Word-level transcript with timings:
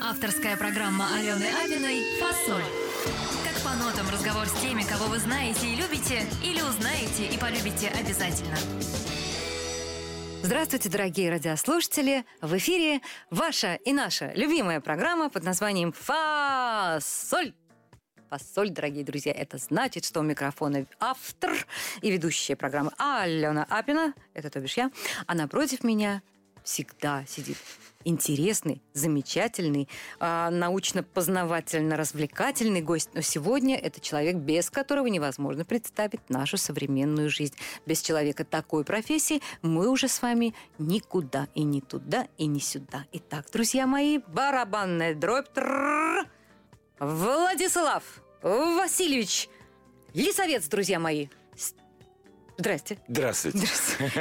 Авторская 0.00 0.56
программа 0.56 1.04
Алены 1.14 1.44
Абиной 1.62 2.18
«Фасоль». 2.20 2.62
Как 3.44 3.62
по 3.62 3.76
нотам 3.76 4.08
разговор 4.10 4.46
с 4.46 4.52
теми, 4.62 4.82
кого 4.82 5.10
вы 5.10 5.18
знаете 5.18 5.66
и 5.66 5.76
любите, 5.76 6.26
или 6.42 6.62
узнаете 6.62 7.26
и 7.26 7.36
полюбите 7.38 7.88
обязательно. 7.88 8.56
Здравствуйте, 10.42 10.88
дорогие 10.88 11.30
радиослушатели! 11.30 12.24
В 12.40 12.56
эфире 12.56 13.02
ваша 13.30 13.74
и 13.74 13.92
наша 13.92 14.32
любимая 14.34 14.80
программа 14.80 15.28
под 15.28 15.44
названием 15.44 15.92
«Фасоль». 15.92 17.52
Фасоль, 18.30 18.70
дорогие 18.70 19.04
друзья, 19.04 19.32
это 19.32 19.58
значит, 19.58 20.04
что 20.04 20.20
у 20.20 20.22
микрофона 20.22 20.86
автор 21.00 21.50
и 22.02 22.10
ведущая 22.10 22.54
программы 22.56 22.92
Алена 22.98 23.64
Апина, 23.64 24.12
это 24.34 24.50
то 24.50 24.60
бишь 24.60 24.76
я, 24.76 24.90
а 25.26 25.34
напротив 25.34 25.82
меня 25.82 26.20
всегда 26.62 27.24
сидит 27.26 27.56
интересный, 28.04 28.82
замечательный, 28.92 29.88
а, 30.20 30.50
научно-познавательно-развлекательный 30.50 32.82
гость. 32.82 33.08
Но 33.14 33.22
сегодня 33.22 33.76
это 33.76 34.00
человек, 34.00 34.36
без 34.36 34.68
которого 34.68 35.06
невозможно 35.06 35.64
представить 35.64 36.28
нашу 36.28 36.58
современную 36.58 37.30
жизнь. 37.30 37.54
Без 37.86 38.02
человека 38.02 38.44
такой 38.44 38.84
профессии 38.84 39.40
мы 39.62 39.88
уже 39.88 40.08
с 40.08 40.20
вами 40.20 40.54
никуда 40.78 41.48
и 41.54 41.62
не 41.62 41.80
туда, 41.80 42.28
и 42.36 42.44
не 42.46 42.60
сюда. 42.60 43.06
Итак, 43.12 43.46
друзья 43.52 43.86
мои, 43.86 44.18
барабанная 44.18 45.14
дробь. 45.14 45.48
Трррр. 45.48 46.26
Владислав 47.00 48.02
Васильевич 48.42 49.48
Лисовец, 50.14 50.66
друзья 50.66 50.98
мои. 50.98 51.28
Здрасте. 52.58 52.98
Здравствуйте. 53.06 53.68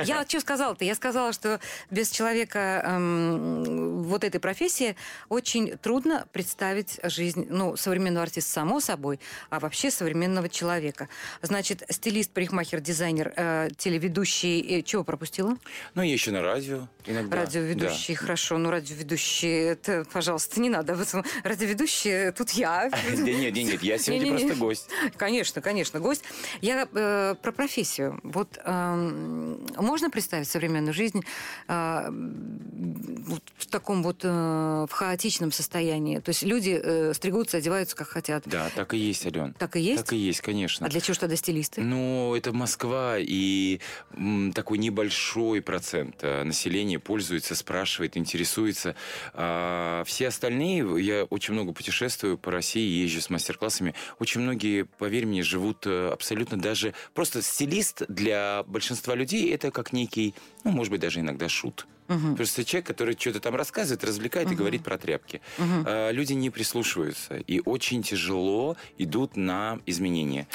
Я 0.05 0.23
что 0.27 0.40
сказала-то? 0.40 0.85
Я 0.85 0.93
сказала, 0.93 1.34
что 1.34 1.60
без 1.90 2.12
человека 2.12 2.84
эм, 2.85 4.04
вот 4.04 4.24
этой 4.24 4.40
профессии 4.40 4.96
очень 5.27 5.76
трудно 5.79 6.27
представить 6.32 6.99
жизнь, 7.02 7.48
ну, 7.49 7.76
современного 7.76 8.21
артиста, 8.26 8.52
само 8.52 8.79
собой, 8.79 9.20
а 9.49 9.60
вообще 9.60 9.90
современного 9.90 10.49
человека. 10.49 11.10
Значит, 11.41 11.82
стилист, 11.90 12.32
парикмахер, 12.32 12.79
дизайнер, 12.79 13.34
э, 13.35 13.70
телеведущий. 13.76 14.62
Э, 14.62 14.82
чего 14.84 15.04
пропустила? 15.04 15.57
Ну, 15.96 16.04
я 16.04 16.13
еще 16.13 16.29
на 16.29 16.44
радио 16.44 16.88
иногда. 17.07 17.38
Радиоведущий, 17.38 18.13
Да. 18.13 18.20
хорошо. 18.22 18.60
Ну, 18.60 18.70
радиоведущий, 18.70 19.49
это, 19.49 20.05
пожалуйста, 20.13 20.60
не 20.60 20.70
надо. 20.70 20.96
Радиоведущий, 21.44 22.32
тут 22.34 22.51
я. 22.51 22.91
Да 23.18 23.24
нет, 23.24 23.55
нет, 23.55 23.66
нет, 23.66 23.82
я 23.82 23.98
сегодня 23.98 24.29
просто 24.29 24.55
гость. 24.55 24.90
Конечно, 25.18 25.60
конечно, 25.60 25.99
гость. 25.99 26.24
Я 26.62 26.88
э, 26.94 27.35
про 27.41 27.51
профессию. 27.51 28.22
Вот 28.31 28.59
эм, 28.63 29.65
можно 29.77 30.09
представить 30.09 30.47
современную 30.47 30.93
жизнь 30.93 31.23
э, 31.67 32.09
вот 32.09 33.43
в 33.57 33.65
таком 33.67 34.03
вот 34.03 34.21
э, 34.23 34.27
в 34.27 34.91
хаотичном 34.91 35.51
состоянии? 35.51 36.20
То 36.20 36.29
есть 36.29 36.43
люди 36.43 36.79
э, 36.81 37.13
стригутся, 37.13 37.57
одеваются 37.57 37.95
как 37.95 38.07
хотят. 38.07 38.43
Да, 38.45 38.70
так 38.75 38.93
и 38.93 38.98
есть, 38.98 39.25
Ален. 39.25 39.53
Так 39.53 39.75
и 39.75 39.81
есть? 39.81 40.03
Так 40.03 40.13
и 40.13 40.17
есть, 40.17 40.41
конечно. 40.41 40.85
А 40.85 40.89
для 40.89 40.99
чего 41.01 41.15
тогда 41.15 41.35
стилисты? 41.35 41.81
Ну, 41.81 42.35
это 42.35 42.53
Москва, 42.53 43.15
и 43.17 43.79
м, 44.11 44.51
такой 44.53 44.77
небольшой 44.77 45.61
процент 45.61 46.17
э, 46.21 46.43
населения 46.43 46.99
пользуется, 46.99 47.55
спрашивает, 47.55 48.17
интересуется. 48.17 48.95
А 49.33 50.03
все 50.05 50.27
остальные, 50.27 50.85
я 51.03 51.23
очень 51.25 51.53
много 51.53 51.73
путешествую 51.73 52.37
по 52.37 52.51
России, 52.51 53.03
езжу 53.03 53.21
с 53.21 53.29
мастер-классами. 53.29 53.93
Очень 54.20 54.41
многие, 54.41 54.83
поверь 54.83 55.25
мне, 55.25 55.43
живут 55.43 55.85
э, 55.85 56.09
абсолютно 56.11 56.57
даже... 56.57 56.93
Просто 57.13 57.41
стилист 57.41 58.03
для 58.18 58.63
большинства 58.68 59.15
людей 59.15 59.54
это 59.54 59.71
как 59.71 59.93
некий, 59.93 60.34
ну, 60.63 60.71
может 60.71 60.91
быть, 60.91 61.01
даже 61.01 61.20
иногда 61.20 61.48
шут. 61.48 61.87
Просто 62.35 62.63
человек, 62.63 62.87
который 62.87 63.15
что-то 63.20 63.40
там 63.40 63.55
рассказывает, 63.55 64.03
развлекает 64.03 64.51
и 64.51 64.56
говорит 64.56 64.83
про 64.83 64.97
тряпки. 64.97 65.41
А, 65.85 66.11
Люди 66.11 66.33
не 66.33 66.50
прислушиваются, 66.50 67.38
и 67.38 67.61
очень 67.66 68.01
тяжело 68.03 68.75
идут 68.97 69.35
на 69.38 69.79
изменения. 69.85 70.47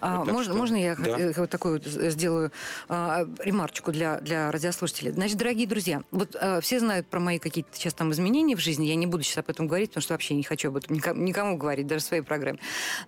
А, 0.00 0.18
Вот 0.18 0.26
можно, 0.32 0.52
что- 0.52 0.54
можно 0.54 0.76
я 0.76 0.94
Да. 0.94 1.18
э, 1.18 1.32
вот 1.36 1.48
такую 1.50 1.74
вот 1.74 1.84
сделаю 1.86 2.52
а, 2.88 3.26
ремарочку 3.38 3.92
для, 3.92 4.20
для 4.20 4.50
радиослушателей? 4.52 5.12
Значит, 5.12 5.38
дорогие 5.38 5.66
друзья, 5.66 6.02
вот 6.10 6.36
а, 6.38 6.60
все 6.60 6.80
знают 6.80 7.06
про 7.06 7.18
мои 7.18 7.38
какие-то 7.38 7.70
сейчас 7.74 7.94
там 7.94 8.12
изменения 8.12 8.56
в 8.56 8.60
жизни. 8.60 8.86
Я 8.86 8.94
не 8.94 9.06
буду 9.06 9.22
сейчас 9.22 9.38
об 9.38 9.48
этом 9.50 9.66
говорить, 9.66 9.90
потому 9.90 10.02
что 10.02 10.14
вообще 10.14 10.34
не 10.34 10.42
хочу 10.42 10.68
об 10.68 10.76
этом 10.76 10.94
никому, 10.96 11.22
никому 11.22 11.56
говорить, 11.56 11.86
даже 11.86 12.04
в 12.04 12.08
своей 12.08 12.22
программе. 12.22 12.58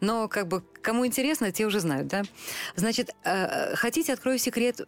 Но 0.00 0.28
как 0.28 0.48
бы 0.48 0.62
кому 0.80 1.04
интересно, 1.06 1.52
те 1.52 1.66
уже 1.66 1.80
знают, 1.80 2.08
да? 2.08 2.22
Значит, 2.74 3.14
э, 3.24 3.74
хотите, 3.76 4.12
открою 4.14 4.38
секрет, 4.38 4.80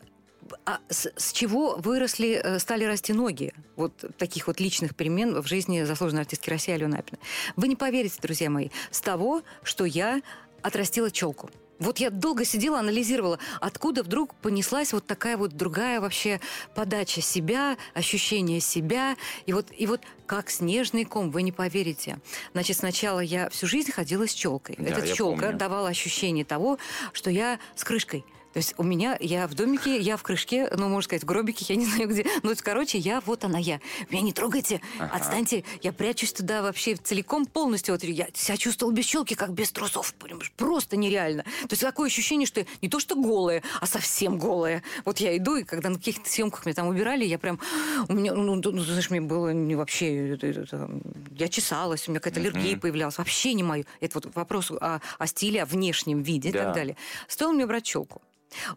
а 0.65 0.79
с, 0.89 1.13
с 1.17 1.33
чего 1.33 1.77
выросли, 1.77 2.41
э, 2.43 2.59
стали 2.59 2.85
расти 2.85 3.13
ноги 3.13 3.53
вот 3.77 3.93
таких 4.17 4.47
вот 4.47 4.59
личных 4.59 4.97
перемен 4.97 5.41
в 5.41 5.47
жизни 5.47 5.83
заслуженной 5.85 6.23
артистки 6.23 6.49
России 6.51 6.73
Алены 6.73 6.97
Апиной? 6.97 7.21
Вы 7.57 7.69
не 7.69 7.77
поверите, 7.77 8.17
друзья 8.23 8.49
мои, 8.49 8.71
с 8.91 9.01
того, 9.01 9.43
что 9.63 9.85
я 9.85 10.23
отрастила 10.63 11.11
челку. 11.11 11.51
Вот 11.81 11.99
я 11.99 12.11
долго 12.11 12.45
сидела, 12.45 12.79
анализировала, 12.79 13.39
откуда 13.61 14.03
вдруг 14.03 14.35
понеслась 14.37 14.93
вот 14.93 15.07
такая 15.07 15.37
вот 15.37 15.57
другая 15.57 16.01
вообще 16.01 16.41
подача 16.75 17.23
себя, 17.23 17.77
ощущение 17.95 18.61
себя. 18.61 19.17
И 19.47 19.53
вот, 19.53 19.67
и 19.77 19.87
вот 19.87 20.03
как 20.27 20.51
снежный 20.51 21.05
ком, 21.05 21.31
вы 21.31 21.43
не 21.43 21.53
поверите. 21.53 22.19
Значит, 22.53 22.77
сначала 22.77 23.21
я 23.21 23.49
всю 23.49 23.67
жизнь 23.67 23.91
ходила 23.91 24.27
с 24.29 24.35
челкой. 24.35 24.77
Да, 24.79 24.91
Эта 24.91 25.09
челка 25.09 25.47
помню. 25.47 25.59
давала 25.59 25.89
ощущение 25.89 26.45
того, 26.45 26.79
что 27.13 27.31
я 27.31 27.59
с 27.75 27.83
крышкой. 27.83 28.25
То 28.53 28.57
есть 28.59 28.75
у 28.79 28.83
меня, 28.83 29.17
я 29.21 29.47
в 29.47 29.55
домике, 29.55 29.99
я 30.01 30.17
в 30.17 30.23
крышке, 30.25 30.69
ну, 30.77 30.89
можно 30.89 31.03
сказать, 31.03 31.23
в 31.23 31.27
гробике, 31.27 31.65
я 31.69 31.77
не 31.77 31.87
знаю 31.91 32.09
где. 32.09 32.27
Ну, 32.43 32.53
короче, 32.61 32.99
я, 32.99 33.21
вот 33.21 33.45
она 33.45 33.59
я. 33.59 33.81
Меня 34.11 34.23
не 34.23 34.33
трогайте, 34.33 34.81
Ага. 34.99 35.15
отстаньте. 35.17 35.65
Я 35.83 35.93
прячусь 35.93 36.33
туда 36.33 36.63
вообще 36.63 36.97
целиком, 36.97 37.47
полностью. 37.47 37.95
Вот 37.95 38.03
я 38.03 38.27
себя 38.35 38.57
чувствовала 38.57 38.93
без 38.93 39.05
челки, 39.05 39.35
как 39.35 39.53
без 39.53 39.71
трусов. 39.71 40.15
понимаешь? 40.15 40.53
Просто 40.57 40.97
нереально. 40.97 41.45
То 41.45 41.71
есть 41.71 41.83
такое 41.83 42.09
ощущение, 42.09 42.47
что 42.47 42.67
не 42.83 42.89
то 42.89 42.99
что 42.99 43.15
голая, 43.15 43.63
а 43.81 43.87
совсем 43.87 44.39
голая. 44.39 44.83
Вот 45.05 45.19
я 45.21 45.37
иду, 45.37 45.57
и 45.57 45.63
когда 45.65 45.89
на 45.89 45.97
каких-то 45.97 46.29
съемках 46.29 46.67
меня 46.67 46.75
там 46.75 46.89
убирали, 46.89 47.25
я 47.25 47.39
прям... 47.39 47.61
У 48.09 48.13
меня, 48.15 48.35
ну, 48.35 48.57
ну, 48.57 48.71
ну, 48.73 48.83
знаешь, 48.83 49.11
мне 49.11 49.21
было 49.21 49.53
не 49.53 49.77
вообще... 49.77 50.35
это- 50.35 50.47
это- 50.49 50.91
я 51.39 51.49
чесалась, 51.49 52.09
у 52.09 52.11
меня 52.11 52.21
какая-то 52.21 52.41
аллергия 52.41 52.77
появлялась. 52.77 53.17
Вообще 53.19 53.55
не 53.55 53.63
мою. 53.63 53.85
Это 54.01 54.21
вот 54.21 54.35
вопрос 54.35 54.71
о, 54.73 55.01
о 55.19 55.27
стиле, 55.27 55.63
о 55.63 55.67
внешнем 55.67 56.23
виде 56.23 56.49
и 56.49 56.53
Да. 56.53 56.65
так 56.65 56.75
далее. 56.75 56.97
Стоило 57.29 57.53
мне 57.53 57.67
брать 57.67 57.85
челку. 57.85 58.21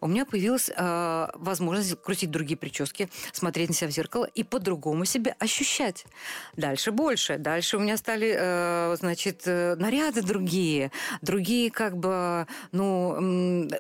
У 0.02 0.08
меня 0.08 0.26
появилась 0.26 0.70
э, 0.76 1.28
возможность 1.36 2.02
крутить 2.02 2.32
другие 2.32 2.58
прически, 2.58 3.10
смотреть 3.32 3.70
на 3.70 3.76
себя 3.76 3.90
в 3.90 3.94
зеркало 3.94 4.26
и 4.26 4.44
по-другому 4.44 5.06
себя 5.06 5.36
ощущать. 5.40 6.06
Дальше 6.56 6.92
больше. 6.92 7.38
Дальше 7.38 7.78
у 7.78 7.80
меня 7.80 7.98
стали, 7.98 8.36
э, 8.38 8.96
значит, 9.00 9.44
э, 9.46 9.76
наряды 9.76 10.22
другие. 10.22 10.92
Другие 11.22 11.72
как 11.72 11.98
бы, 11.98 12.48
ну, 12.72 13.20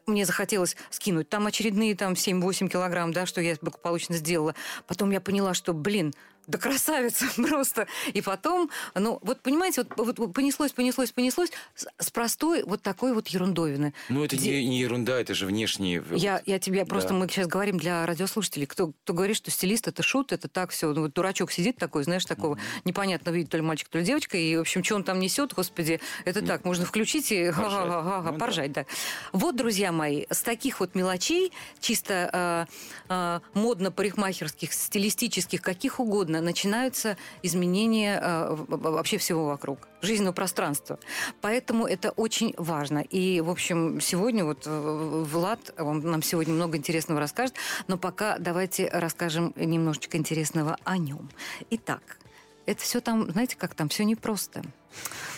мне 0.05 0.25
захотелось 0.25 0.75
скинуть 0.89 1.29
там 1.29 1.47
очередные 1.47 1.95
там 1.95 2.13
7-8 2.13 2.69
килограмм, 2.69 3.13
да, 3.13 3.25
что 3.25 3.41
я 3.41 3.55
благополучно 3.61 4.15
сделала. 4.15 4.55
Потом 4.87 5.11
я 5.11 5.21
поняла, 5.21 5.53
что, 5.53 5.73
блин, 5.73 6.13
да 6.47 6.57
красавица 6.57 7.25
просто. 7.35 7.87
И 8.13 8.21
потом, 8.21 8.69
ну, 8.95 9.19
вот 9.21 9.41
понимаете, 9.41 9.85
вот, 9.95 10.17
вот 10.17 10.33
понеслось, 10.33 10.71
понеслось, 10.71 11.11
понеслось 11.11 11.51
с, 11.75 11.87
с 11.99 12.09
простой 12.11 12.63
вот 12.63 12.81
такой 12.81 13.13
вот 13.13 13.27
ерундовины. 13.29 13.93
Ну, 14.09 14.23
это 14.23 14.35
Где- 14.35 14.61
не, 14.63 14.67
не 14.69 14.79
ерунда, 14.79 15.19
это 15.19 15.33
же 15.33 15.45
внешние... 15.45 16.03
я, 16.11 16.41
я 16.45 16.59
тебе 16.59 16.85
просто, 16.85 17.09
Да. 17.09 17.15
мы 17.15 17.27
сейчас 17.27 17.47
говорим 17.47 17.77
для 17.77 18.05
радиослушателей, 18.05 18.65
кто, 18.65 18.87
кто 19.03 19.13
говорит, 19.13 19.37
что 19.37 19.51
стилист 19.51 19.87
это 19.87 20.03
шут, 20.03 20.31
это 20.31 20.47
так 20.47 20.71
все, 20.71 20.91
ну 20.93 21.01
вот 21.03 21.13
дурачок 21.13 21.51
сидит 21.51 21.77
такой, 21.77 22.03
знаешь, 22.03 22.25
такого 22.25 22.57
непонятного 22.85 23.35
вида, 23.35 23.49
то 23.51 23.57
ли 23.57 23.63
мальчик, 23.63 23.87
то 23.89 23.99
ли 23.99 24.03
девочка, 24.05 24.37
и, 24.37 24.55
в 24.57 24.61
общем, 24.61 24.83
что 24.83 24.95
он 24.95 25.03
там 25.03 25.19
несет, 25.19 25.53
господи, 25.53 25.99
это 26.25 26.41
так, 26.45 26.65
можно 26.65 26.85
включить 26.85 27.31
и 27.31 27.45
Поржать. 27.51 27.71
ха-ха-ха-ха, 27.71 28.21
Ну 28.25 28.31
да. 28.33 28.37
поржать, 28.39 28.71
да. 28.71 28.85
Вот, 29.31 29.55
друзья 29.55 29.91
мои, 29.91 30.25
с 30.29 30.41
таких 30.41 30.79
вот 30.79 30.95
мелочей, 30.95 31.51
чисто 31.79 32.67
э, 32.69 32.73
э, 33.09 33.39
модно-парикмахерских, 33.53 34.73
стилистических, 34.73 35.61
каких 35.61 35.99
угодно, 35.99 36.32
начинаются 36.41 37.17
изменения 37.41 38.19
э, 38.21 38.55
вообще 38.67 39.17
всего 39.17 39.45
вокруг, 39.45 39.87
жизненного 40.01 40.33
пространства. 40.33 40.99
Поэтому 41.41 41.85
это 41.85 42.11
очень 42.11 42.53
важно. 42.57 42.99
И, 42.99 43.41
в 43.41 43.49
общем, 43.49 43.99
сегодня 44.01 44.45
вот 44.45 44.63
э, 44.65 45.23
Влад 45.29 45.73
он 45.77 45.99
нам 46.01 46.21
сегодня 46.21 46.53
много 46.53 46.77
интересного 46.77 47.19
расскажет, 47.19 47.55
но 47.87 47.97
пока 47.97 48.37
давайте 48.39 48.89
расскажем 48.89 49.53
немножечко 49.55 50.17
интересного 50.17 50.77
о 50.83 50.97
нем. 50.97 51.29
Итак, 51.69 52.17
это 52.65 52.81
все 52.81 53.01
там, 53.01 53.31
знаете, 53.31 53.55
как 53.57 53.75
там, 53.75 53.89
все 53.89 54.05
непросто. 54.05 54.61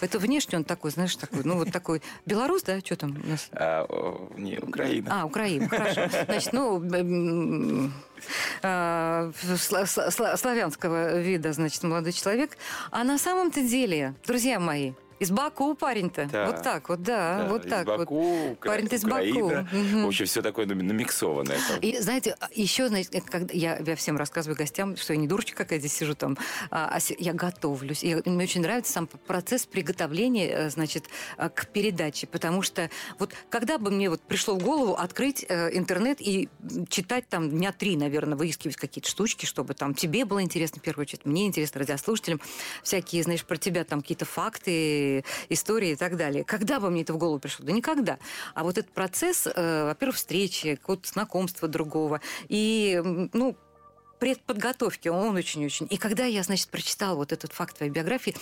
Это 0.02 0.20
внешне 0.20 0.58
он 0.58 0.64
такой, 0.66 0.92
знаешь, 0.92 1.16
такой, 1.16 1.44
ну 1.44 1.56
вот 1.56 1.72
такой 1.72 2.02
белорус, 2.26 2.64
да, 2.64 2.80
что 2.82 2.96
там 2.98 3.18
у 3.24 3.28
нас? 3.28 3.48
А, 3.54 3.86
не, 4.38 4.58
Украина. 4.60 5.22
А, 5.22 5.26
Украина, 5.26 5.70
хорошо. 5.70 6.10
Значит, 6.26 6.54
ну, 6.54 6.84
э, 8.62 9.32
сла- 9.32 10.38
славянского 10.38 11.20
вида, 11.22 11.54
значит, 11.54 11.84
молодой 11.84 12.12
человек. 12.12 12.58
А 12.92 13.04
на 13.04 13.18
самом-то 13.18 13.62
деле, 13.62 14.16
друзья 14.26 14.60
мои, 14.60 14.94
Из 15.20 15.32
Баку 15.32 15.76
парень-то. 15.76 16.26
Да. 16.32 16.48
Вот 16.48 16.62
так 16.64 16.90
вот, 16.90 17.02
да. 17.02 17.44
Да, 17.44 17.48
вот 17.50 17.66
из 17.66 17.70
так 17.70 17.88
вот. 17.88 18.00
Баку, 18.00 18.52
Укра- 18.52 18.68
Парень 18.72 18.90
из 18.92 19.04
Баку. 19.04 19.50
Мгм. 19.76 20.04
В 20.04 20.08
общем, 20.08 20.26
все 20.26 20.42
такое 20.42 20.66
намиксованное. 20.66 21.58
там. 21.70 21.80
И 21.80 21.98
знаете, 22.00 22.36
еще, 22.54 22.90
знаете, 22.90 23.24
когда 23.26 23.54
я, 23.54 23.78
я 23.78 23.96
всем 23.96 24.18
рассказываю 24.18 24.58
гостям, 24.58 24.98
что 24.98 25.14
я 25.14 25.20
не 25.20 25.28
дурочка 25.28 25.56
какая 25.56 25.80
здесь 25.80 25.94
сижу 25.94 26.16
там, 26.16 26.38
а, 26.70 26.98
а 26.98 27.00
я 27.18 27.34
готовлюсь. 27.34 28.04
И 28.04 28.16
мне 28.26 28.44
очень 28.44 28.62
нравится 28.62 28.92
сам 28.92 29.08
процесс 29.08 29.66
приготовления, 29.66 30.50
э, 30.50 30.70
значит, 30.70 31.06
э, 31.38 31.50
к 31.50 31.68
передаче, 31.68 32.28
потому 32.28 32.62
что 32.62 32.90
вот 33.18 33.34
когда 33.50 33.78
бы 33.78 33.92
мне 33.92 34.10
вот 34.10 34.22
пришло 34.22 34.56
в 34.56 34.64
голову 34.64 34.96
открыть 34.96 35.46
э, 35.48 35.70
интернет 35.78 36.18
и 36.20 36.50
читать 36.90 37.28
там 37.30 37.50
дня 37.50 37.72
три, 37.72 37.96
наверное, 37.96 38.38
выискивать 38.38 38.76
какие-то 38.76 39.10
штучки, 39.10 39.46
чтобы 39.46 39.76
там 39.76 39.94
тебе 39.94 40.26
было 40.26 40.42
интересно, 40.42 40.80
в 40.80 40.84
первую 40.84 41.04
очередь, 41.04 41.26
мне 41.26 41.46
интересно, 41.48 41.80
радиослушателям, 41.80 42.42
всякие, 42.84 43.24
знаешь, 43.24 43.46
про 43.46 43.56
тебя 43.58 43.84
там 43.86 44.02
какие-то 44.02 44.26
факты, 44.26 45.05
истории 45.50 45.92
и 45.92 45.96
так 45.96 46.18
далее. 46.18 46.44
Когда 46.44 46.80
бы 46.80 46.90
мне 46.90 47.02
это 47.02 47.14
в 47.14 47.18
голову 47.18 47.40
пришло? 47.40 47.66
Да 47.66 47.72
никогда. 47.72 48.18
А 48.54 48.64
вот 48.64 48.78
этот 48.78 48.92
процесс, 48.92 49.48
э, 49.48 49.86
во-первых, 49.86 50.16
встречи, 50.16 50.76
какого-то 50.76 51.08
знакомства 51.08 51.68
другого 51.68 52.22
и, 52.48 53.02
ну, 53.04 53.56
предподготовки, 54.20 55.10
он 55.10 55.36
очень-очень. 55.36 55.88
И 55.90 55.98
когда 55.98 56.26
я, 56.26 56.44
значит, 56.44 56.70
прочитала 56.70 57.16
вот 57.16 57.32
этот 57.32 57.52
факт 57.54 57.78
твоей 57.78 57.92
биографии, 57.92 58.36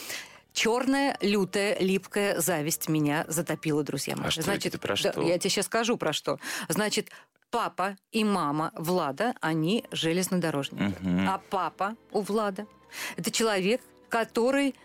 Черная, 0.54 1.18
лютая, 1.20 1.76
липкая 1.80 2.40
зависть 2.40 2.88
меня 2.88 3.26
затопила, 3.28 3.84
друзья 3.84 4.16
мои. 4.16 4.28
А 4.28 4.32
что 4.32 4.44
Значит, 4.44 4.76
это? 4.76 4.80
Про 4.80 4.90
да, 4.90 5.12
что? 5.12 5.22
я 5.22 5.40
тебе 5.40 5.50
сейчас 5.50 5.66
скажу 5.66 5.98
про 5.98 6.14
что. 6.14 6.40
Значит, 6.70 7.10
папа 7.50 7.98
и 8.12 8.24
мама 8.24 8.72
Влада, 8.76 9.34
они 9.42 9.84
железнодорожники. 9.92 10.96
Мгм. 11.02 11.28
А 11.28 11.42
папа 11.50 11.96
у 12.12 12.22
Влада– 12.22 12.68
это 13.18 13.32
человек, 13.32 13.82
который 14.10 14.76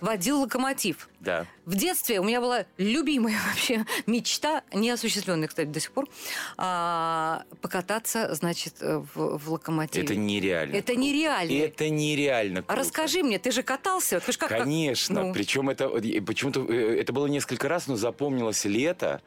водил 0.00 0.42
локомотив. 0.42 1.08
Да. 1.20 1.46
В 1.64 1.74
детстве 1.74 2.20
у 2.20 2.24
меня 2.24 2.40
была 2.40 2.64
любимая 2.76 3.36
вообще 3.48 3.84
мечта, 4.06 4.62
неосуществленная, 4.72 5.48
кстати, 5.48 5.66
до 5.68 5.80
сих 5.80 5.90
пор, 5.92 6.08
а, 6.56 7.42
покататься, 7.60 8.34
значит, 8.34 8.74
в, 8.80 9.38
в 9.38 9.50
локомотиве. 9.52 10.04
Это 10.04 10.14
нереально. 10.16 10.76
Это 10.76 10.94
нереально. 10.96 11.52
Это 11.52 11.88
нереально. 11.88 12.62
Круто. 12.62 12.80
расскажи 12.80 13.22
мне, 13.22 13.38
ты 13.38 13.50
же 13.50 13.62
катался? 13.62 14.20
Ты 14.20 14.32
ж 14.32 14.36
как, 14.38 14.48
как- 14.50 14.58
Конечно. 14.60 15.24
ну. 15.24 15.32
Причем 15.32 15.70
это 15.70 15.88
почему-то 16.24 16.64
э, 16.68 17.00
это 17.00 17.12
было 17.12 17.26
несколько 17.26 17.68
раз, 17.68 17.86
но 17.88 17.96
запомнилось 17.96 18.64
лето. 18.64 19.20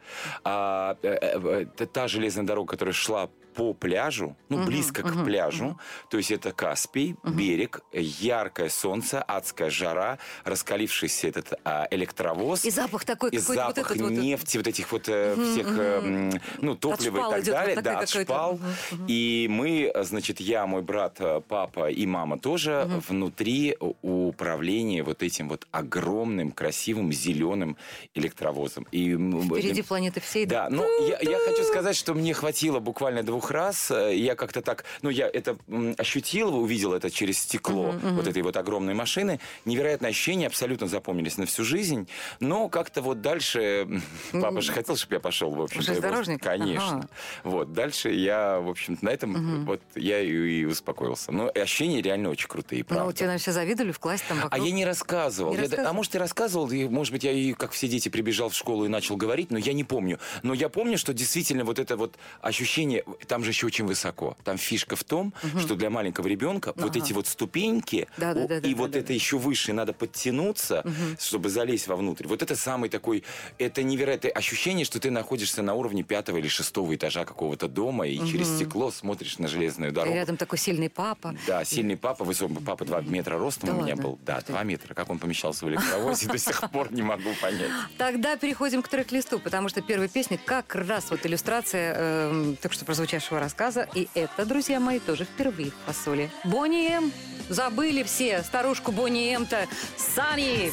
А, 0.44 0.96
э, 1.02 1.08
э, 1.08 1.66
э, 1.78 1.86
та 1.86 2.08
железная 2.08 2.44
дорога, 2.44 2.70
которая 2.72 2.94
шла 2.94 3.28
по 3.54 3.74
пляжу, 3.74 4.34
ну, 4.48 4.56
Мгм, 4.58 4.66
близко 4.66 5.02
к 5.02 5.14
мгм, 5.14 5.24
пляжу. 5.26 5.78
То 6.08 6.16
есть 6.16 6.30
это 6.30 6.52
Каспий, 6.52 7.16
берег, 7.22 7.80
яркое 7.92 8.70
солнце, 8.70 9.20
адская 9.22 9.68
жара, 9.68 10.18
раскалившийся 10.44 11.28
этот 11.28 11.52
а, 11.64 11.81
электровоз. 11.90 12.64
И 12.64 12.70
запах 12.70 13.04
такой 13.04 13.30
И 13.30 13.38
какой-то 13.38 13.66
вот 13.66 13.76
запах 13.76 13.90
этот 13.92 14.02
вот. 14.02 14.12
нефти, 14.12 14.56
вот 14.56 14.66
этих 14.66 14.92
вот 14.92 15.08
Мгм, 15.08 15.52
всех, 15.52 15.66
м, 15.78 16.40
ну, 16.60 16.76
топлива 16.76 17.18
и 17.18 17.30
так 17.30 17.40
идет 17.40 17.46
вот 17.48 17.52
далее. 17.54 17.74
такая 17.76 17.94
да, 17.94 18.00
от 18.00 18.06
какая-то. 18.10 18.32
шпал. 18.32 18.52
Мгм, 18.54 18.66
мгм. 18.92 19.06
И 19.08 19.46
мы, 19.50 19.92
значит, 20.04 20.40
я, 20.40 20.66
мой 20.66 20.82
брат, 20.82 21.16
э, 21.20 21.40
папа 21.46 21.90
и 21.90 22.06
мама 22.06 22.38
тоже 22.38 22.88
внутри 23.08 23.76
у- 23.80 24.28
управления 24.28 25.02
вот 25.02 25.22
этим 25.22 25.48
вот 25.48 25.66
огромным, 25.70 26.50
красивым, 26.52 27.12
зеленым 27.12 27.76
электровозом. 28.14 28.86
И, 28.92 29.14
Впереди 29.14 29.82
планеты 29.82 30.20
всей. 30.20 30.46
да, 30.46 30.68
но 30.70 30.84
я, 31.08 31.18
я 31.20 31.38
хочу 31.38 31.62
сказать, 31.64 31.96
что 31.96 32.14
мне 32.14 32.34
хватило 32.34 32.78
буквально 32.80 33.22
двух 33.22 33.50
раз. 33.50 33.90
Я 33.90 34.34
как-то 34.34 34.62
так, 34.62 34.84
ну, 35.02 35.10
я 35.10 35.28
это 35.28 35.56
ощутил, 35.98 36.56
увидел 36.56 36.92
это 36.94 37.10
через 37.10 37.38
стекло 37.38 37.94
вот 38.02 38.26
этой 38.26 38.42
вот 38.42 38.56
огромной 38.56 38.94
машины. 38.94 39.40
Невероятное 39.64 40.10
ощущение, 40.10 40.46
абсолютно 40.46 40.86
запомнились 40.86 41.38
на 41.38 41.46
всю 41.46 41.64
жизнь. 41.64 41.71
Но 42.40 42.68
как-то 42.68 43.02
вот 43.02 43.20
дальше... 43.20 43.88
Папа 44.32 44.60
же 44.60 44.72
хотел, 44.72 44.96
чтобы 44.96 45.14
я 45.14 45.20
пошел, 45.20 45.50
в 45.54 45.60
общем 45.62 45.82
Железнодорожник? 45.82 46.42
Конечно. 46.42 46.98
Ага. 46.98 47.08
Вот, 47.44 47.72
дальше 47.72 48.10
я, 48.10 48.60
в 48.60 48.68
общем-то, 48.68 49.04
на 49.04 49.10
этом 49.10 49.64
вот 49.64 49.80
я 49.94 50.20
и, 50.20 50.60
и 50.60 50.64
успокоился. 50.64 51.32
Но 51.32 51.50
ощущения 51.54 52.00
реально 52.02 52.30
очень 52.30 52.48
крутые, 52.48 52.82
Ну, 52.88 52.94
правда. 52.94 53.12
тебе, 53.12 53.26
наверное, 53.26 53.42
все 53.42 53.52
завидовали 53.52 53.92
в 53.92 53.98
классе 53.98 54.24
там 54.28 54.38
А 54.38 54.42
вокруг. 54.44 54.64
я 54.66 54.72
не 54.72 54.84
рассказывал. 54.84 55.50
Не 55.52 55.56
Я- 55.56 55.62
рассказывал? 55.62 55.90
а 55.90 55.92
может, 55.92 56.14
и 56.14 56.18
рассказывал, 56.18 56.70
и, 56.70 56.88
может 56.88 57.12
быть, 57.12 57.24
я 57.24 57.32
и, 57.32 57.52
как 57.52 57.72
все 57.72 57.88
дети, 57.88 58.08
прибежал 58.08 58.48
в 58.50 58.54
школу 58.54 58.84
и 58.84 58.88
начал 58.88 59.16
говорить, 59.16 59.50
но 59.50 59.58
я 59.58 59.72
не 59.72 59.84
помню. 59.84 60.18
Но 60.42 60.54
я 60.54 60.68
помню, 60.68 60.98
что 60.98 61.12
действительно 61.14 61.64
вот 61.64 61.78
это 61.78 61.96
вот 61.96 62.16
ощущение, 62.40 63.04
там 63.26 63.44
же 63.44 63.50
еще 63.50 63.66
очень 63.66 63.86
высоко. 63.86 64.36
Там 64.44 64.58
фишка 64.58 64.96
в 64.96 65.04
том, 65.04 65.32
что 65.58 65.74
для 65.74 65.90
маленького 65.90 66.26
ребенка 66.26 66.72
вот 66.76 66.90
Ага. 66.90 66.98
эти 67.04 67.12
вот 67.12 67.26
ступеньки, 67.26 68.08
Да, 68.16 68.34
да, 68.34 68.46
да, 68.46 68.58
и 68.58 68.74
да, 68.74 68.76
вот 68.76 68.90
да, 68.92 68.98
это 68.98 69.08
да. 69.08 69.14
еще 69.14 69.38
выше 69.38 69.72
надо 69.72 69.92
подтянуться, 69.92 70.84
чтобы 71.18 71.48
залезть 71.62 71.86
вовнутрь. 71.86 72.26
Вот 72.26 72.42
это 72.42 72.56
самый 72.56 72.90
такой, 72.90 73.22
это 73.58 73.82
невероятное 73.84 74.32
ощущение, 74.32 74.84
что 74.84 74.98
ты 74.98 75.10
находишься 75.10 75.62
на 75.62 75.74
уровне 75.74 76.02
пятого 76.02 76.38
или 76.38 76.48
шестого 76.48 76.94
этажа 76.94 77.24
какого-то 77.24 77.68
дома, 77.68 78.06
и 78.06 78.18
через 78.26 78.48
стекло 78.56 78.90
смотришь 78.90 79.38
на 79.38 79.46
железную 79.48 79.92
И 79.92 79.94
дорогу. 79.94 80.14
рядом 80.16 80.36
такой 80.36 80.58
сильный 80.58 80.90
папа. 80.90 81.34
Да, 81.46 81.64
сильный 81.64 81.96
папа, 81.96 82.24
высокий 82.24 82.54
папа 82.64 82.84
2 82.84 83.02
метра 83.02 83.38
ростом 83.38 83.68
Да 83.70 83.74
у 83.76 83.78
меня 83.82 83.94
ладно? 83.94 84.02
был. 84.02 84.18
Да. 84.26 84.40
2 84.46 84.62
метра. 84.64 84.94
Как 84.94 85.08
он 85.10 85.18
помещался 85.20 85.64
в 85.64 85.68
электровозе, 85.68 86.26
до 86.26 86.38
сих 86.38 86.68
пор 86.70 86.92
не 86.92 87.02
могу 87.02 87.30
понять. 87.40 87.70
Тогда 87.98 88.36
переходим 88.36 88.82
к 88.82 88.88
трек-листу, 88.88 89.38
потому 89.38 89.68
что 89.68 89.80
первая 89.82 90.08
песня 90.08 90.38
как 90.44 90.74
раз 90.74 91.10
вот 91.10 91.24
иллюстрация 91.24 92.54
только 92.60 92.74
что 92.74 92.84
прозвучавшего 92.84 93.38
рассказа. 93.38 93.88
И 93.94 94.08
это, 94.14 94.44
друзья 94.44 94.80
мои, 94.80 94.98
тоже 94.98 95.24
впервые 95.24 95.70
в 95.70 95.86
фасоле. 95.86 96.30
Бонни 96.44 96.90
М. 96.90 97.12
Забыли 97.48 98.02
все 98.02 98.42
старушку 98.42 98.90
Бонни 98.92 99.32
М-то. 99.34 99.66
Сани! 99.96 100.72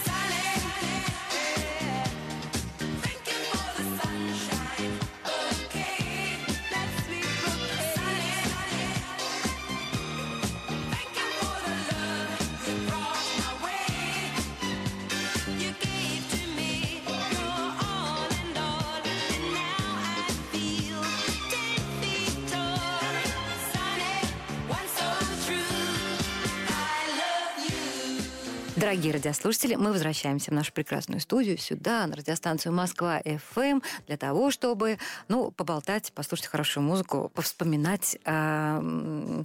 Дорогие 28.79 29.11
радиослушатели, 29.11 29.75
мы 29.75 29.91
возвращаемся 29.91 30.51
в 30.51 30.53
нашу 30.53 30.71
прекрасную 30.71 31.19
студию 31.19 31.57
сюда, 31.57 32.07
на 32.07 32.15
радиостанцию 32.15 32.71
Москва 32.71 33.19
FM, 33.19 33.83
для 34.07 34.15
того, 34.15 34.51
чтобы, 34.51 34.97
ну, 35.27 35.51
поболтать, 35.51 36.13
послушать 36.13 36.45
хорошую 36.45 36.85
музыку, 36.85 37.29
повспоминать. 37.35 38.17
М, 38.23 39.43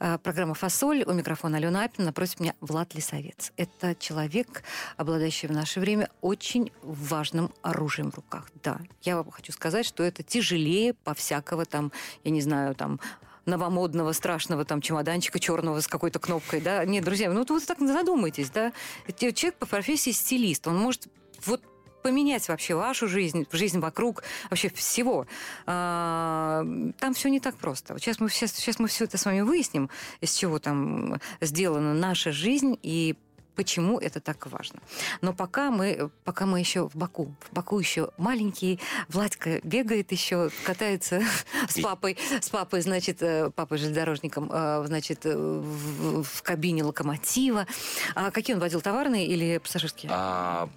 а, 0.00 0.18
программа 0.18 0.54
«Фасоль». 0.54 1.04
У 1.04 1.12
микрофона 1.12 1.58
Алена 1.58 1.84
Апина, 1.84 2.06
напротив 2.06 2.40
меня 2.40 2.54
Влад 2.60 2.92
Лисовец. 2.96 3.52
Это 3.56 3.94
человек, 3.94 4.64
обладающий 4.96 5.46
в 5.46 5.52
наше 5.52 5.78
время 5.78 6.08
очень 6.20 6.72
важным 6.82 7.52
оружием 7.62 8.10
в 8.10 8.16
руках. 8.16 8.50
Да, 8.64 8.80
я 9.02 9.14
вам 9.14 9.30
хочу 9.30 9.52
сказать, 9.52 9.86
что 9.86 10.02
это 10.02 10.24
тяжелее 10.24 10.94
по 10.94 11.14
всякого 11.14 11.66
там, 11.66 11.92
я 12.24 12.32
не 12.32 12.40
знаю, 12.40 12.74
там, 12.74 12.98
новомодного, 13.46 14.12
страшного 14.12 14.64
там 14.64 14.80
чемоданчика 14.80 15.38
черного 15.38 15.80
с 15.80 15.86
какой-то 15.86 16.18
кнопкой, 16.18 16.60
да. 16.60 16.84
Нет, 16.84 17.04
друзья, 17.04 17.30
ну 17.30 17.44
вот 17.48 17.66
так 17.66 17.78
задумайтесь, 17.80 18.50
да. 18.50 18.72
Человек 19.18 19.54
по 19.54 19.66
профессии 19.66 20.10
стилист, 20.10 20.66
он 20.66 20.76
может 20.76 21.08
вот 21.44 21.62
поменять 22.02 22.48
вообще 22.48 22.74
вашу 22.74 23.08
жизнь, 23.08 23.46
жизнь 23.52 23.78
вокруг, 23.78 24.24
вообще 24.50 24.68
всего. 24.70 25.26
А, 25.66 26.64
Там 26.98 27.14
все 27.14 27.28
не 27.28 27.40
так 27.40 27.56
просто. 27.56 27.98
Сейчас 27.98 28.20
мы, 28.20 28.28
сейчас, 28.28 28.52
сейчас 28.52 28.78
мы 28.78 28.88
все 28.88 29.04
это 29.04 29.16
с 29.18 29.24
вами 29.24 29.40
выясним, 29.40 29.88
из 30.20 30.34
чего 30.34 30.58
там 30.58 31.20
сделана 31.40 31.94
наша 31.94 32.32
жизнь 32.32 32.78
и 32.82 33.16
почему 33.54 33.98
это 33.98 34.20
так 34.20 34.46
важно. 34.46 34.80
Но 35.20 35.32
пока 35.32 35.70
мы, 35.70 36.10
пока 36.24 36.46
мы 36.46 36.60
еще 36.60 36.88
в 36.88 36.96
Баку, 36.96 37.34
в 37.40 37.52
Баку 37.52 37.78
еще 37.78 38.10
маленький, 38.16 38.80
Владька 39.08 39.60
бегает 39.62 40.12
еще, 40.12 40.50
катается 40.64 41.22
с 41.68 41.80
папой, 41.80 42.18
с 42.40 42.48
папой, 42.48 42.80
значит, 42.80 43.22
э, 43.22 43.50
папой 43.50 43.78
железнодорожником, 43.78 44.50
э, 44.52 44.84
значит, 44.86 45.26
э, 45.26 45.36
в, 45.36 46.22
в 46.22 46.42
кабине 46.42 46.84
локомотива. 46.84 47.66
А 48.14 48.30
какие 48.30 48.54
он 48.54 48.60
водил, 48.60 48.80
товарные 48.80 49.26
или 49.26 49.58
пассажирские? 49.58 50.10
А, 50.14 50.68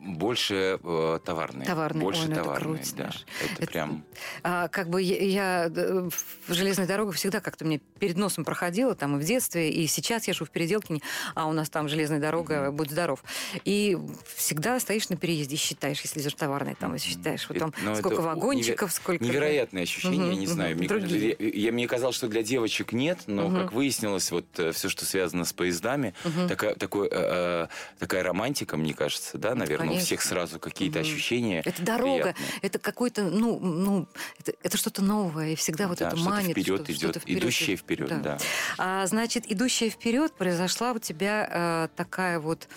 больше 0.00 0.78
э, 0.82 1.18
товарные. 1.24 1.66
Товарные. 1.66 2.02
Больше 2.02 2.22
Ой, 2.22 2.26
ну 2.28 2.32
это 2.34 2.42
товарные, 2.44 2.76
круть, 2.78 2.94
да. 2.96 3.10
знаешь. 3.10 3.26
Это, 3.44 3.62
Это- 3.62 3.72
прям... 3.72 4.04
А, 4.42 4.68
как 4.68 4.88
бы 4.88 5.02
я, 5.02 5.16
я 5.24 5.72
э, 5.74 6.08
в 6.46 6.52
железной 6.54 6.86
дороге 6.86 7.12
всегда 7.12 7.40
как-то 7.40 7.64
мне 7.64 7.80
перед 7.98 8.16
носом 8.16 8.44
проходила, 8.44 8.94
там 8.94 9.16
и 9.18 9.22
в 9.22 9.24
детстве, 9.24 9.70
и 9.70 9.86
сейчас 9.86 10.28
я 10.28 10.34
живу 10.34 10.46
в 10.46 10.50
Переделкине, 10.50 11.00
а 11.34 11.46
у 11.46 11.52
нас 11.52 11.68
там 11.68 11.88
железная 11.88 12.20
дорога, 12.20 12.70
будь 12.70 12.90
здоров. 12.90 13.22
И 13.64 13.98
всегда 14.36 14.78
стоишь 14.80 15.08
на 15.08 15.16
переезде, 15.16 15.56
и 15.56 15.58
считаешь, 15.58 16.00
если 16.00 16.20
идешь 16.20 16.34
товарный, 16.34 16.74
там, 16.74 16.94
и 16.94 16.98
считаешь, 16.98 17.46
вот 17.48 17.58
там, 17.58 17.74
Ну, 17.82 17.90
это 17.92 18.00
сколько 18.00 18.20
вагончиков, 18.22 18.90
неве- 18.90 18.94
сколько... 18.94 19.24
Невероятное 19.24 19.82
ощущение, 19.82 20.18
я 20.28 20.32
Мгм, 20.32 20.40
не 20.40 20.46
знаю. 20.46 20.70
мгм. 20.70 20.78
Мне, 20.78 20.88
Другие. 20.88 21.36
я, 21.38 21.48
я- 21.66 21.72
мне 21.72 21.86
казалось, 21.88 22.16
что 22.16 22.28
для 22.28 22.42
девочек 22.42 22.92
нет, 22.92 23.20
но, 23.26 23.50
как 23.50 23.72
выяснилось, 23.72 24.30
вот 24.30 24.46
все, 24.74 24.88
что 24.88 25.04
связано 25.04 25.44
с 25.44 25.52
поездами, 25.52 26.14
такая, 26.48 26.74
такой, 26.76 27.08
э, 27.08 27.10
э, 27.12 27.66
такая 27.98 28.22
романтика, 28.22 28.76
мне 28.76 28.94
кажется, 28.94 29.38
да, 29.38 29.54
наверное, 29.54 29.87
у 29.88 29.92
Конечно. 29.92 30.06
всех 30.06 30.22
сразу 30.22 30.58
какие-то 30.58 31.00
ощущения. 31.00 31.62
Это 31.64 31.82
дорога, 31.82 32.32
приятные. 32.34 32.58
это 32.62 32.78
какой-то, 32.78 33.24
ну, 33.24 33.58
ну, 33.58 34.06
это, 34.40 34.52
это 34.62 34.76
что-то 34.76 35.02
новое, 35.02 35.50
и 35.50 35.54
всегда 35.56 35.88
вот 35.88 35.98
Да, 35.98 36.08
это 36.08 36.16
что-то 36.16 36.30
манит. 36.30 36.50
вперед 36.52 36.66
что-то- 36.76 36.92
идет, 36.92 37.00
что-то 37.00 37.20
вперед 37.20 37.44
идет. 37.44 37.78
вперед, 37.80 38.22
да. 38.22 38.38
А, 38.78 39.06
значит, 39.06 39.44
идущая 39.50 39.90
вперед 39.90 40.32
произошла 40.34 40.92
у 40.92 40.98
тебя 40.98 41.48
э, 41.50 41.88
такая 41.96 42.38
вот 42.40 42.68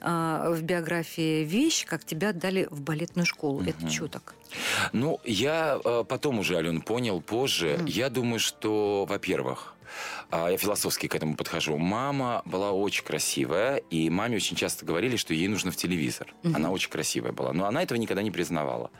э, 0.00 0.54
в 0.56 0.62
биографии 0.62 1.44
вещь, 1.44 1.84
как 1.86 2.04
тебя 2.04 2.30
отдали 2.30 2.66
в 2.70 2.80
балетную 2.80 3.26
школу. 3.26 3.62
Это 3.62 3.88
что 3.88 4.08
так? 4.08 4.34
Ну, 4.92 5.20
я 5.24 5.78
э, 5.84 6.04
потом 6.08 6.38
уже, 6.40 6.56
Ален, 6.56 6.80
понял 6.82 7.20
позже. 7.20 7.80
Я 7.86 8.10
думаю, 8.10 8.38
что, 8.40 9.06
во-первых, 9.08 9.74
а, 9.84 10.21
я 10.32 10.56
философски 10.56 11.06
к 11.06 11.14
этому 11.14 11.36
подхожу. 11.36 11.76
Мама 11.78 12.42
была 12.44 12.72
очень 12.72 13.04
красивая, 13.04 13.76
и 13.76 14.08
маме 14.10 14.36
очень 14.36 14.56
часто 14.56 14.86
говорили, 14.86 15.16
что 15.16 15.34
ей 15.34 15.48
нужно 15.48 15.70
в 15.70 15.76
телевизор. 15.76 16.34
Она 16.54 16.70
очень 16.70 16.90
красивая 16.90 17.32
была, 17.32 17.52
но 17.52 17.66
она 17.66 17.82
этого 17.82 17.98
никогда 17.98 18.22
не 18.22 18.30
признавала. 18.30 18.90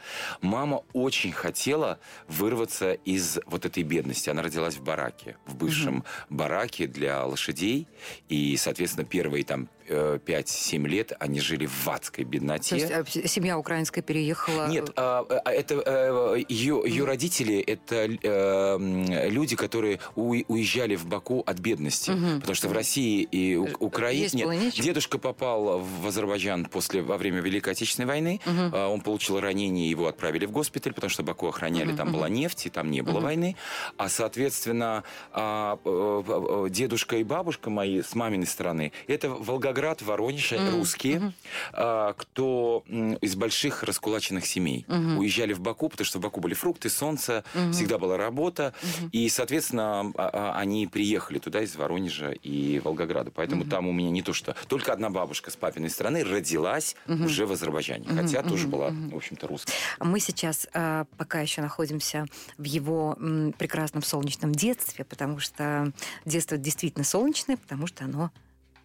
Мама 0.40 0.82
очень 0.92 1.32
хотела 1.32 1.98
вырваться 2.28 2.92
из 2.92 3.38
вот 3.46 3.64
этой 3.64 3.82
бедности. 3.82 4.30
Она 4.30 4.42
родилась 4.42 4.76
в 4.76 4.82
бараке, 4.82 5.36
в 5.46 5.56
бывшем 5.56 6.04
бараке 6.28 6.86
для 6.86 7.24
лошадей, 7.24 7.88
и, 8.28 8.56
соответственно, 8.56 9.06
первые 9.06 9.44
там 9.44 9.68
э, 9.88 10.18
5-7 10.24 10.86
лет 10.88 11.12
они 11.18 11.40
жили 11.40 11.66
в 11.66 11.88
адской 11.88 12.24
бедноте. 12.24 12.76
То 12.88 12.94
есть 13.02 13.16
э, 13.16 13.28
семья 13.28 13.58
украинская 13.58 14.02
переехала... 14.02 14.68
Нет, 14.68 14.90
а, 14.96 15.24
а, 15.28 15.50
это 15.50 15.82
э, 15.84 16.42
ее, 16.48 16.82
ее 16.84 17.04
родители 17.04 17.58
это 17.60 18.06
э, 18.06 19.28
люди, 19.28 19.56
которые 19.56 20.00
уезжали 20.14 20.96
в 20.96 21.06
Баку 21.06 21.21
от 21.30 21.58
бедности, 21.60 22.10
потому 22.40 22.54
что 22.54 22.68
в 22.68 22.72
России 22.72 23.22
и 23.22 23.56
У- 23.56 23.66
Э, 23.66 23.74
Украине 23.78 24.22
есть 24.24 24.34
дедушка 24.82 25.18
попал 25.18 25.78
в 25.80 26.06
Азербайджан 26.06 26.66
после 26.66 27.02
во 27.02 27.16
время 27.16 27.40
Великой 27.40 27.70
Отечественной 27.72 28.06
войны, 28.06 28.40
А, 28.46 28.88
он 28.88 29.00
получил 29.00 29.40
ранение, 29.40 29.88
его 29.88 30.06
отправили 30.06 30.46
в 30.46 30.50
госпиталь, 30.50 30.92
потому 30.92 31.10
что 31.10 31.22
Баку 31.22 31.46
охраняли, 31.48 31.94
там 31.96 32.12
была 32.12 32.28
нефть 32.28 32.66
и 32.66 32.70
там 32.70 32.90
не 32.90 33.02
было 33.02 33.20
войны, 33.20 33.56
а 33.96 34.08
соответственно 34.08 35.04
а, 35.32 35.78
э, 35.84 36.22
э, 36.26 36.70
дедушка 36.70 37.16
и 37.16 37.24
бабушка 37.24 37.70
мои 37.70 38.02
с 38.02 38.14
маминой 38.14 38.46
стороны 38.46 38.92
это 39.06 39.30
Волгоград, 39.30 40.02
Воронеж, 40.02 40.52
русские, 40.72 41.32
а, 41.72 42.12
кто 42.14 42.84
из 43.20 43.36
больших 43.36 43.82
раскулаченных 43.82 44.46
семей. 44.46 44.84
Уезжали 45.18 45.52
в 45.52 45.60
Баку, 45.60 45.88
потому 45.88 46.04
что 46.06 46.18
в 46.18 46.22
Баку 46.22 46.40
были 46.40 46.54
фрукты, 46.54 46.88
солнце, 46.90 47.44
всегда 47.72 47.98
была 47.98 48.16
работа, 48.16 48.74
и, 49.12 49.28
соответственно, 49.28 50.12
они 50.56 50.86
приехали 50.86 51.11
туда 51.38 51.62
из 51.62 51.74
Воронежа 51.76 52.30
и 52.30 52.80
Волгограда. 52.80 53.30
Поэтому 53.30 53.64
там 53.64 53.86
у 53.88 53.92
меня 53.92 54.10
не 54.10 54.22
то 54.22 54.32
что... 54.32 54.54
Только 54.68 54.92
одна 54.92 55.10
бабушка 55.10 55.50
с 55.50 55.56
папиной 55.56 55.90
стороны 55.90 56.24
родилась 56.24 56.96
уже 57.06 57.46
в 57.46 57.52
Азербайджане, 57.52 58.06
хотя 58.08 58.42
тоже 58.42 58.68
была, 58.68 58.90
в 58.90 59.16
общем-то, 59.16 59.46
русская. 59.46 59.72
Мы 60.00 60.20
сейчас 60.20 60.66
э, 60.72 61.04
пока 61.16 61.40
еще 61.40 61.60
находимся 61.62 62.26
в 62.58 62.64
его 62.64 63.16
м, 63.18 63.52
прекрасном 63.52 64.02
солнечном 64.02 64.52
детстве, 64.52 65.04
потому 65.04 65.38
что 65.38 65.92
детство 66.24 66.56
действительно 66.56 67.04
солнечное, 67.04 67.56
потому 67.56 67.86
что 67.86 68.04
оно 68.04 68.30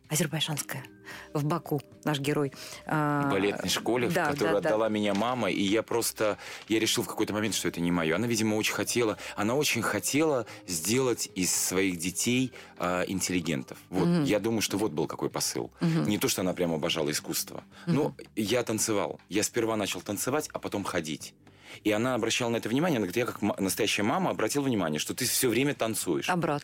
азербайджанское. 0.10 0.84
В 1.34 1.46
Баку 1.46 1.82
наш 2.04 2.20
герой. 2.20 2.52
а, 2.86 3.28
в 3.28 3.32
балетной 3.32 3.70
школе, 3.70 4.10
да, 4.10 4.26
в 4.26 4.32
которую 4.32 4.56
да, 4.56 4.62
да. 4.62 4.70
отдала 4.70 4.90
меня 4.90 5.14
мама, 5.14 5.50
и 5.50 5.62
я 5.62 5.84
просто, 5.84 6.38
я 6.68 6.80
решил 6.80 7.04
в 7.04 7.08
какой-то 7.08 7.34
момент, 7.34 7.56
что 7.56 7.68
это 7.68 7.80
не 7.80 7.92
мое. 7.92 8.16
Она, 8.16 8.28
видимо, 8.28 8.56
очень 8.56 8.74
хотела, 8.74 9.18
она 9.36 9.56
очень 9.56 9.82
хотела 9.82 10.46
сделать 10.66 11.30
из 11.36 11.54
своих 11.54 11.98
детей 11.98 12.52
а, 12.78 13.04
интеллигентов. 13.04 13.78
Вот, 13.90 14.26
я 14.26 14.40
думаю, 14.40 14.62
что 14.62 14.78
вот 14.78 14.92
был 14.92 15.08
какой 15.08 15.30
посыл. 15.30 15.72
Не 15.82 16.18
то, 16.18 16.28
что 16.28 16.42
она 16.42 16.54
прямо 16.54 16.76
обожала 16.76 17.12
искусство. 17.12 17.64
Но 17.86 18.16
я 18.36 18.64
танцевал. 18.64 19.20
Я 19.30 19.44
сперва 19.44 19.76
начал 19.76 20.02
танцевать, 20.02 20.50
а 20.54 20.60
потом 20.60 20.84
ходить. 20.84 21.34
И 21.84 21.92
она 21.92 22.16
обращала 22.16 22.50
на 22.50 22.58
это 22.58 22.70
внимание. 22.70 22.98
Она 22.98 23.08
говорит, 23.08 23.18
я 23.18 23.26
как 23.26 23.42
настоящая 23.60 24.04
мама 24.04 24.32
обратил 24.32 24.62
внимание, 24.64 25.00
что 25.00 25.14
ты 25.14 25.26
все 25.26 25.50
время 25.50 25.74
танцуешь. 25.74 26.30
А 26.30 26.36
брат? 26.36 26.64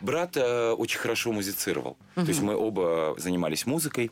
Брат 0.00 0.36
э, 0.36 0.72
очень 0.72 0.98
хорошо 0.98 1.32
музицировал. 1.32 1.96
То 2.14 2.22
есть 2.22 2.40
мы 2.40 2.56
оба 2.56 3.14
занимались 3.18 3.66
музыкой. 3.66 4.10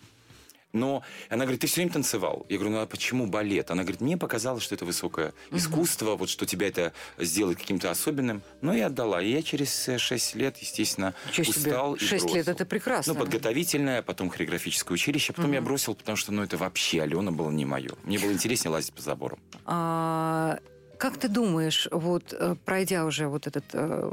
Но 0.73 1.03
она 1.29 1.45
говорит, 1.45 1.61
ты 1.61 1.67
все 1.67 1.77
время 1.77 1.93
танцевал. 1.93 2.47
Я 2.49 2.57
говорю, 2.57 2.77
ну 2.77 2.81
а 2.81 2.87
почему 2.87 3.27
балет? 3.27 3.71
Она 3.71 3.83
говорит, 3.83 4.01
мне 4.01 4.17
показалось, 4.17 4.63
что 4.63 4.75
это 4.75 4.85
высокое 4.85 5.35
искусство, 5.51 6.17
вот 6.17 6.31
что 6.31 6.47
тебя 6.47 6.69
это 6.69 6.93
сделает 7.19 7.59
каким-то 7.59 7.91
особенным. 7.91 8.43
Ну 8.63 8.73
и 8.73 8.81
отдала. 8.81 9.21
И 9.21 9.31
я 9.31 9.43
через 9.43 9.91
6 9.99 10.35
лет, 10.35 10.57
естественно, 10.59 11.15
себе, 11.31 11.49
устал 11.49 11.95
и 11.95 11.99
шесть 11.99 12.25
лет 12.27 12.47
бросил. 12.47 12.53
это 12.53 12.65
прекрасно. 12.65 13.13
Ну, 13.13 13.21
подготовительное, 13.21 14.03
потом 14.03 14.31
хореографическое 14.31 14.95
училище. 14.95 15.33
Потом 15.33 15.53
я 15.53 15.61
бросил, 15.61 15.95
потому 15.95 16.17
что, 16.17 16.33
ну, 16.33 16.43
это 16.43 16.57
вообще, 16.57 17.03
Алена 17.03 17.31
было 17.31 17.51
не 17.51 17.65
мое. 17.65 17.91
Мне 18.05 18.19
было 18.19 18.33
интереснее 18.33 18.73
лазить 18.73 18.95
по 18.95 19.03
заборам. 19.03 19.39
А, 19.65 20.59
как 21.03 21.19
ты 21.19 21.27
думаешь, 21.27 21.89
вот 21.91 22.33
э, 22.33 22.55
пройдя 22.65 23.05
уже 23.05 23.27
вот 23.27 23.49
этот 23.49 23.65
э, 23.73 24.13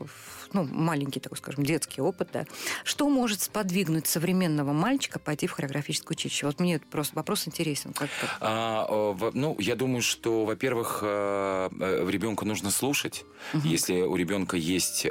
ну, 0.53 0.63
маленький, 0.63 1.19
такой 1.19 1.37
скажем, 1.37 1.63
детский 1.63 2.01
опыт, 2.01 2.29
да, 2.33 2.45
что 2.83 3.07
может 3.09 3.41
сподвигнуть 3.41 4.07
современного 4.07 4.73
мальчика 4.73 5.19
пойти 5.19 5.45
в 5.45 5.51
хореографическое 5.51 6.15
училище? 6.15 6.47
Вот 6.47 6.59
мне 6.59 6.79
просто 6.79 7.15
вопрос 7.15 7.47
интересен. 7.47 7.93
Как, 7.93 8.09
как- 8.19 8.37
А, 8.39 8.87
э, 9.21 9.31
ну, 9.35 9.55
я 9.59 9.75
думаю, 9.75 10.01
что, 10.01 10.45
во-первых, 10.45 11.03
ребенка 11.03 12.45
нужно 12.45 12.71
слушать. 12.71 13.23
Если 13.63 14.01
у 14.01 14.15
ребенка 14.15 14.57
есть, 14.57 15.05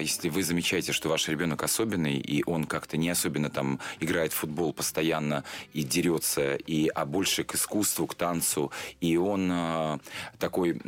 если 0.00 0.28
вы 0.30 0.42
замечаете, 0.42 0.92
что 0.92 1.08
ваш 1.08 1.28
ребенок 1.28 1.62
особенный, 1.62 2.18
и 2.18 2.42
он 2.44 2.64
как-то 2.64 2.96
не 2.96 3.08
особенно 3.08 3.50
там 3.50 3.78
играет 4.00 4.32
в 4.32 4.36
футбол 4.36 4.72
постоянно 4.72 5.44
и 5.74 5.84
дерется, 5.84 6.56
и, 6.56 6.88
а 6.88 7.06
больше 7.06 7.44
к 7.44 7.54
искусству, 7.54 8.08
к 8.08 8.14
танцу, 8.16 8.72
и 9.00 9.16
он 9.16 10.00
такой, 10.40 10.80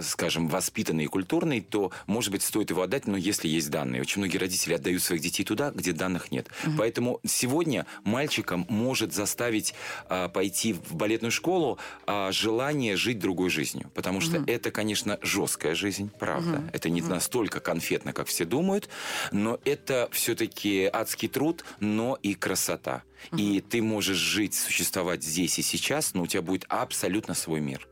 скажем, 0.00 0.48
воспитанный 0.48 1.04
и 1.04 1.06
культурный, 1.06 1.60
то, 1.60 1.92
может 2.06 2.30
быть, 2.30 2.42
стоит 2.42 2.70
его 2.70 2.82
отдать, 2.82 3.06
но 3.06 3.16
если 3.16 3.48
есть 3.48 3.70
данные. 3.70 4.00
Очень 4.02 4.20
многие 4.20 4.38
родители 4.38 4.74
отдают 4.74 5.02
своих 5.02 5.22
детей 5.22 5.44
туда, 5.44 5.70
где 5.70 5.92
данных 5.92 6.30
нет. 6.30 6.48
Поэтому 6.78 7.20
сегодня 7.24 7.86
мальчикам 8.04 8.66
может 8.68 9.12
заставить 9.12 9.74
а, 10.08 10.28
пойти 10.28 10.72
в 10.72 10.94
балетную 10.94 11.30
школу 11.30 11.78
а, 12.06 12.32
желание 12.32 12.96
жить 12.96 13.18
другой 13.18 13.50
жизнью. 13.50 13.90
Потому 13.94 14.20
что 14.20 14.42
это, 14.46 14.70
конечно, 14.70 15.18
жесткая 15.22 15.74
жизнь, 15.74 16.10
правда. 16.18 16.62
Это 16.72 16.90
не 16.90 17.02
настолько 17.02 17.60
конфетно, 17.60 18.12
как 18.12 18.26
все 18.28 18.44
думают, 18.44 18.88
но 19.32 19.60
это 19.64 20.08
все-таки 20.12 20.88
адский 20.92 21.28
труд, 21.28 21.64
но 21.80 22.18
и 22.22 22.34
красота. 22.34 23.02
И 23.36 23.60
ты 23.60 23.82
можешь 23.82 24.16
жить, 24.16 24.54
существовать 24.54 25.22
здесь 25.22 25.58
и 25.58 25.62
сейчас, 25.62 26.14
но 26.14 26.22
у 26.22 26.26
тебя 26.26 26.42
будет 26.42 26.66
абсолютно 26.68 27.34
свой 27.34 27.60
мир. 27.60 27.88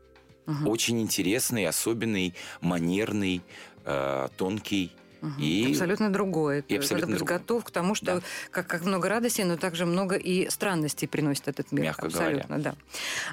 Очень 0.65 1.01
интересный, 1.01 1.65
особенный, 1.67 2.33
манерный, 2.61 3.41
э, 3.85 4.27
тонкий. 4.37 4.91
И 5.39 5.67
абсолютно 5.69 6.11
другое. 6.11 6.65
и 6.67 6.75
абсолютно 6.75 7.07
Надо 7.07 7.13
быть 7.13 7.19
другое. 7.19 7.39
готов 7.39 7.63
к 7.63 7.71
тому, 7.71 7.95
что 7.95 8.05
Да. 8.17 8.21
как, 8.51 8.67
как 8.67 8.83
много 8.83 9.07
радости, 9.07 9.41
но 9.41 9.55
также 9.55 9.85
много 9.85 10.15
и 10.17 10.49
странностей 10.49 11.07
приносит 11.07 11.47
этот 11.47 11.71
мир. 11.71 11.85
Мягко 11.85 12.07
абсолютно, 12.07 12.59
да. 12.59 12.75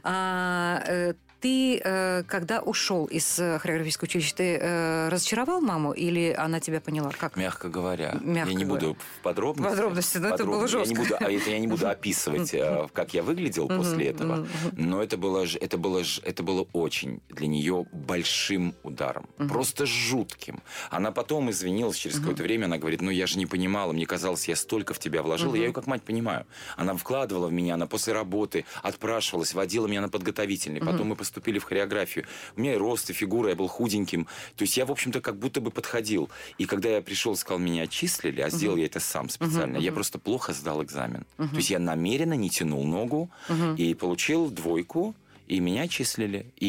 А, 0.05 0.83
э, 0.87 1.15
ты, 1.41 1.81
э, 1.83 2.23
когда 2.27 2.61
ушел 2.61 3.07
из 3.07 3.39
э, 3.39 3.59
хореографического 3.59 4.07
училища, 4.07 4.35
ты 4.35 4.59
э, 4.61 5.09
разочаровал 5.09 5.61
маму 5.61 5.93
или 5.93 6.35
она 6.37 6.61
тебя 6.61 6.81
поняла? 6.81 7.11
Как? 7.19 7.37
Мягко 7.37 7.69
говоря, 7.69 8.19
Мягко 8.21 8.51
я 8.51 8.57
не 8.57 8.65
говоря. 8.65 8.89
буду 8.89 8.99
в 9.19 9.23
подробности. 9.23 9.71
Подробности, 9.71 10.19
но 10.19 10.29
это 10.29 10.45
было 10.45 10.61
подробно. 10.63 10.79
Я 10.79 10.85
не 10.85 10.95
жестко. 10.95 11.03
буду, 11.03 11.17
а 11.27 11.33
это 11.33 11.51
я 11.51 11.59
не 11.59 11.67
буду 11.67 11.89
описывать, 11.89 12.55
как 12.93 13.15
я 13.15 13.23
выглядел 13.23 13.69
после 13.69 14.09
этого. 14.09 14.47
Но 14.73 15.03
это 15.03 15.17
было, 15.17 15.45
это 15.61 15.79
было, 15.79 16.03
это 16.23 16.43
было 16.43 16.67
очень 16.73 17.21
для 17.31 17.47
нее 17.47 17.87
большим 17.93 18.75
ударом, 18.83 19.27
просто 19.37 19.87
жутким. 19.87 20.63
Она 20.91 21.11
потом 21.11 21.51
извинилась 21.51 21.97
через 21.97 22.19
какое-то 22.19 22.43
время, 22.43 22.67
она 22.67 22.79
говорит, 22.79 23.01
ну 23.01 23.11
я 23.11 23.27
же 23.27 23.39
не 23.39 23.47
понимала, 23.47 23.93
мне 23.93 24.07
казалось, 24.07 24.49
я 24.49 24.57
столько 24.57 24.95
в 24.95 24.99
тебя 24.99 25.23
вложила, 25.23 25.55
я 25.55 25.67
ее 25.67 25.73
как 25.73 25.87
мать 25.87 26.03
понимаю. 26.03 26.47
Она 26.77 26.95
вкладывала 26.97 27.47
в 27.47 27.53
меня, 27.53 27.75
она 27.75 27.87
после 27.87 28.13
работы 28.13 28.65
отпрашивалась, 28.83 29.55
водила 29.55 29.87
меня 29.87 30.03
на 30.03 30.09
подготовительный, 30.09 30.81
потом 30.81 31.09
мы 31.09 31.17
поступили 31.31 31.61
в 31.61 31.65
хореографию. 31.65 32.25
У 32.57 32.61
меня 32.61 32.75
и 32.75 32.77
рост, 32.77 33.09
и 33.11 33.13
фигура, 33.13 33.51
я 33.51 33.55
был 33.55 33.69
худеньким. 33.69 34.25
То 34.57 34.63
есть 34.63 34.77
я, 34.77 34.85
в 34.85 34.91
общем-то, 34.91 35.21
как 35.21 35.37
будто 35.39 35.61
бы 35.61 35.71
подходил. 35.71 36.29
И 36.59 36.67
когда 36.67 36.89
я 36.89 37.01
пришел, 37.01 37.37
сказал, 37.37 37.61
меня 37.61 37.85
отчислили, 37.85 38.41
а 38.41 38.51
сделал 38.51 38.77
я 38.77 38.87
это 38.87 38.99
сам 38.99 39.29
специально, 39.29 39.77
я 39.79 39.93
просто 39.93 40.19
плохо 40.19 40.53
сдал 40.53 40.83
экзамен. 40.83 41.25
То 41.37 41.57
есть 41.57 41.71
я 41.71 41.79
намеренно 41.79 42.35
не 42.35 42.51
тянул 42.51 42.85
ногу 42.85 43.31
и 43.77 43.95
получил 43.95 44.51
двойку. 44.51 45.15
И 45.51 45.59
меня 45.59 45.89
числили. 45.89 46.47
И 46.59 46.67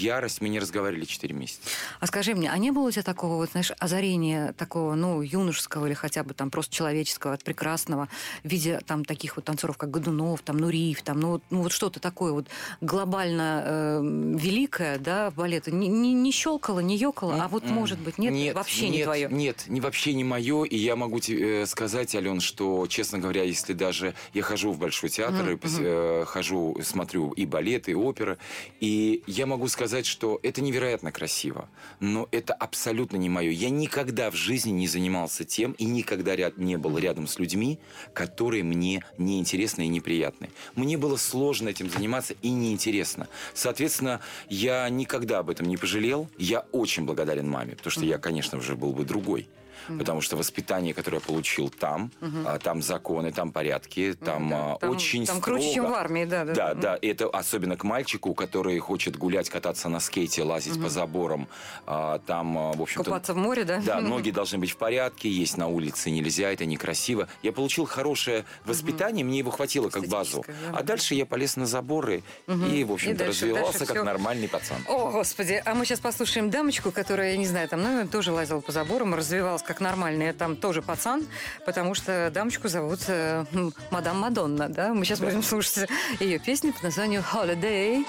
ярость, 0.00 0.40
мы 0.40 0.48
не 0.48 0.60
разговаривали 0.60 1.04
4 1.04 1.34
месяца. 1.34 1.62
А 1.98 2.06
скажи 2.06 2.32
мне, 2.36 2.48
а 2.48 2.56
не 2.58 2.70
было 2.70 2.86
у 2.86 2.90
тебя 2.92 3.02
такого, 3.02 3.34
вот, 3.34 3.50
знаешь, 3.50 3.72
озарения 3.80 4.52
такого, 4.52 4.94
ну, 4.94 5.20
юношеского 5.20 5.86
или 5.86 5.94
хотя 5.94 6.22
бы 6.22 6.32
там 6.32 6.48
просто 6.48 6.72
человеческого, 6.72 7.34
от 7.34 7.42
прекрасного, 7.42 8.08
в 8.44 8.48
виде 8.48 8.80
там 8.86 9.04
таких 9.04 9.34
вот 9.34 9.46
танцоров, 9.46 9.76
как 9.76 9.90
Годунов, 9.90 10.42
там, 10.42 10.58
Нуриев, 10.58 11.02
там, 11.02 11.18
ну, 11.18 11.40
ну 11.50 11.62
вот 11.62 11.72
что-то 11.72 11.98
такое 11.98 12.30
вот 12.30 12.46
глобально 12.80 13.62
э, 13.66 14.00
великое, 14.38 15.00
да, 15.00 15.32
балета, 15.32 15.72
не, 15.72 15.88
не, 15.88 16.12
не 16.12 16.30
щелкало, 16.30 16.78
не 16.78 16.96
ёкало, 16.96 17.42
а 17.42 17.48
вот, 17.48 17.64
М-м. 17.64 17.74
может 17.74 17.98
быть, 17.98 18.16
нет, 18.18 18.54
вообще 18.54 18.90
не 18.90 18.98
нет, 18.98 19.04
твое. 19.06 19.28
Нет, 19.28 19.64
не, 19.66 19.80
вообще 19.80 20.12
не 20.12 20.22
мое. 20.22 20.62
И 20.64 20.76
я 20.76 20.94
могу 20.94 21.18
тебе 21.18 21.62
э, 21.62 21.66
сказать, 21.66 22.14
Ален, 22.14 22.40
что, 22.40 22.86
честно 22.86 23.18
говоря, 23.18 23.42
если 23.42 23.72
даже 23.72 24.14
я 24.34 24.42
хожу 24.42 24.70
в 24.70 24.78
Большой 24.78 25.08
театр, 25.10 25.42
Мгм, 25.46 25.52
и 25.52 25.56
пос- 25.56 25.80
э, 25.80 26.24
хожу, 26.26 26.76
смотрю 26.84 27.32
и 27.32 27.44
балет, 27.44 27.88
и 27.88 27.94
опера, 28.20 28.38
и 28.80 29.22
я 29.26 29.46
могу 29.46 29.68
сказать, 29.68 30.06
что 30.06 30.38
это 30.42 30.60
невероятно 30.60 31.10
красиво, 31.12 31.68
но 32.00 32.28
это 32.30 32.52
абсолютно 32.54 33.16
не 33.16 33.28
мое. 33.28 33.50
Я 33.50 33.70
никогда 33.70 34.30
в 34.30 34.34
жизни 34.34 34.70
не 34.70 34.86
занимался 34.86 35.44
тем 35.44 35.72
и 35.72 35.84
никогда 35.84 36.36
ряд, 36.36 36.58
не 36.58 36.76
был 36.76 36.98
рядом 36.98 37.26
с 37.26 37.38
людьми, 37.38 37.78
которые 38.12 38.62
мне 38.62 39.02
неинтересны 39.18 39.86
и 39.86 39.88
неприятны. 39.88 40.50
Мне 40.74 40.98
было 40.98 41.16
сложно 41.16 41.68
этим 41.70 41.90
заниматься 41.90 42.34
и 42.42 42.50
неинтересно. 42.50 43.28
Соответственно, 43.54 44.20
я 44.48 44.88
никогда 44.88 45.38
об 45.38 45.50
этом 45.50 45.66
не 45.66 45.76
пожалел. 45.76 46.28
Я 46.38 46.66
очень 46.72 47.04
благодарен 47.04 47.48
маме, 47.48 47.76
потому 47.76 47.90
что 47.90 48.04
я, 48.04 48.18
конечно, 48.18 48.58
уже 48.58 48.76
был 48.76 48.92
бы 48.92 49.04
другой. 49.04 49.48
Потому 49.88 50.20
что 50.20 50.36
воспитание, 50.36 50.94
которое 50.94 51.18
я 51.18 51.20
получил 51.20 51.68
там, 51.70 52.10
а, 52.46 52.58
там 52.58 52.82
законы, 52.82 53.32
там 53.32 53.52
порядки, 53.52 54.14
там, 54.24 54.48
Да, 54.48 54.56
а, 54.74 54.78
там- 54.78 54.90
очень 54.90 55.26
Там 55.26 55.38
строго. 55.38 55.58
круче, 55.58 55.74
чем 55.74 55.90
в 55.90 55.94
армии, 55.94 56.24
да. 56.24 56.44
Да, 56.44 56.54
Да, 56.54 56.74
да, 56.74 56.98
это 57.02 57.26
особенно 57.28 57.76
к 57.76 57.84
мальчику, 57.84 58.34
который 58.34 58.78
хочет 58.78 59.16
гулять, 59.16 59.48
кататься 59.50 59.88
на 59.88 60.00
скейте, 60.00 60.42
лазить 60.42 60.80
по 60.82 60.88
заборам, 60.88 61.48
а, 61.86 62.18
там, 62.20 62.72
в 62.72 62.82
общем-то... 62.82 63.04
Купаться 63.04 63.34
в 63.34 63.36
море, 63.36 63.64
да? 63.64 63.80
Да, 63.84 64.00
ноги 64.00 64.30
должны 64.30 64.58
быть 64.58 64.70
в 64.70 64.76
порядке, 64.76 65.28
есть 65.28 65.56
на 65.56 65.66
улице 65.68 66.10
нельзя, 66.10 66.50
это 66.52 66.64
некрасиво. 66.66 67.28
Я 67.42 67.52
получил 67.52 67.84
хорошее 67.86 68.44
воспитание, 68.64 69.24
мне 69.24 69.38
его 69.38 69.50
хватило 69.50 69.88
как 69.90 70.06
базу. 70.08 70.44
Да. 70.46 70.78
А 70.78 70.82
дальше 70.82 71.14
я 71.14 71.26
полез 71.26 71.56
на 71.56 71.66
заборы 71.66 72.22
и, 72.46 72.84
в 72.84 72.92
общем-то, 72.92 73.26
развивался 73.26 73.78
дальше 73.80 73.86
как 73.86 73.96
всё. 73.96 74.04
нормальный 74.04 74.48
пацан. 74.48 74.78
О, 74.88 75.10
господи, 75.10 75.62
а 75.64 75.74
мы 75.74 75.84
сейчас 75.84 76.00
послушаем 76.00 76.50
дамочку, 76.50 76.90
которая, 76.90 77.32
я 77.32 77.36
не 77.36 77.46
знаю, 77.46 77.68
там, 77.68 77.82
наверное, 77.82 78.06
тоже 78.08 78.32
лазила 78.32 78.60
по 78.60 78.72
заборам, 78.72 79.14
развивалась 79.14 79.62
как 79.70 79.80
нормальная, 79.80 80.32
там 80.32 80.56
тоже 80.56 80.82
пацан, 80.82 81.24
потому 81.64 81.94
что 81.94 82.28
дамочку 82.34 82.66
зовут 82.66 82.98
э, 83.06 83.44
Мадам 83.92 84.18
Мадонна, 84.18 84.68
да? 84.68 84.92
Мы 84.92 85.04
сейчас 85.04 85.20
будем 85.20 85.42
слушать 85.44 85.88
ее 86.18 86.40
песню 86.40 86.72
под 86.72 86.82
названием 86.82 87.22
holiday. 87.32 88.04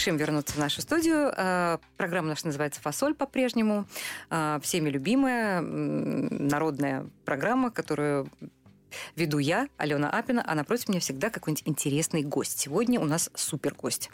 Спешим 0.00 0.16
вернуться 0.16 0.54
в 0.54 0.58
нашу 0.58 0.80
студию. 0.80 1.30
Э, 1.36 1.76
Программа 1.98 2.28
наша 2.28 2.46
называется 2.46 2.80
«Фасоль» 2.80 3.12
по-прежнему. 3.14 3.84
Э, 4.30 4.58
Всеми 4.62 4.88
любимая 4.88 5.60
народная 5.60 7.04
программа, 7.26 7.70
которую 7.70 8.30
веду 9.14 9.36
я, 9.36 9.68
Алена 9.76 10.08
Апина, 10.08 10.42
а 10.46 10.54
напротив 10.54 10.88
меня 10.88 11.00
всегда 11.00 11.28
какой-нибудь 11.28 11.68
интересный 11.68 12.22
гость. 12.22 12.58
Сегодня 12.58 12.98
у 12.98 13.04
нас 13.04 13.28
супер 13.34 13.74
гость. 13.74 14.08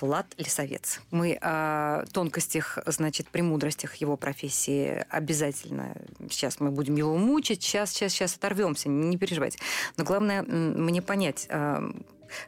Влад 0.00 0.26
Лисовец. 0.38 1.02
Мы 1.10 1.38
о 1.42 2.06
тонкостях, 2.14 2.78
значит, 2.86 3.28
премудростях 3.28 3.96
его 3.96 4.16
профессии 4.16 5.04
обязательно. 5.10 5.94
Сейчас 6.30 6.60
мы 6.60 6.70
будем 6.70 6.96
его 6.96 7.14
мучить. 7.18 7.62
Сейчас, 7.62 7.90
сейчас, 7.90 8.12
сейчас 8.12 8.36
оторвемся. 8.36 8.88
Не 8.88 9.18
переживайте. 9.18 9.58
Но 9.98 10.04
главное 10.04 10.42
мне 10.42 11.02
понять, 11.02 11.46
э, 11.50 11.90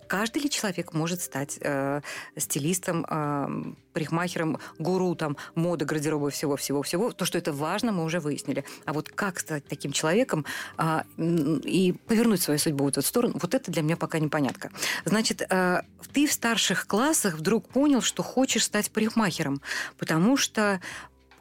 Каждый 0.06 0.42
ли 0.42 0.50
человек 0.50 0.92
может 0.92 1.20
стать 1.20 1.58
э, 1.60 2.00
стилистом, 2.36 3.06
э, 3.08 3.72
парикмахером, 3.92 4.58
гуру 4.78 5.14
там, 5.14 5.36
моды, 5.54 5.84
гардероба, 5.84 6.30
всего-всего-всего? 6.30 7.12
То, 7.12 7.24
что 7.24 7.38
это 7.38 7.52
важно, 7.52 7.92
мы 7.92 8.04
уже 8.04 8.20
выяснили. 8.20 8.64
А 8.84 8.92
вот 8.92 9.08
как 9.08 9.40
стать 9.40 9.66
таким 9.66 9.92
человеком 9.92 10.44
м, 10.78 11.58
и 11.58 11.92
повернуть 11.92 12.42
свою 12.42 12.58
судьбу 12.58 12.84
в 12.84 12.88
эту 12.88 13.02
сторону, 13.02 13.38
вот 13.40 13.54
это 13.54 13.70
для 13.70 13.82
меня 13.82 13.96
пока 13.96 14.18
непонятка. 14.18 14.70
Значит, 15.04 15.42
э, 15.48 15.82
ты 16.12 16.26
в 16.26 16.32
старших 16.32 16.86
классах 16.86 17.34
вдруг 17.34 17.68
понял, 17.68 18.00
что 18.00 18.22
хочешь 18.22 18.64
стать 18.64 18.90
парикмахером, 18.90 19.60
потому 19.98 20.36
что 20.36 20.80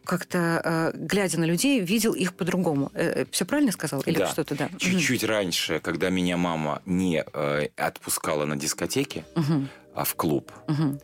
как-то, 0.07 0.61
э, 0.63 0.91
глядя 0.97 1.39
на 1.39 1.45
людей, 1.45 1.79
видел 1.81 2.13
их 2.13 2.33
по-другому. 2.33 2.91
все 3.31 3.45
правильно 3.45 3.71
сказал? 3.71 4.01
Или 4.01 4.17
Да. 4.19 4.27
что-то, 4.27 4.55
да? 4.55 4.69
Чуть-чуть 4.77 5.23
раньше, 5.23 5.79
когда 5.79 6.09
меня 6.09 6.37
мама 6.37 6.81
не 6.85 7.23
э, 7.33 7.67
отпускала 7.75 8.45
на 8.45 8.55
дискотеке, 8.55 9.25
Мгм. 9.35 9.69
а 9.93 10.03
в 10.03 10.15
клуб, 10.15 10.51
Мгм. 10.67 10.99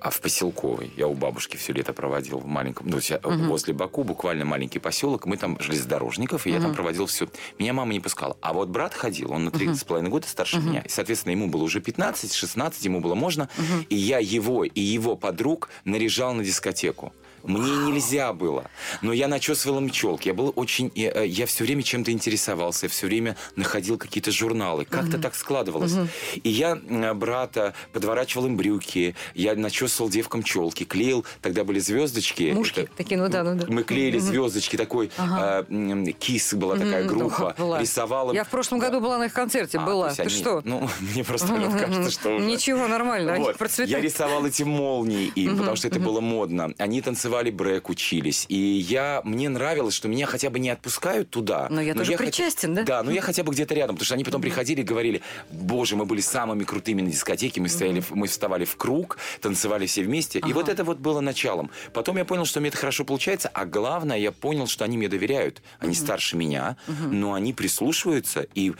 а 0.00 0.10
в 0.10 0.20
поселковой. 0.20 0.92
Я 0.96 1.08
у 1.08 1.14
бабушки 1.14 1.56
все 1.56 1.72
лето 1.72 1.92
проводил 1.92 2.38
в 2.38 2.46
маленьком, 2.46 2.86
ну, 2.88 2.98
Мгм. 2.98 3.48
возле 3.48 3.74
Баку, 3.74 4.04
буквально 4.04 4.44
маленький 4.44 4.78
поселок. 4.78 5.26
Мы 5.26 5.36
там 5.36 5.58
железнодорожников, 5.60 6.46
и 6.46 6.50
я 6.50 6.60
там 6.60 6.72
проводил 6.74 7.06
все. 7.06 7.28
Меня 7.58 7.72
мама 7.72 7.92
не 7.92 8.00
пускала. 8.00 8.36
А 8.40 8.52
вот 8.52 8.68
брат 8.68 8.94
ходил, 8.94 9.32
он 9.32 9.44
на 9.44 9.50
три 9.50 9.74
с 9.74 9.84
половиной 9.84 10.10
года 10.10 10.26
старше 10.28 10.58
меня. 10.58 10.80
И, 10.80 10.88
соответственно, 10.88 11.32
ему 11.32 11.48
было 11.48 11.62
уже 11.64 11.80
15-16, 11.80 12.84
ему 12.84 13.00
было 13.00 13.14
можно. 13.14 13.48
И 13.90 13.96
я 13.96 14.18
его 14.20 14.64
и 14.64 14.80
его 14.80 15.16
подруг 15.16 15.68
наряжал 15.84 16.32
на 16.34 16.44
дискотеку. 16.44 17.12
Мне 17.42 17.70
нельзя 17.92 18.32
было. 18.32 18.64
Но 19.02 19.12
я 19.12 19.28
начесывал 19.28 19.78
им 19.78 19.90
челки. 19.90 20.28
Я 20.28 20.34
был 20.34 20.52
очень... 20.56 20.90
Я, 20.94 21.10
э, 21.22 21.26
я 21.26 21.46
все 21.46 21.64
время 21.64 21.82
чем-то 21.82 22.10
интересовался. 22.12 22.86
Я 22.86 22.90
все 22.90 23.06
время 23.06 23.36
находил 23.56 23.96
какие-то 23.98 24.30
журналы. 24.30 24.84
Как-то 24.84 25.18
так 25.18 25.34
складывалось. 25.34 25.94
И 26.42 26.48
я 26.48 26.76
э, 26.88 27.14
брата 27.14 27.74
подворачивал 27.92 28.46
им 28.46 28.56
брюки. 28.56 29.14
Я 29.34 29.54
начесывал 29.54 30.10
девкам 30.10 30.42
челки. 30.42 30.84
Клеил. 30.84 31.24
Тогда 31.42 31.64
были 31.64 31.78
звездочки. 31.78 32.52
Мушки 32.52 32.80
Это- 32.80 32.90
такие, 32.96 33.20
ну 33.20 33.28
да, 33.28 33.42
ну 33.44 33.54
да. 33.54 33.66
Мы 33.68 33.82
клеили 33.82 34.18
звездочки. 34.18 34.76
Такой 34.76 35.10
Ага. 35.16 35.66
э, 35.68 36.12
кис 36.18 36.54
была 36.54 36.76
такая 36.76 37.04
Мгм, 37.04 37.18
группа. 37.18 37.54
ну, 37.56 37.64
была. 37.64 37.80
Рисовал 37.80 38.30
им. 38.30 38.34
Я 38.36 38.44
в 38.44 38.48
прошлом 38.48 38.78
году 38.78 39.00
была 39.00 39.18
на 39.18 39.24
их 39.26 39.32
концерте, 39.32 39.78
А, 39.78 39.82
была. 39.86 40.12
Ты 40.12 40.22
они- 40.22 40.30
что? 40.30 40.60
Ну, 40.64 40.88
мне 41.00 41.24
просто 41.24 41.46
кажется, 41.46 42.10
что. 42.10 42.38
Ничего, 42.38 42.86
нормально, 42.88 43.34
они 43.34 43.44
Вот. 43.44 43.56
процветают. 43.56 43.90
Я 43.90 44.00
рисовал 44.00 44.44
эти 44.46 44.62
молнии 44.64 45.26
им, 45.34 45.56
потому 45.58 45.76
что 45.76 45.88
это 45.88 46.00
было 46.00 46.20
модно. 46.20 46.72
Они 46.78 47.00
танцевали 47.00 47.27
брэк, 47.28 47.88
учились. 47.88 48.46
И 48.48 48.56
я, 48.56 49.20
мне 49.24 49.48
нравилось, 49.48 49.94
что 49.94 50.08
меня 50.08 50.26
хотя 50.26 50.50
бы 50.50 50.58
не 50.58 50.70
отпускают 50.70 51.30
туда. 51.30 51.68
Но 51.70 51.80
я 51.80 51.94
тоже 51.94 52.12
хотя- 52.16 52.24
причастен, 52.24 52.74
да? 52.74 52.82
Да, 52.82 53.02
но 53.02 53.10
я 53.10 53.20
хотя 53.20 53.42
бы 53.42 53.52
где-то 53.52 53.74
рядом. 53.74 53.96
Потому 53.96 54.06
что 54.06 54.14
они 54.14 54.24
потом 54.24 54.40
приходили 54.40 54.80
и 54.80 54.84
говорили, 54.84 55.22
боже, 55.50 55.96
мы 55.96 56.04
были 56.04 56.20
самыми 56.20 56.64
крутыми 56.64 57.02
на 57.02 57.10
дискотеке, 57.10 57.60
мы, 57.60 57.68
стояли, 57.68 58.02
мы 58.10 58.26
вставали 58.26 58.64
в 58.64 58.76
круг, 58.76 59.18
танцевали 59.40 59.86
все 59.86 60.02
вместе. 60.02 60.38
И 60.38 60.52
вот 60.52 60.68
это 60.68 60.84
вот 60.84 60.98
было 60.98 61.20
началом. 61.20 61.70
Потом 61.92 62.16
я 62.16 62.24
понял, 62.24 62.44
что 62.44 62.60
мне 62.60 62.68
это 62.68 62.78
хорошо 62.78 63.04
получается, 63.04 63.50
а 63.52 63.64
главное, 63.66 64.18
я 64.18 64.32
понял, 64.32 64.66
что 64.66 64.84
они 64.84 64.96
мне 64.96 65.08
доверяют. 65.08 65.62
Они 65.78 65.94
старше 65.94 66.36
меня, 66.36 66.76
но 66.86 67.34
они 67.34 67.52
прислушиваются. 67.52 68.46
И, 68.54 68.72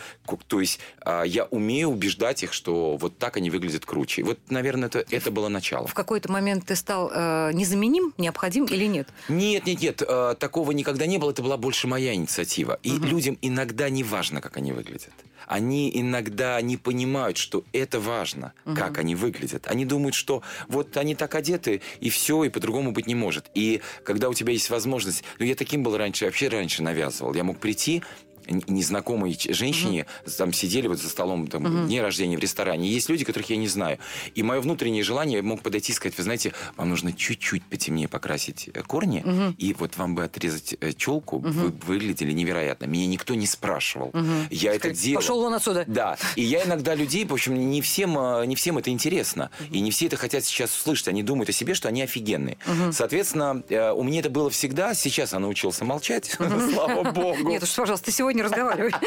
то 0.47 0.61
есть, 0.61 0.81
а, 1.01 1.23
я 1.23 1.45
умею 1.47 1.89
убеждать 1.89 2.43
их, 2.43 2.53
что 2.53 2.97
вот 2.97 3.19
так 3.19 3.37
они 3.37 3.51
выглядят 3.51 3.85
круче. 3.85 4.23
И 4.23 4.25
Вот, 4.25 4.39
наверное, 4.51 4.89
это, 4.89 5.05
это 5.11 5.31
было 5.31 5.49
начало. 5.49 5.87
В 5.87 5.95
какой-то 5.95 6.31
момент 6.31 6.67
ты 6.67 6.77
стал 6.77 7.11
э, 7.13 7.51
незаменим, 7.53 8.15
необходим 8.19 8.38
или 8.45 8.87
нет? 8.87 9.09
Нет, 9.29 9.67
нет, 9.67 9.81
нет, 9.81 10.03
э, 10.07 10.35
такого 10.39 10.73
никогда 10.73 11.07
не 11.07 11.19
было. 11.19 11.31
Это 11.31 11.43
была 11.43 11.57
больше 11.57 11.87
моя 11.87 12.15
инициатива. 12.15 12.79
И 12.83 12.91
людям 12.91 13.39
иногда 13.43 13.89
не 13.89 14.05
важно, 14.05 14.41
как 14.41 14.57
они 14.57 14.73
выглядят. 14.73 15.13
Они 15.47 15.91
иногда 15.95 16.61
не 16.61 16.77
понимают, 16.77 17.39
что 17.39 17.65
это 17.73 18.01
важно, 18.01 18.53
как 18.65 18.99
они 18.99 19.15
выглядят. 19.15 19.67
Они 19.67 19.87
думают, 19.87 20.15
что 20.15 20.43
вот 20.69 20.97
они 20.97 21.15
так 21.15 21.35
одеты, 21.35 21.81
и 22.01 22.11
все, 22.11 22.45
и 22.45 22.51
по-другому 22.51 22.93
быть 22.93 23.07
не 23.07 23.15
может. 23.15 23.51
И 23.55 23.81
когда 24.05 24.29
у 24.29 24.35
тебя 24.35 24.53
есть 24.53 24.69
возможность... 24.69 25.25
Ну, 25.39 25.47
я 25.47 25.55
таким 25.55 25.83
был 25.83 25.97
раньше, 25.97 26.27
вообще 26.27 26.49
раньше 26.49 26.83
навязывал. 26.83 27.33
Я 27.35 27.45
мог 27.45 27.59
прийти 27.59 28.03
незнакомой 28.49 29.39
женщине, 29.49 30.07
там 30.37 30.53
сидели 30.53 30.89
вот 30.89 30.99
за 30.99 31.09
столом, 31.09 31.47
там, 31.47 31.87
дне 31.87 32.03
рождения 32.03 32.37
в 32.37 32.41
ресторане. 32.41 32.89
Есть 32.89 33.09
люди, 33.09 33.25
которых 33.25 33.51
я 33.51 33.57
не 33.57 33.69
знаю. 33.69 33.99
И 34.35 34.43
мое 34.43 34.61
внутреннее 34.61 35.03
желание, 35.03 35.39
я 35.39 35.43
мог 35.43 35.63
подойти 35.63 35.93
и 35.93 35.95
сказать, 35.95 36.17
вы 36.17 36.25
знаете, 36.25 36.53
вам 36.77 36.91
нужно 36.91 37.13
чуть-чуть 37.13 37.65
потемнее 37.65 38.09
покрасить 38.09 38.71
э, 38.73 38.83
корни, 38.83 39.25
и 39.59 39.75
вот 39.75 39.97
вам 39.97 40.15
бы 40.15 40.25
отрезать 40.25 40.77
челку, 40.97 41.39
вы 41.39 41.71
бы 41.71 41.87
выглядели 41.87 42.33
невероятно. 42.33 42.87
Меня 42.87 43.07
никто 43.07 43.35
не 43.35 43.47
спрашивал. 43.47 44.13
Я 44.51 44.75
это 44.75 44.91
делал. 44.91 45.21
Пошел 45.21 45.41
он 45.41 45.55
отсюда. 45.55 45.85
Да, 45.87 46.17
и 46.37 46.43
я 46.43 46.65
иногда 46.65 46.95
людей, 46.95 47.25
в 47.25 47.33
общем, 47.33 47.71
не 47.71 47.81
всем, 47.83 48.19
э, 48.19 48.47
не 48.47 48.57
всем 48.57 48.79
это 48.79 48.91
интересно. 48.91 49.51
И 49.71 49.81
не 49.81 49.91
все 49.91 50.07
это 50.07 50.17
хотят 50.17 50.45
сейчас 50.45 50.77
услышать. 50.77 51.09
Они 51.09 51.23
думают 51.23 51.49
о 51.49 51.53
себе, 51.53 51.75
что 51.75 51.89
они 51.89 52.03
офигенные. 52.03 52.59
Соответственно, 52.93 53.63
э, 53.69 53.91
у 53.93 54.03
меня 54.03 54.21
это 54.21 54.31
было 54.31 54.51
всегда. 54.51 54.95
Сейчас 54.95 55.33
я 55.33 55.39
научился 55.39 55.85
молчать, 55.85 56.37
слава 56.73 57.11
богу. 57.11 57.49
Нет 57.49 57.63
уж, 57.63 57.75
пожалуйста, 57.75 58.07
ты 58.07 58.13
сегодня 58.39 58.45
разговаривай. 58.45 58.93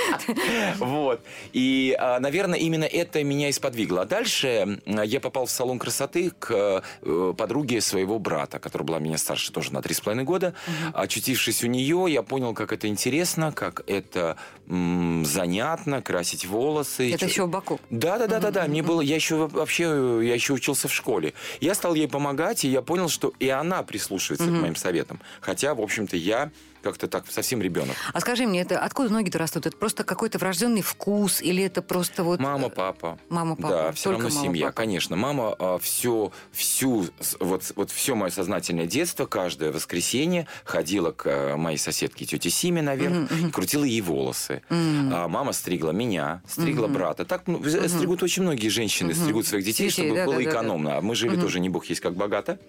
Вот. 0.77 1.21
И, 1.53 1.95
а, 1.99 2.19
наверное, 2.19 2.59
именно 2.59 2.83
это 2.83 3.23
меня 3.23 3.49
и 3.49 3.51
сподвигло. 3.51 4.01
А 4.01 4.05
дальше 4.05 4.79
я 4.85 5.19
попал 5.19 5.45
в 5.45 5.51
салон 5.51 5.79
красоты 5.79 6.31
к 6.31 6.83
э, 7.01 7.33
подруге 7.37 7.81
своего 7.81 8.19
брата, 8.19 8.59
которая 8.59 8.85
была 8.85 8.99
меня 8.99 9.17
старше 9.17 9.51
тоже 9.51 9.73
на 9.73 9.81
три 9.81 9.93
с 9.93 10.01
половиной 10.01 10.23
года. 10.23 10.53
Очутившись 10.93 11.63
у 11.63 11.67
нее, 11.67 12.05
я 12.09 12.23
понял, 12.23 12.53
как 12.53 12.73
это 12.73 12.87
интересно, 12.87 13.51
как 13.51 13.83
это 13.87 14.37
занятно, 14.67 16.01
красить 16.01 16.45
волосы. 16.45 17.13
Это 17.13 17.25
еще 17.25 17.45
в 17.45 17.49
Баку. 17.49 17.79
да, 17.89 18.17
да, 18.17 18.27
да, 18.27 18.39
да, 18.39 18.51
да. 18.51 18.67
Мне 18.67 18.81
было, 18.83 19.01
я 19.01 19.15
еще 19.15 19.47
вообще, 19.47 19.85
э, 19.87 20.21
я 20.23 20.33
еще 20.33 20.53
учился 20.53 20.87
в 20.87 20.93
школе. 20.93 21.33
Я 21.59 21.73
стал 21.75 21.93
ей 21.93 22.07
помогать, 22.07 22.63
и 22.65 22.69
я 22.69 22.81
понял, 22.81 23.09
что 23.09 23.33
и 23.39 23.49
она 23.49 23.83
прислушивается 23.83 24.47
к 24.47 24.51
моим 24.51 24.75
советам. 24.75 25.19
Хотя, 25.41 25.73
в 25.75 25.81
общем-то, 25.81 26.15
я 26.15 26.51
как-то 26.81 27.07
так 27.07 27.25
совсем 27.29 27.61
ребенок. 27.61 27.95
А 28.13 28.19
скажи 28.19 28.45
мне, 28.45 28.61
это 28.61 28.79
откуда 28.79 29.09
ноги-то 29.11 29.37
растут? 29.37 29.65
Это 29.65 29.77
просто 29.77 30.03
какой-то 30.03 30.37
врожденный 30.37 30.81
вкус 30.81 31.41
или 31.41 31.63
это 31.63 31.81
просто 31.81 32.23
вот... 32.23 32.39
Мама, 32.39 32.67
э, 32.67 32.69
папа. 32.69 33.17
Мама, 33.29 33.55
папа. 33.55 33.69
Да, 33.69 33.91
все 33.91 34.09
Только 34.11 34.23
равно 34.23 34.35
мама, 34.35 34.47
семья, 34.47 34.65
папа. 34.67 34.77
конечно. 34.77 35.15
Мама 35.15 35.79
все, 35.81 36.31
всю, 36.51 37.07
вот, 37.39 37.71
вот 37.75 37.91
все 37.91 38.15
мое 38.15 38.31
сознательное 38.31 38.85
детство, 38.85 39.25
каждое 39.25 39.71
воскресенье 39.71 40.47
ходила 40.63 41.11
к 41.11 41.27
э, 41.27 41.55
моей 41.55 41.77
соседке 41.77 42.25
тете 42.25 42.49
Симе 42.49 42.81
наверх 42.81 43.31
и 43.31 43.49
крутила 43.51 43.83
ей 43.83 44.01
волосы. 44.01 44.61
А 44.69 45.27
мама 45.27 45.53
стригла 45.53 45.91
меня, 45.91 46.41
стригла 46.47 46.87
брата. 46.87 47.25
Так 47.25 47.43
ну, 47.47 47.57
в- 47.57 47.89
стригут 47.89 48.23
очень 48.23 48.43
многие 48.43 48.69
женщины, 48.69 49.13
стригут 49.13 49.47
своих 49.47 49.65
детей, 49.65 49.87
Детей, 49.87 49.89
чтобы 50.03 50.15
да, 50.15 50.25
было 50.25 50.35
да, 50.35 50.43
да, 50.43 50.45
да. 50.45 50.51
экономно. 50.51 50.97
А 50.97 51.01
мы 51.01 51.15
жили 51.15 51.35
тоже 51.35 51.59
не 51.59 51.69
бог 51.69 51.85
есть 51.85 52.01
как 52.01 52.13
богато. 52.13 52.59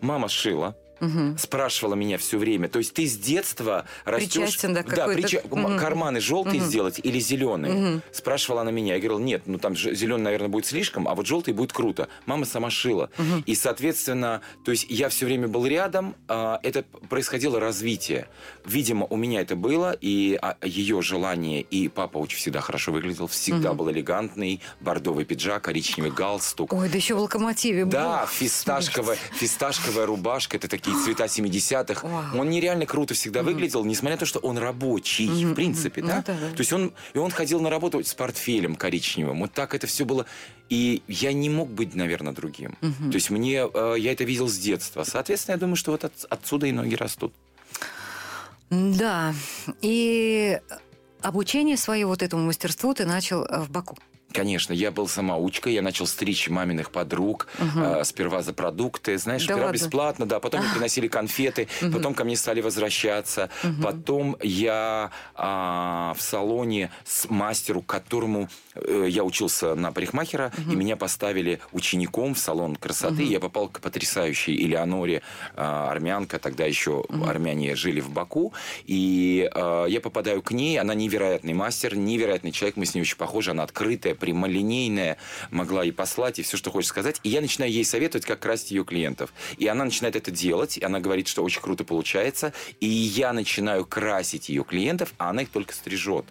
Мама 0.00 0.28
шила. 0.28 0.76
Спрашивала 1.38 1.94
меня 1.94 2.18
все 2.18 2.38
время. 2.38 2.68
То 2.68 2.78
есть 2.78 2.94
ты 2.94 3.06
с 3.06 3.16
детства 3.16 3.86
растешь... 4.04 4.32
Причастен, 4.34 4.74
да, 4.74 4.82
да 4.82 5.06
прича- 5.06 5.42
Мгм. 5.50 5.78
карманы 5.78 6.20
желтые 6.20 6.60
сделать 6.60 7.00
или 7.02 7.18
зеленые? 7.18 8.02
Спрашивала 8.12 8.62
она 8.62 8.70
меня. 8.70 8.94
Я 8.94 9.00
говорил, 9.00 9.18
нет, 9.18 9.42
ну 9.46 9.58
там 9.58 9.76
зеленый, 9.76 10.22
наверное, 10.24 10.48
будет 10.48 10.66
слишком, 10.66 11.08
а 11.08 11.14
вот 11.14 11.26
желтый 11.26 11.54
будет 11.54 11.72
круто. 11.72 12.08
Мама 12.26 12.44
сама 12.44 12.70
шила. 12.70 13.10
И, 13.46 13.54
соответственно, 13.54 14.40
то 14.64 14.70
есть 14.70 14.86
я 14.88 15.08
все 15.08 15.26
время 15.26 15.48
был 15.48 15.66
рядом, 15.66 16.14
а, 16.28 16.60
это 16.62 16.84
происходило 17.08 17.58
развитие. 17.60 18.28
Видимо, 18.64 19.06
у 19.06 19.16
меня 19.16 19.40
это 19.40 19.56
было, 19.56 19.96
и 20.00 20.38
а, 20.40 20.56
ее 20.62 21.02
желание, 21.02 21.62
и 21.62 21.88
папа 21.88 22.18
очень 22.18 22.38
всегда 22.38 22.60
хорошо 22.60 22.92
выглядел, 22.92 23.26
всегда 23.26 23.72
был 23.74 23.90
элегантный, 23.90 24.60
бордовый 24.80 25.24
пиджак, 25.24 25.62
коричневый 25.64 26.10
галстук. 26.10 26.72
Ой, 26.72 26.88
да 26.88 26.96
еще 26.96 27.14
в 27.14 27.20
локомотиве. 27.20 27.84
Да, 27.84 28.20
Бог, 28.20 28.30
фисташковая, 28.30 29.16
фисташковая 29.32 30.06
рубашка, 30.06 30.56
это 30.56 30.68
такие 30.68 30.89
цвета 31.04 31.24
70-х. 31.24 32.06
Вау. 32.06 32.40
Он 32.40 32.50
нереально 32.50 32.86
круто 32.86 33.14
всегда 33.14 33.42
выглядел, 33.42 33.84
несмотря 33.84 34.16
на 34.16 34.20
то, 34.20 34.26
что 34.26 34.38
он 34.40 34.58
рабочий, 34.58 35.26
в 35.44 35.54
принципе, 35.54 36.02
Ну 36.02 36.08
да. 36.08 36.22
То 36.22 36.34
есть 36.58 36.72
он, 36.72 36.92
и 37.14 37.18
он 37.18 37.30
ходил 37.30 37.60
на 37.60 37.70
работу 37.70 38.02
с 38.02 38.14
портфелем 38.14 38.74
коричневым. 38.76 39.40
Вот 39.40 39.52
так 39.52 39.74
это 39.74 39.86
все 39.86 40.04
было. 40.04 40.26
И 40.68 41.02
я 41.08 41.32
не 41.32 41.48
мог 41.50 41.68
быть, 41.70 41.94
наверное, 41.94 42.32
другим. 42.32 42.76
То 42.80 43.14
есть 43.14 43.30
мне, 43.30 43.66
э, 43.72 43.94
я 43.98 44.12
это 44.12 44.24
видел 44.24 44.48
с 44.48 44.56
детства. 44.58 45.04
Соответственно, 45.04 45.54
я 45.54 45.58
думаю, 45.60 45.76
что 45.76 45.90
вот 45.92 46.04
от- 46.04 46.26
отсюда 46.30 46.66
и 46.66 46.72
ноги 46.72 46.94
растут. 46.94 47.32
Да. 48.70 49.34
И 49.82 50.58
обучение 51.22 51.76
свое 51.76 52.06
вот 52.06 52.22
этому 52.22 52.44
мастерству 52.46 52.94
ты 52.94 53.04
начал 53.04 53.44
э, 53.44 53.60
в 53.62 53.70
Баку. 53.70 53.98
Конечно, 54.32 54.72
я 54.72 54.90
был 54.90 55.08
самоучкой, 55.08 55.74
я 55.74 55.82
начал 55.82 56.06
стричь 56.06 56.48
маминых 56.48 56.90
подруг, 56.90 57.48
э, 57.58 58.02
сперва 58.04 58.42
за 58.42 58.52
продукты, 58.52 59.18
знаешь, 59.18 59.46
Да 59.46 59.56
ладно? 59.56 59.72
бесплатно, 59.72 60.26
да, 60.26 60.38
потом 60.40 60.60
мне 60.60 60.70
приносили 60.72 61.08
конфеты, 61.08 61.68
потом 61.92 62.14
ко 62.14 62.24
мне 62.24 62.36
стали 62.36 62.60
возвращаться, 62.60 63.50
потом 63.82 64.36
я 64.42 65.10
а, 65.34 66.14
в 66.16 66.22
салоне 66.22 66.90
с 67.04 67.28
мастеру, 67.28 67.82
которому 67.82 68.48
э, 68.69 68.69
я 68.88 69.24
учился 69.24 69.74
на 69.74 69.92
парикмахера, 69.92 70.52
и 70.70 70.74
меня 70.74 70.96
поставили 70.96 71.60
учеником 71.72 72.34
в 72.34 72.38
салон 72.38 72.76
красоты, 72.76 73.22
я 73.22 73.40
попал 73.40 73.68
к 73.68 73.80
потрясающей 73.80 74.54
Элеоноре, 74.54 75.22
а, 75.56 75.90
армянка, 75.90 76.38
тогда 76.38 76.64
еще 76.64 77.04
армяне 77.26 77.74
жили 77.76 78.00
в 78.00 78.10
Баку, 78.10 78.52
и 78.84 79.50
а, 79.54 79.86
я 79.86 80.00
попадаю 80.00 80.42
к 80.42 80.52
ней, 80.52 80.78
она 80.78 80.94
невероятный 80.94 81.54
мастер, 81.54 81.96
невероятный 81.96 82.52
человек, 82.52 82.76
мы 82.76 82.86
с 82.86 82.94
ней 82.94 83.02
очень 83.02 83.16
похожи, 83.16 83.50
она 83.50 83.62
открытая, 83.62 84.14
прямолинейная, 84.14 85.16
могла 85.50 85.84
и 85.84 85.90
послать, 85.90 86.38
и 86.38 86.42
все, 86.42 86.56
что 86.56 86.70
хочешь 86.70 86.88
сказать. 86.88 87.20
И 87.22 87.28
я 87.28 87.40
начинаю 87.40 87.72
ей 87.72 87.84
советовать, 87.84 88.26
как 88.26 88.40
красить 88.40 88.70
ее 88.70 88.84
клиентов. 88.84 89.32
И 89.58 89.66
она 89.66 89.84
начинает 89.84 90.16
это 90.16 90.30
делать, 90.30 90.78
и 90.78 90.84
она 90.84 91.00
говорит, 91.00 91.28
что 91.28 91.42
очень 91.42 91.60
круто 91.60 91.84
получается, 91.84 92.52
и 92.80 92.86
я 92.86 93.32
начинаю 93.32 93.84
красить 93.84 94.48
ее 94.48 94.64
клиентов, 94.64 95.12
а 95.18 95.30
она 95.30 95.42
их 95.42 95.50
только 95.50 95.74
стрижет. 95.74 96.26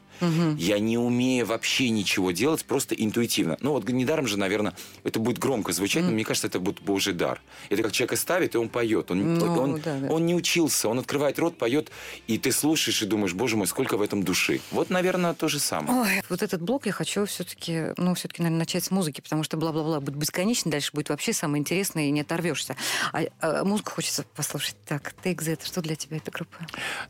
Я 0.57 0.79
не 0.79 0.97
умею 0.97 1.45
вообще 1.45 1.89
ничего 1.89 2.31
делать, 2.31 2.38
просто 2.65 2.95
интуитивно. 2.95 3.57
Ну 3.61 3.71
вот 3.71 3.87
недаром 3.89 4.27
же, 4.27 4.37
наверное, 4.37 4.73
это 5.03 5.19
будет 5.19 5.39
громко 5.39 5.73
звучать, 5.73 6.03
но 6.03 6.11
мне 6.11 6.23
кажется, 6.23 6.47
это 6.47 6.59
будет 6.59 6.81
божий 6.81 7.13
дар. 7.13 7.41
Это 7.69 7.83
как 7.83 7.91
человека 7.91 8.15
ставит, 8.15 8.55
и 8.55 8.57
он 8.57 8.69
поет. 8.69 9.11
Он, 9.11 9.37
Ну, 9.37 9.59
он, 9.59 9.81
да, 9.81 9.97
да. 9.97 10.07
он 10.07 10.25
не 10.25 10.35
учился, 10.35 10.89
он 10.89 10.99
открывает 10.99 11.39
рот, 11.39 11.57
поет, 11.57 11.91
и 12.27 12.37
ты 12.37 12.51
слушаешь 12.51 13.01
и 13.01 13.05
думаешь, 13.05 13.33
боже 13.33 13.57
мой, 13.57 13.67
сколько 13.67 13.97
в 13.97 14.01
этом 14.01 14.23
души. 14.23 14.61
Вот, 14.71 14.89
наверное, 14.89 15.33
то 15.33 15.47
же 15.47 15.59
самое. 15.59 16.01
Ой, 16.01 16.21
вот 16.29 16.41
этот 16.41 16.61
блок 16.61 16.85
я 16.85 16.91
хочу 16.91 17.25
все-таки, 17.25 17.93
ну, 17.97 18.13
все-таки, 18.15 18.41
наверное, 18.41 18.59
начать 18.59 18.83
с 18.83 18.91
музыки, 18.91 19.21
потому 19.21 19.43
что 19.43 19.57
бла-бла-бла 19.57 19.99
будет 19.99 20.15
бесконечно, 20.15 20.71
дальше 20.71 20.91
будет 20.93 21.09
вообще 21.09 21.33
самое 21.33 21.59
интересное, 21.59 22.05
и 22.05 22.11
не 22.11 22.21
оторвешься. 22.21 22.75
А, 23.13 23.23
а 23.41 23.63
музыку 23.63 23.91
хочется 23.91 24.25
послушать. 24.35 24.75
Так, 24.85 25.13
Take 25.23 25.39
That, 25.39 25.65
что 25.65 25.81
для 25.81 25.95
тебя 25.95 26.17
эта 26.17 26.31
группа? 26.31 26.57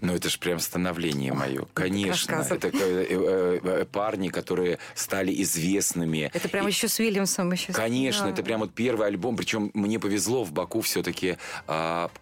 Ну, 0.01 0.13
это 0.13 0.29
же 0.29 0.39
прям 0.39 0.59
становление 0.59 1.33
мое. 1.33 1.65
Конечно. 1.73 2.11
рассказывай. 2.11 2.57
Это 2.57 2.67
э, 2.67 3.05
э, 3.09 3.59
э, 3.63 3.85
парни, 3.85 4.29
которые 4.29 4.79
стали 5.09 5.41
известными. 5.41 6.29
Это 6.33 6.47
прямо 6.49 6.69
И- 6.69 6.71
еще 6.71 6.87
с 6.87 6.99
Уильямсом. 6.99 7.51
Еще 7.51 7.73
Конечно, 7.73 8.25
Да. 8.25 8.29
это 8.31 8.43
прям 8.43 8.59
вот 8.59 8.73
первый 8.75 9.07
альбом. 9.07 9.35
Причем 9.35 9.71
мне 9.73 9.99
повезло, 9.99 10.43
в 10.43 10.51
Баку 10.51 10.81
все-таки 10.81 11.37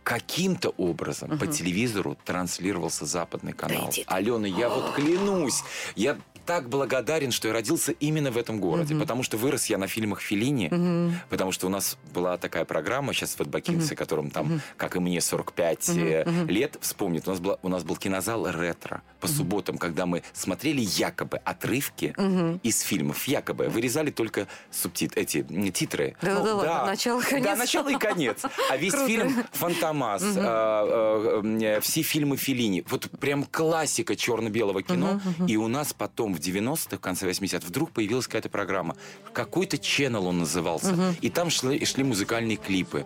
каким-то 0.04 0.69
образом 0.78 1.38
по 1.38 1.47
телевизору 1.47 2.17
транслировался 2.23 3.06
западный 3.06 3.52
канал. 3.54 3.89
ты. 3.93 4.04
Алена, 4.08 4.47
я 4.47 4.69
вот 4.69 4.93
клянусь, 4.95 5.63
я 5.95 6.17
так 6.47 6.69
благодарен, 6.69 7.31
что 7.31 7.49
я 7.49 7.53
родился 7.53 7.91
именно 7.91 8.31
в 8.31 8.38
этом 8.38 8.60
городе, 8.60 8.95
потому 8.95 9.21
что 9.21 9.38
вырос 9.38 9.65
я 9.67 9.77
на 9.77 9.88
фильмах 9.88 10.21
Феллини, 10.21 11.12
потому 11.29 11.51
что 11.51 11.67
у 11.67 11.69
нас 11.69 11.97
была 12.13 12.38
такая 12.38 12.65
программа 12.65 13.13
сейчас 13.13 13.38
в 13.38 13.47
Бакинсе, 13.47 13.95
которым 13.95 14.31
там, 14.31 14.62
как 14.77 14.95
и 14.95 14.99
мне, 14.99 15.19
45 15.19 15.89
э, 15.89 16.45
лет, 16.47 16.77
вспомнит, 16.79 17.27
у 17.27 17.31
нас, 17.31 17.39
была, 17.39 17.57
у 17.62 17.67
нас 17.67 17.83
был 17.83 17.97
кинозал 17.97 18.49
ретро 18.49 19.01
по 19.19 19.27
субботам, 19.27 19.77
когда 19.77 20.05
мы 20.05 20.23
смотрели 20.33 20.81
якобы 20.81 21.38
отрывки 21.38 22.15
из 22.63 22.79
фильмов, 22.81 23.27
якобы, 23.27 23.67
вырезали 23.67 24.10
только 24.10 24.47
субтит, 24.71 25.17
эти 25.17 25.45
титры. 25.71 26.15
Да, 26.21 26.39
Ну, 26.39 26.45
да. 26.45 26.53
ладно, 26.55 26.86
начало, 26.86 27.21
конец. 27.21 27.43
Да, 27.43 27.55
начало 27.57 27.89
и 27.89 27.97
конец. 27.97 28.43
А 28.69 28.77
весь 28.77 28.93
Круто. 28.93 29.07
фильм 29.07 29.43
Фантомас, 29.51 30.23
а, 30.38 31.41
э, 31.43 31.81
все 31.81 32.01
фильмы 32.03 32.38
Феллини. 32.38 32.86
Вот 32.89 33.10
прям 33.19 33.43
классика 33.43 34.15
черно-белого 34.15 34.81
кино. 34.81 35.19
И 35.45 35.57
у 35.57 35.67
нас 35.67 35.91
потом 35.91 36.37
в 36.38 36.39
90-х, 36.39 36.97
в 36.97 37.00
конце 37.00 37.30
80-х, 37.30 37.67
вдруг 37.67 37.91
появилась 37.91 38.28
какая-то 38.28 38.50
программа. 38.50 38.95
Какой-то 39.34 39.78
channel 39.78 40.28
он 40.28 40.39
назывался. 40.39 40.95
И 41.21 41.30
там 41.30 41.50
шли, 41.50 41.84
шли 41.86 42.04
музыкальные 42.04 42.58
клипы. 42.58 43.06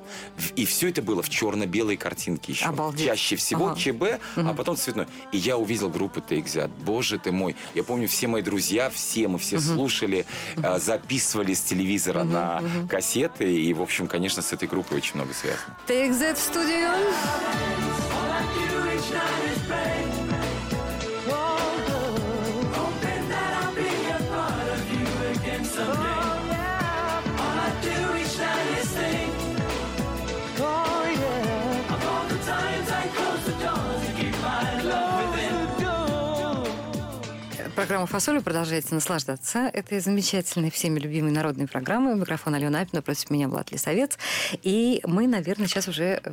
И 0.56 0.66
все 0.66 0.90
это 0.90 1.02
было 1.02 1.22
в 1.22 1.30
черно-белой 1.30 1.98
картинке 1.98 2.52
еще. 2.52 2.66
Обалдеть. 2.66 3.06
Чаще 3.06 3.36
всего 3.36 3.68
Ага. 3.68 3.80
ЧБ, 3.80 4.04
а 4.36 4.54
потом 4.54 4.76
цветной. 4.76 5.08
И 5.32 5.38
я 5.38 5.58
увидел 5.58 5.90
группу 5.90 6.20
That. 6.20 6.70
Боже 6.84 7.20
ты 7.20 7.32
мой. 7.32 7.56
Я 7.74 7.84
помню, 7.84 8.08
все 8.08 8.28
мои 8.28 8.42
друзья, 8.42 8.90
все 8.90 9.28
мы 9.28 9.40
все 9.40 9.60
слушали, 9.60 10.26
а, 10.64 10.80
записывали 10.80 11.54
с 11.54 11.62
телевизора 11.62 12.24
на 12.24 12.64
кассеты. 12.90 13.52
И, 13.52 13.74
в 13.74 13.82
общем, 13.82 14.08
конечно, 14.08 14.42
с 14.42 14.54
этой 14.54 14.68
группой 14.68 14.98
очень 14.98 15.16
много 15.16 15.34
связано. 15.34 15.78
That 15.88 16.36
в 16.36 16.40
студию. 16.40 17.91
Программа 37.92 38.08
«Фасоли». 38.08 38.40
Продолжайте 38.40 38.96
наслаждаться 38.96 39.70
этой 39.74 40.00
замечательной, 40.00 40.72
всеми 40.72 40.98
любимой 40.98 41.32
народной 41.34 41.68
программой. 41.68 42.16
Микрофон 42.16 42.56
Алена 42.56 42.80
Апина, 42.80 43.02
против 43.02 43.30
меня 43.30 43.50
Влад 43.50 43.74
Лисовец. 43.74 44.18
И 44.64 45.02
мы, 45.04 45.28
наверное, 45.28 45.68
сейчас 45.68 45.90
уже 45.90 46.22
э, 46.24 46.32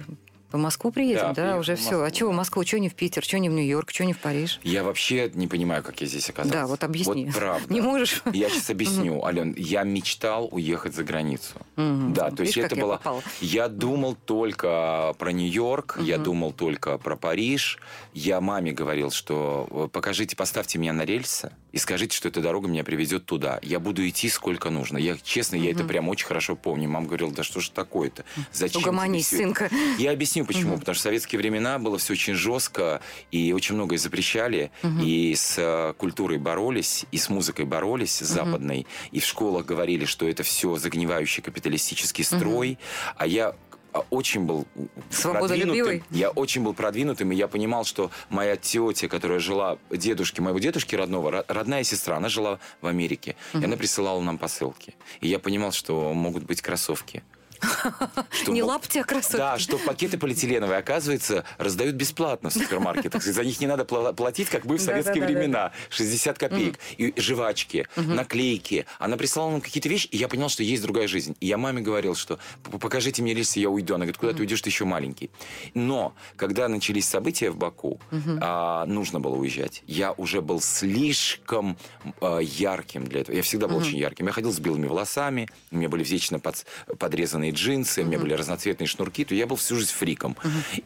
по 0.50 0.58
Москву 0.58 0.90
приедем, 0.90 1.34
Да, 1.34 1.34
да, 1.34 1.56
уже 1.58 1.76
все. 1.76 2.02
А 2.02 2.10
чего 2.10 2.30
в 2.30 2.34
Москву, 2.34 2.64
чего 2.64 2.80
не 2.80 2.88
в 2.88 2.94
Питер, 2.94 3.24
чего 3.24 3.40
не 3.40 3.48
в 3.48 3.52
Нью-Йорк, 3.52 3.92
чего 3.92 4.06
не 4.06 4.14
в 4.14 4.18
Париж? 4.18 4.60
Я 4.62 4.82
вообще 4.82 5.30
не 5.34 5.46
понимаю, 5.46 5.82
как 5.82 6.00
я 6.00 6.06
здесь 6.06 6.30
оказался. 6.30 6.58
Да, 6.58 6.66
вот 6.66 6.84
объясни. 6.84 7.26
Вот 7.26 7.34
правда. 7.34 7.72
Не 7.72 7.80
можешь? 7.80 8.22
Я 8.32 8.48
сейчас 8.48 8.70
объясню, 8.70 9.22
Ален. 9.24 9.54
Я 9.56 9.82
мечтал 9.82 10.48
уехать 10.50 10.94
за 10.94 11.04
границу. 11.04 11.54
Да, 11.76 12.30
то 12.30 12.42
есть 12.42 12.56
это 12.56 12.76
было... 12.76 13.00
Я 13.40 13.68
думал 13.68 14.16
только 14.24 15.14
про 15.18 15.32
Нью-Йорк, 15.32 15.98
я 16.00 16.18
думал 16.18 16.52
только 16.52 16.98
про 16.98 17.16
Париж. 17.16 17.78
Я 18.14 18.40
маме 18.40 18.72
говорил, 18.72 19.10
что 19.10 19.88
покажите, 19.92 20.34
поставьте 20.36 20.78
меня 20.78 20.92
на 20.92 21.04
рельсы 21.04 21.52
и 21.72 21.78
скажите, 21.78 22.16
что 22.16 22.28
эта 22.28 22.40
дорога 22.40 22.68
меня 22.68 22.84
приведет 22.84 23.26
туда. 23.26 23.58
Я 23.62 23.78
буду 23.80 24.06
идти 24.08 24.28
сколько 24.28 24.70
нужно. 24.70 24.98
Я, 24.98 25.16
честно, 25.22 25.56
я 25.56 25.70
это 25.70 25.84
прям 25.84 26.08
очень 26.08 26.26
хорошо 26.26 26.56
помню. 26.56 26.88
Мама 26.88 27.06
говорила, 27.06 27.30
да 27.30 27.42
что 27.42 27.60
ж 27.60 27.68
такое-то? 27.68 28.24
Зачем 28.52 28.82
Угомонись, 28.82 29.26
всё 29.26 29.36
это?» 29.36 29.44
сынка. 29.44 29.70
Я 29.98 30.12
объясню, 30.12 30.44
почему. 30.44 30.78
Потому 30.78 30.94
что 30.94 31.02
в 31.02 31.04
советские 31.04 31.38
времена 31.38 31.78
было 31.78 31.98
все 31.98 32.14
очень 32.14 32.34
жестко, 32.34 33.00
и 33.30 33.52
очень 33.52 33.74
многое 33.74 33.98
запрещали, 33.98 34.70
и 35.02 35.34
с 35.34 35.54
э, 35.58 35.94
культурой 35.96 36.38
боролись, 36.38 37.06
и 37.12 37.18
с 37.18 37.28
музыкой 37.28 37.64
боролись, 37.64 38.16
с 38.16 38.26
западной. 38.26 38.86
И 39.12 39.20
в 39.20 39.24
школах 39.24 39.66
говорили, 39.66 40.04
что 40.04 40.28
это 40.28 40.42
все 40.42 40.76
загнивающий 40.76 41.42
капиталистический 41.42 42.24
строй. 42.24 42.78
А 43.16 43.26
я 43.26 43.54
очень 44.10 44.42
был 44.44 44.66
продвинутым. 45.32 45.74
Я 46.10 46.30
очень 46.30 46.62
был 46.62 46.74
продвинутым, 46.74 47.32
и 47.32 47.36
я 47.36 47.48
понимал, 47.48 47.84
что 47.84 48.10
моя 48.28 48.56
тетя, 48.56 49.08
которая 49.08 49.38
жила, 49.38 49.78
дедушки, 49.90 50.40
моего 50.40 50.58
дедушки 50.58 50.94
родного, 50.94 51.30
ро- 51.30 51.44
родная 51.48 51.84
сестра, 51.84 52.16
она 52.16 52.28
жила 52.28 52.58
в 52.80 52.86
Америке. 52.86 53.36
И 53.54 53.64
она 53.64 53.76
присылала 53.76 54.20
нам 54.20 54.38
посылки. 54.38 54.94
И 55.20 55.28
я 55.28 55.38
понимал, 55.38 55.72
что 55.72 56.12
могут 56.14 56.44
быть 56.44 56.60
кроссовки. 56.62 57.22
Что 58.30 58.52
Не 58.52 58.62
лапти, 58.62 58.98
а 58.98 59.04
кроссовки. 59.04 59.36
да, 59.36 59.58
что 59.58 59.78
пакеты 59.78 60.18
полиэтиленовые, 60.18 60.78
оказывается, 60.78 61.44
раздают 61.58 61.94
бесплатно 61.96 62.50
в 62.50 62.52
супермаркетах. 62.52 63.22
За 63.22 63.44
них 63.44 63.60
не 63.60 63.66
надо 63.66 63.84
пла- 63.84 64.14
платить, 64.14 64.48
как 64.48 64.66
бы 64.66 64.76
в 64.76 64.80
советские 64.80 65.24
времена. 65.24 65.72
60 65.90 66.38
копеек. 66.38 66.78
И 66.96 67.12
жвачки, 67.20 67.86
наклейки. 67.96 68.86
Она 68.98 69.16
прислала 69.16 69.50
нам 69.50 69.60
какие-то 69.60 69.88
вещи, 69.88 70.06
и 70.08 70.16
я 70.16 70.28
понял, 70.28 70.48
что 70.48 70.62
есть 70.62 70.82
другая 70.82 71.08
жизнь. 71.08 71.36
И 71.40 71.46
я 71.46 71.58
маме 71.58 71.80
говорил, 71.82 72.14
что 72.14 72.38
«П- 72.62 72.78
покажите 72.78 73.22
мне 73.22 73.34
рельсы, 73.34 73.58
я 73.60 73.70
уйду. 73.70 73.94
Она 73.94 74.04
говорит, 74.04 74.18
куда 74.18 74.32
ты 74.32 74.40
уйдешь, 74.40 74.60
ты 74.62 74.68
еще 74.70 74.84
маленький. 74.84 75.30
Но, 75.74 76.14
когда 76.36 76.68
начались 76.68 77.08
события 77.08 77.50
в 77.50 77.56
Баку, 77.56 78.00
а, 78.40 78.84
нужно 78.86 79.20
было 79.20 79.36
уезжать. 79.36 79.82
Я 79.86 80.12
уже 80.12 80.40
был 80.42 80.60
слишком 80.60 81.76
а, 82.20 82.38
ярким 82.38 83.04
для 83.06 83.20
этого. 83.20 83.34
Я 83.36 83.42
всегда 83.42 83.68
был 83.68 83.76
очень 83.78 83.98
ярким. 83.98 84.26
Я 84.26 84.32
ходил 84.32 84.52
с 84.52 84.58
белыми 84.58 84.86
волосами, 84.86 85.48
у 85.70 85.76
меня 85.76 85.88
были 85.88 86.04
вечно 86.04 86.36
подс- 86.36 86.64
подрезанные 87.48 87.52
джинсы, 87.52 88.02
у 88.02 88.04
меня 88.04 88.18
были 88.18 88.34
разноцветные 88.34 88.86
шнурки, 88.86 89.24
то 89.24 89.34
я 89.34 89.46
был 89.46 89.56
всю 89.56 89.76
жизнь 89.76 89.92
фриком. 89.92 90.36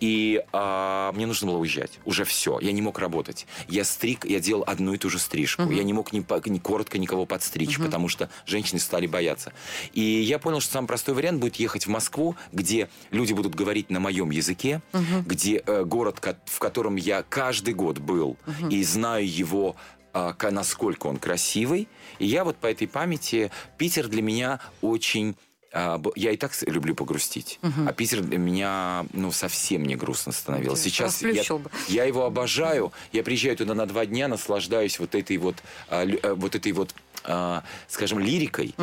И 0.01 0.43
а, 0.53 1.13
мне 1.13 1.27
нужно 1.27 1.49
было 1.49 1.59
уезжать. 1.59 1.99
Уже 2.05 2.25
все. 2.25 2.59
Я 2.61 2.73
не 2.73 2.83
мог 2.83 2.99
работать. 2.99 3.47
Я 3.69 3.85
стриг, 3.85 4.25
я 4.25 4.41
делал 4.41 4.65
одну 4.67 4.95
и 4.95 4.99
ту 4.99 5.11
же 5.11 5.19
стрижку. 5.19 5.71
Я 5.71 5.83
не 5.83 5.93
мог 5.93 6.13
ни, 6.13 6.25
ни 6.49 6.59
коротко 6.59 6.99
никого 6.99 7.27
подстричь, 7.27 7.79
потому 7.79 8.09
что 8.09 8.29
женщины 8.47 8.81
стали 8.81 9.07
бояться. 9.07 9.53
И 9.93 10.01
я 10.01 10.39
понял, 10.39 10.61
что 10.61 10.73
самый 10.73 10.87
простой 10.87 11.15
вариант 11.15 11.41
будет 11.41 11.57
ехать 11.57 11.87
в 11.87 11.91
Москву, 11.91 12.37
где 12.53 12.89
люди 13.11 13.33
будут 13.33 13.55
говорить 13.55 13.91
на 13.91 14.01
моем 14.01 14.31
языке, 14.31 14.83
где 15.27 15.63
э, 15.65 15.85
город, 15.85 16.21
в 16.47 16.59
котором 16.59 16.97
я 16.97 17.23
каждый 17.23 17.75
год 17.75 17.99
был 17.99 18.37
и 18.71 18.83
знаю 18.85 19.29
его 19.29 19.77
а, 20.15 20.37
насколько 20.51 21.07
он 21.07 21.17
красивый. 21.17 21.89
И 22.19 22.27
я 22.27 22.45
вот 22.45 22.57
по 22.57 22.67
этой 22.67 22.87
памяти 22.87 23.51
Питер 23.79 24.09
для 24.09 24.21
меня 24.21 24.61
очень 24.83 25.37
я 25.73 26.31
и 26.33 26.37
так 26.37 26.53
люблю 26.67 26.95
погрустить, 26.95 27.59
а 27.63 27.93
Питер 27.93 28.21
для 28.21 28.39
меня 28.39 29.07
ну 29.13 29.33
совсем 29.33 29.85
не 29.85 29.97
грустно 29.97 30.33
становилось. 30.33 30.83
Ты 30.83 30.91
Сейчас 30.91 31.23
я, 31.23 31.55
бы. 31.55 31.71
я 31.89 32.05
его 32.05 32.25
обожаю. 32.25 32.93
Я 33.13 33.23
приезжаю 33.23 33.57
туда 33.57 33.75
на 33.75 33.87
два 33.87 34.07
дня, 34.07 34.29
наслаждаюсь 34.29 34.99
вот 34.99 35.15
этой 35.15 35.37
вот 35.39 35.57
а, 35.89 36.05
э, 36.05 36.35
вот 36.35 36.55
этой 36.55 36.73
вот 36.73 36.95
а, 37.25 37.63
скажем 37.89 38.19
лирикой, 38.19 38.75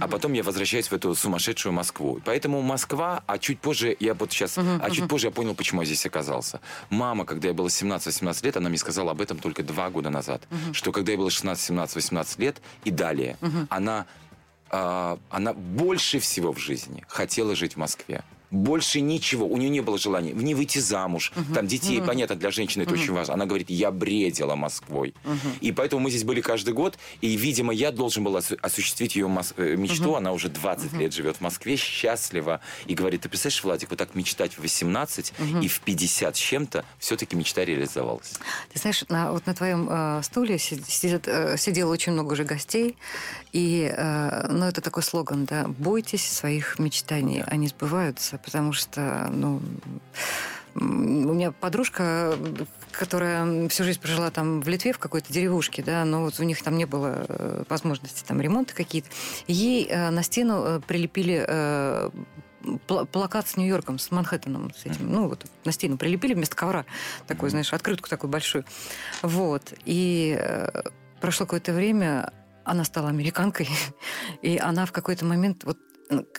а 0.00 0.08
потом 0.08 0.32
я 0.32 0.42
возвращаюсь 0.42 0.88
в 0.88 0.92
эту 0.92 1.14
сумасшедшую 1.14 1.72
Москву. 1.72 2.20
Поэтому 2.24 2.62
Москва, 2.62 3.22
а 3.26 3.38
чуть 3.38 3.60
позже 3.60 3.96
я 3.98 4.14
вот 4.14 4.32
сейчас, 4.32 4.56
а 4.58 4.90
чуть 4.90 5.08
позже 5.08 5.28
я 5.28 5.30
понял, 5.30 5.54
почему 5.54 5.82
я 5.82 5.86
здесь 5.86 6.06
оказался. 6.06 6.60
Мама, 6.88 7.24
когда 7.24 7.48
я 7.48 7.54
было 7.54 7.66
17-18 7.66 8.44
лет, 8.44 8.56
она 8.56 8.68
мне 8.68 8.78
сказала 8.78 9.10
об 9.10 9.20
этом 9.20 9.38
только 9.38 9.62
два 9.62 9.90
года 9.90 10.10
назад, 10.10 10.42
что 10.72 10.92
когда 10.92 11.12
я 11.12 11.18
было 11.18 11.30
16, 11.30 11.64
17, 11.64 11.96
18 11.96 12.38
лет 12.38 12.62
и 12.84 12.90
далее, 12.90 13.36
она 13.68 14.00
а, 14.00 14.06
она 14.70 15.52
больше 15.52 16.20
всего 16.20 16.52
в 16.52 16.58
жизни 16.58 17.04
хотела 17.08 17.54
жить 17.54 17.74
в 17.74 17.76
Москве. 17.78 18.22
Больше 18.50 19.00
ничего. 19.00 19.46
У 19.46 19.56
нее 19.56 19.70
не 19.70 19.80
было 19.80 19.98
желания 19.98 20.32
не 20.32 20.54
выйти 20.54 20.78
замуж. 20.78 21.32
Там 21.54 21.66
детей, 21.66 22.00
понятно, 22.02 22.36
для 22.36 22.50
женщины 22.50 22.82
это 22.82 22.94
очень 22.94 23.12
важно. 23.12 23.34
Она 23.34 23.46
говорит, 23.46 23.70
я 23.70 23.90
бредила 23.90 24.54
Москвой. 24.56 25.14
И 25.60 25.72
поэтому 25.72 26.02
мы 26.02 26.10
здесь 26.10 26.24
были 26.24 26.40
каждый 26.40 26.74
год. 26.74 26.98
И, 27.20 27.36
видимо, 27.36 27.72
я 27.72 27.92
должен 27.92 28.24
был 28.24 28.36
осу- 28.36 28.58
осуществить 28.60 29.14
ее 29.16 29.26
мос- 29.26 29.54
э, 29.56 29.76
мечту. 29.76 30.14
Она 30.16 30.32
уже 30.32 30.48
20 30.48 30.92
лет 30.94 31.12
живет 31.14 31.36
в 31.36 31.40
Москве, 31.40 31.76
счастлива. 31.76 32.60
И 32.86 32.94
говорит, 32.94 33.20
ты 33.22 33.28
представляешь, 33.28 33.62
Владик, 33.62 33.90
вот 33.90 33.98
так 33.98 34.14
мечтать 34.14 34.54
в 34.54 34.58
18 34.62 35.32
и 35.62 35.68
в 35.68 35.80
50 35.80 36.36
с 36.36 36.38
чем-то, 36.38 36.84
все-таки 36.98 37.36
мечта 37.36 37.64
реализовалась. 37.64 38.34
Ты 38.72 38.78
знаешь, 38.80 39.04
на, 39.08 39.30
вот 39.32 39.46
на 39.46 39.54
твоем 39.54 39.88
э, 39.90 40.22
стуле 40.24 40.58
си- 40.58 40.82
сидят, 40.88 41.28
э, 41.28 41.56
сидело 41.56 41.92
очень 41.92 42.12
много 42.12 42.32
уже 42.32 42.44
гостей, 42.44 42.96
и, 43.52 43.92
э, 43.96 44.46
ну, 44.48 44.64
это 44.66 44.80
такой 44.80 45.02
слоган, 45.02 45.44
да, 45.44 45.66
бойтесь 45.68 46.24
своих 46.24 46.78
мечтаний, 46.78 47.42
они 47.46 47.68
сбываются, 47.68 48.39
потому 48.44 48.72
что, 48.72 49.28
ну, 49.30 49.60
у 50.74 50.80
меня 50.80 51.52
подружка, 51.52 52.36
которая 52.92 53.68
всю 53.68 53.84
жизнь 53.84 54.00
прожила 54.00 54.30
там 54.30 54.60
в 54.60 54.68
Литве, 54.68 54.92
в 54.92 54.98
какой-то 54.98 55.32
деревушке, 55.32 55.82
да, 55.82 56.04
но 56.04 56.22
вот 56.22 56.38
у 56.38 56.44
них 56.44 56.62
там 56.62 56.76
не 56.76 56.84
было 56.84 57.26
э, 57.28 57.64
возможности 57.68 58.24
там 58.24 58.40
ремонта 58.40 58.74
какие-то. 58.74 59.08
Ей 59.46 59.86
э, 59.86 60.10
на 60.10 60.22
стену 60.22 60.62
э, 60.64 60.80
прилепили 60.80 61.44
пла- 62.86 63.06
плакат 63.06 63.48
с 63.48 63.56
Нью-Йорком, 63.56 63.98
с 63.98 64.10
Манхэттеном, 64.10 64.72
с 64.74 64.86
этим, 64.86 65.10
ну 65.10 65.28
вот 65.28 65.44
на 65.64 65.72
стену 65.72 65.96
прилепили 65.98 66.34
вместо 66.34 66.54
ковра, 66.54 66.84
такой, 67.26 67.50
знаешь, 67.50 67.72
открытку 67.72 68.08
такую 68.08 68.30
большую. 68.30 68.64
Вот. 69.22 69.74
И 69.84 70.38
прошло 71.20 71.46
какое-то 71.46 71.72
время, 71.72 72.32
она 72.64 72.84
стала 72.84 73.08
американкой, 73.08 73.68
и 74.42 74.56
она 74.56 74.86
в 74.86 74.92
какой-то 74.92 75.24
момент 75.24 75.64
вот 75.64 75.78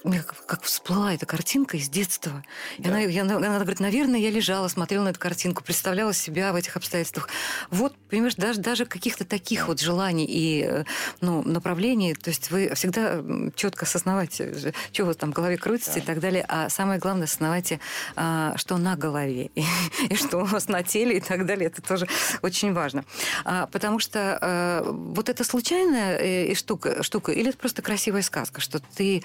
мне 0.04 0.24
как, 0.46 0.64
всплыла 0.64 1.14
эта 1.14 1.26
картинка 1.26 1.78
из 1.78 1.90
детства. 1.90 2.44
И 2.78 2.84
Да. 2.84 2.90
она, 2.90 3.04
и 3.04 3.18
она- 3.18 3.38
она 3.38 3.60
говорит, 3.60 3.80
наверное, 3.80 4.20
я 4.20 4.30
лежала, 4.30 4.68
смотрела 4.68 5.06
на 5.06 5.10
эту 5.10 5.20
картинку, 5.20 5.64
представляла 5.64 6.14
себя 6.14 6.52
в 6.52 6.56
этих 6.56 6.76
обстоятельствах. 6.76 7.30
Вот, 7.70 7.96
понимаешь, 8.12 8.36
даже, 8.36 8.60
даже 8.60 8.86
каких-то 8.86 9.26
таких 9.26 9.68
вот 9.68 9.80
желаний 9.80 10.26
и 10.26 10.66
э, 10.68 10.84
ну, 11.22 11.42
направлений, 11.44 12.14
то 12.14 12.30
есть 12.30 12.52
вы 12.52 12.74
всегда 12.76 13.24
четко 13.56 13.86
осознавайте, 13.86 14.74
что 14.92 15.04
у 15.04 15.06
вас 15.08 15.16
там 15.16 15.32
в 15.32 15.34
голове 15.34 15.58
крутится 15.58 16.00
и 16.00 16.02
так 16.02 16.20
далее, 16.20 16.46
а 16.48 16.70
самое 16.70 17.00
главное, 17.00 17.24
осознавайте, 17.24 17.80
а, 18.18 18.56
что 18.58 18.78
на 18.78 18.98
голове 18.98 19.50
и, 19.56 19.64
и 20.10 20.16
что 20.16 20.40
у 20.40 20.46
вас 20.46 20.68
на 20.68 20.84
теле 20.84 21.18
и 21.18 21.22
так 21.22 21.46
далее. 21.46 21.68
Это 21.68 21.82
тоже 21.82 22.08
очень 22.42 22.74
важно. 22.74 23.06
А, 23.46 23.68
потому 23.68 24.00
что 24.00 24.38
э, 24.42 24.92
вот 24.92 25.30
это 25.30 25.44
случайная 25.46 26.18
э, 26.18 26.54
штука, 26.54 27.04
штука, 27.04 27.32
или 27.32 27.50
это 27.50 27.58
просто 27.58 27.82
красивая 27.82 28.24
сказка, 28.24 28.60
что 28.60 28.80
ты 28.80 29.24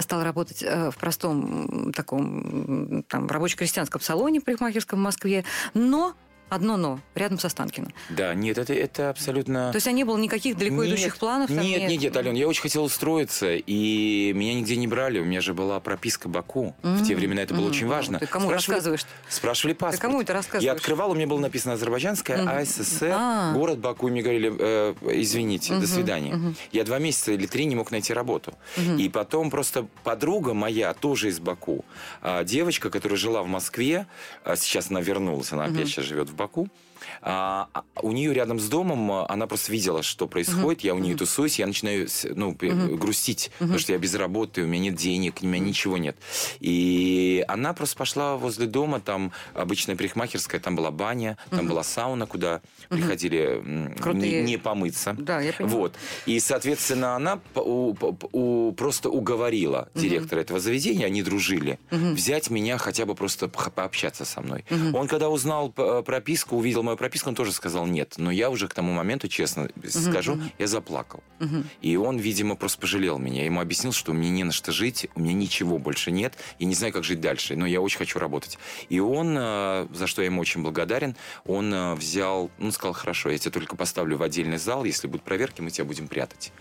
стал 0.00 0.24
работать 0.24 0.62
в 0.62 0.94
простом 0.98 1.92
таком 1.92 3.04
там, 3.08 3.26
рабоче-крестьянском 3.26 4.00
салоне 4.00 4.40
парикмахерском 4.40 4.98
в 4.98 5.02
Москве, 5.02 5.44
но 5.74 6.14
одно 6.54 6.76
но, 6.76 7.00
рядом 7.14 7.38
со 7.38 7.48
Станкиным. 7.48 7.92
Да, 8.10 8.34
нет, 8.34 8.58
это, 8.58 8.72
это 8.74 9.10
абсолютно... 9.10 9.70
То 9.72 9.76
есть 9.76 9.86
а 9.86 9.92
не 9.92 10.04
было 10.04 10.16
никаких 10.16 10.56
далеко 10.56 10.84
Нет, 10.84 10.88
идущих 10.94 11.16
планов? 11.18 11.48
там 11.48 11.60
Нет, 11.60 11.88
нет, 11.88 12.00
нет, 12.00 12.16
Ален, 12.16 12.34
я 12.34 12.48
очень 12.48 12.62
хотел 12.62 12.84
устроиться, 12.84 13.54
и 13.54 14.32
меня 14.34 14.54
нигде 14.54 14.76
не 14.76 14.86
брали. 14.86 15.18
У 15.18 15.24
меня 15.24 15.40
же 15.40 15.54
была 15.54 15.80
прописка 15.80 16.28
Баку. 16.28 16.74
В 16.82 17.04
те 17.04 17.14
времена 17.14 17.42
это 17.42 17.54
было 17.54 17.64
Мгм. 17.64 17.70
очень 17.70 17.86
важно. 17.86 18.18
Ты 18.18 18.26
кому 18.26 18.46
Спрашивали- 18.46 18.74
рассказываешь? 18.76 19.06
Спрашивали 19.28 19.72
паспорт. 19.74 20.00
кому 20.00 20.20
это 20.22 20.32
рассказываешь? 20.32 20.64
Я 20.64 20.72
открывал, 20.72 21.10
у 21.10 21.14
меня 21.14 21.26
было 21.26 21.38
написано 21.38 21.74
Азербайджанская 21.74 22.38
Мгм. 22.42 22.48
АССР, 22.48 23.10
А. 23.14 23.52
город 23.54 23.78
Баку, 23.78 24.08
и 24.08 24.10
мне 24.10 24.22
говорили, 24.22 24.52
э, 24.58 24.94
извините, 25.12 25.74
до 25.74 25.86
свидания. 25.86 26.54
Я 26.72 26.84
два 26.84 26.98
месяца 26.98 27.32
или 27.32 27.46
три 27.46 27.64
не 27.64 27.74
мог 27.76 27.90
найти 27.90 28.12
работу. 28.12 28.54
И 28.98 29.08
потом 29.08 29.50
просто 29.50 29.86
подруга 30.02 30.54
моя, 30.54 30.92
тоже 30.94 31.28
из 31.28 31.38
Баку, 31.40 31.84
а, 32.22 32.44
девочка, 32.44 32.90
которая 32.90 33.18
жила 33.18 33.42
в 33.42 33.46
Москве, 33.46 34.06
а 34.44 34.56
сейчас 34.56 34.90
она 34.90 35.00
вернулась, 35.00 35.52
она 35.52 35.64
опять 35.64 35.88
сейчас 35.88 36.04
живет 36.04 36.28
в 36.30 36.34
Баку, 36.34 36.43
Баку. 36.44 36.68
А, 37.26 37.68
а 37.72 37.84
у 38.02 38.12
нее 38.12 38.34
рядом 38.34 38.60
с 38.60 38.68
домом, 38.68 39.10
а, 39.10 39.26
она 39.30 39.46
просто 39.46 39.72
видела, 39.72 40.02
что 40.02 40.26
происходит. 40.26 40.82
Я 40.82 40.94
у 40.94 40.98
нее 40.98 41.16
тусуюсь, 41.16 41.58
я 41.58 41.66
начинаю 41.66 42.06
ну, 42.34 42.54
пе- 42.54 42.70
грустить, 42.72 43.50
потому 43.58 43.78
что 43.78 43.92
я 43.92 43.98
без 43.98 44.14
работы, 44.14 44.62
у 44.62 44.66
меня 44.66 44.90
нет 44.90 44.96
денег, 44.96 45.38
у 45.40 45.46
меня 45.46 45.58
ничего 45.64 45.96
нет. 45.96 46.16
И 46.60 47.44
она 47.48 47.72
просто 47.72 47.96
пошла 47.96 48.36
возле 48.36 48.66
дома, 48.66 49.00
там 49.00 49.32
обычная 49.54 49.96
парикмахерская, 49.96 50.60
там 50.60 50.76
была 50.76 50.90
баня, 50.90 51.38
там 51.50 51.66
была 51.66 51.82
сауна, 51.82 52.26
куда 52.26 52.60
приходили 52.90 53.38
м, 53.64 53.94
не, 54.42 54.42
не 54.42 54.56
помыться. 54.58 55.14
Да, 55.18 55.40
я 55.40 55.52
понимаю. 55.54 55.78
Вот. 55.78 55.94
И, 56.26 56.38
соответственно, 56.40 57.16
она 57.16 57.40
у- 57.54 57.94
у- 58.32 58.72
просто 58.72 59.08
уговорила 59.08 59.88
директора 59.94 60.40
этого 60.40 60.60
заведения, 60.60 61.06
они 61.06 61.22
дружили, 61.22 61.78
взять 61.90 62.50
меня 62.50 62.76
хотя 62.76 63.06
бы 63.06 63.14
просто 63.14 63.48
по- 63.48 63.70
пообщаться 63.70 64.24
со 64.26 64.40
мной. 64.42 64.64
Он, 64.92 65.08
когда 65.08 65.30
узнал 65.30 65.70
прописку, 65.70 66.56
увидел 66.56 66.82
мою 66.82 66.96
прописку, 66.96 67.13
он 67.26 67.34
тоже 67.34 67.52
сказал 67.52 67.86
нет. 67.86 68.14
Но 68.16 68.30
я 68.30 68.50
уже 68.50 68.68
к 68.68 68.74
тому 68.74 68.92
моменту, 68.92 69.28
честно 69.28 69.68
скажу, 69.88 70.38
я 70.58 70.66
заплакал. 70.66 71.22
И 71.80 71.96
он, 71.96 72.18
видимо, 72.18 72.56
просто 72.56 72.80
пожалел 72.80 73.18
меня. 73.18 73.40
Я 73.40 73.46
ему 73.46 73.60
объяснил, 73.60 73.92
что 73.92 74.12
мне 74.12 74.30
не 74.30 74.44
на 74.44 74.52
что 74.52 74.72
жить, 74.72 75.08
у 75.14 75.20
меня 75.20 75.34
ничего 75.34 75.78
больше 75.78 76.10
нет, 76.10 76.34
и 76.58 76.64
не 76.64 76.74
знаю, 76.74 76.92
как 76.92 77.04
жить 77.04 77.20
дальше, 77.20 77.56
но 77.56 77.66
я 77.66 77.80
очень 77.80 77.98
хочу 77.98 78.18
работать. 78.18 78.58
И 78.88 79.00
он, 79.00 79.36
э, 79.38 79.86
за 79.92 80.06
что 80.06 80.22
я 80.22 80.26
ему 80.26 80.40
очень 80.40 80.62
благодарен, 80.62 81.16
он 81.44 81.72
э, 81.72 81.94
взял, 81.94 82.50
ну, 82.58 82.70
сказал, 82.70 82.92
хорошо, 82.94 83.30
я 83.30 83.38
тебя 83.38 83.50
только 83.50 83.76
поставлю 83.76 84.16
в 84.16 84.22
отдельный 84.22 84.58
зал, 84.58 84.84
если 84.84 85.06
будут 85.06 85.24
проверки, 85.24 85.60
мы 85.60 85.70
тебя 85.70 85.84
будем 85.84 86.08
прятать. 86.08 86.52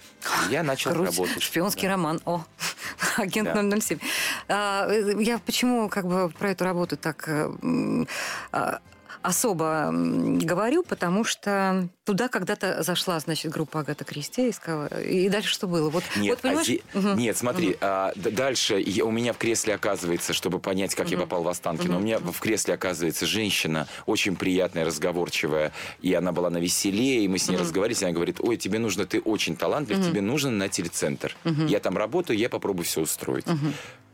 И 0.50 0.54
я 0.54 0.64
начал 0.64 0.92
Круть. 0.92 1.08
работать. 1.08 1.42
Шпионский 1.42 1.88
роман. 1.88 2.20
О, 2.26 2.44
агент 3.18 3.54
Да. 3.54 3.80
007. 3.80 4.00
А, 4.48 4.88
э, 4.90 5.22
я 5.22 5.40
почему 5.40 5.90
как 5.90 6.08
бы 6.08 6.30
про 6.30 6.52
эту 6.52 6.64
работу 6.64 6.98
так 6.98 7.28
а, 7.28 8.80
особо 9.24 9.90
говорю, 9.92 10.84
потому 10.84 11.24
что 11.24 11.88
туда 12.04 12.28
когда-то 12.28 12.84
зашла, 12.84 13.20
значит, 13.20 13.52
группа 13.52 13.80
Агата 13.80 14.04
Кристи 14.04 14.50
и 14.50 14.52
сказала... 14.52 14.88
И 15.02 15.30
дальше 15.30 15.54
что 15.54 15.68
было? 15.68 15.90
Вот, 15.90 16.04
Нет, 16.18 16.30
вот 16.32 16.40
а 16.40 16.42
понимаешь? 16.42 16.68
зи- 16.68 16.84
Мгм. 16.94 17.18
нет, 17.18 17.38
смотри, 17.38 17.78
а, 17.82 18.12
д- 18.16 18.30
дальше 18.32 18.82
я- 18.86 19.06
у 19.06 19.12
меня 19.12 19.32
в 19.34 19.38
кресле 19.38 19.74
оказывается, 19.76 20.34
чтобы 20.34 20.60
понять, 20.60 20.94
как 20.96 21.10
я 21.12 21.18
попал 21.18 21.44
в 21.44 21.48
Останкино, 21.48 21.98
у 21.98 22.00
меня 22.02 22.20
в 22.20 22.40
кресле 22.40 22.74
оказывается 22.74 23.26
женщина, 23.26 23.88
очень 24.06 24.36
приятная, 24.36 24.84
разговорчивая, 24.86 25.72
и 26.02 26.14
она 26.14 26.32
была 26.34 26.50
на 26.50 26.58
веселе, 26.58 27.24
и 27.24 27.28
мы 27.28 27.38
с 27.38 27.48
ней 27.48 27.58
разговаривали, 27.58 28.00
и 28.02 28.04
она 28.06 28.14
говорит, 28.14 28.38
ой, 28.42 28.58
тебе 28.58 28.80
нужно, 28.80 29.06
ты 29.06 29.22
очень 29.22 29.56
талантлив, 29.56 29.98
тебе 30.06 30.22
нужно 30.22 30.52
на 30.52 30.68
телецентр. 30.70 31.36
Я 31.68 31.80
там 31.80 31.98
работаю, 31.98 32.38
я 32.38 32.50
попробую 32.50 32.86
все 32.86 33.02
устроить. 33.02 33.46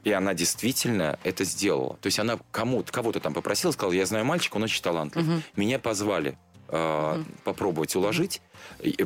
И 0.04 0.12
она 0.12 0.34
действительно 0.34 1.20
это 1.24 1.44
сделала. 1.44 1.98
То 2.02 2.08
есть 2.08 2.20
она 2.20 2.40
кому-то, 2.52 2.92
кого-то 2.92 3.20
там 3.20 3.34
попросила, 3.34 3.72
сказала, 3.72 3.94
я 3.94 4.06
знаю 4.06 4.26
мальчика, 4.26 4.58
он 4.58 4.64
очень 4.64 4.82
талантлив. 4.82 5.44
Меня 5.56 5.80
позвали 5.80 6.38
э, 6.70 7.24
попробовать 7.44 7.96
уложить, 7.96 8.42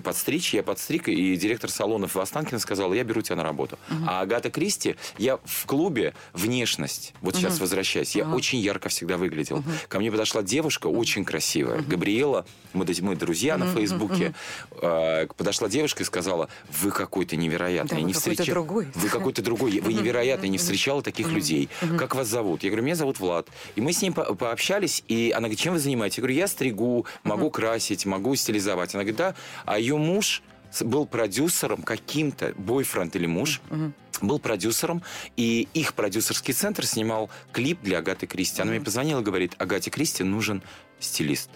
подстричь. 0.03 0.53
Я 0.53 0.63
подстриг, 0.63 1.07
и 1.09 1.35
директор 1.35 1.69
салонов 1.69 2.15
в 2.15 2.19
Останкино 2.19 2.59
сказал, 2.59 2.93
я 2.93 3.03
беру 3.03 3.21
тебя 3.21 3.35
на 3.37 3.43
работу. 3.43 3.77
А 4.07 4.21
Агата 4.21 4.49
Кристи, 4.49 4.95
я 5.17 5.37
в 5.43 5.65
клубе 5.65 6.13
внешность, 6.33 7.13
вот 7.21 7.35
сейчас 7.35 7.59
возвращаясь, 7.59 8.15
я 8.15 8.27
очень 8.29 8.59
ярко 8.59 8.89
всегда 8.89 9.17
выглядел. 9.17 9.63
Ко 9.87 9.99
мне 9.99 10.11
подошла 10.11 10.43
девушка, 10.43 10.87
очень 10.87 11.25
красивая, 11.25 11.81
Габриэла, 11.81 12.45
мы, 12.73 12.85
мы 13.01 13.15
друзья 13.15 13.57
на 13.57 13.65
Фейсбуке, 13.67 14.33
Э, 14.81 15.27
подошла 15.37 15.69
девушка 15.69 16.03
и 16.03 16.05
сказала, 16.05 16.49
вы 16.81 16.91
какой-то 16.91 17.35
невероятный. 17.35 17.89
Да, 17.89 17.95
вы 17.95 18.01
не 18.03 18.13
какой-то 18.13 18.31
встреча- 18.43 18.51
другой. 18.51 18.87
Вы 18.95 19.07
какой-то 19.09 19.41
другой, 19.41 19.79
вы 19.79 19.93
невероятный, 19.93 20.49
не 20.49 20.57
встречала 20.57 21.01
таких 21.01 21.29
людей. 21.29 21.69
Как 21.97 22.15
вас 22.15 22.27
зовут? 22.27 22.63
Я 22.63 22.69
говорю, 22.69 22.83
меня 22.83 22.95
зовут 22.95 23.19
Влад. 23.19 23.47
И 23.75 23.81
мы 23.81 23.93
с 23.93 24.01
ней 24.01 24.11
по- 24.11 24.33
пообщались, 24.35 25.03
и 25.07 25.31
она 25.31 25.41
говорит, 25.47 25.59
чем 25.59 25.73
вы 25.73 25.79
занимаетесь? 25.79 26.17
Я 26.17 26.21
говорю, 26.21 26.35
я 26.37 26.47
стригу, 26.47 27.05
могу 27.23 27.49
красить, 27.49 28.05
могу 28.05 28.35
стилизовать. 28.35 28.93
Она 28.95 29.03
говорит, 29.03 29.17
да. 29.17 29.35
А 29.65 29.79
ее 29.79 29.97
муж 29.97 30.41
был 30.81 31.05
продюсером 31.05 31.83
каким-то, 31.83 32.53
бойфренд 32.57 33.15
или 33.15 33.25
муж, 33.25 33.61
был 34.21 34.39
продюсером, 34.39 35.03
и 35.35 35.67
их 35.73 35.93
продюсерский 35.93 36.53
центр 36.53 36.85
снимал 36.85 37.29
клип 37.51 37.81
для 37.81 37.99
Агаты 37.99 38.25
Кристи. 38.25 38.61
Она 38.61 38.71
мне 38.71 38.81
позвонила 38.81 39.21
и 39.21 39.23
говорит, 39.23 39.55
Агате 39.57 39.89
Кристи 39.89 40.23
нужен 40.23 40.63
стилист. 40.99 41.49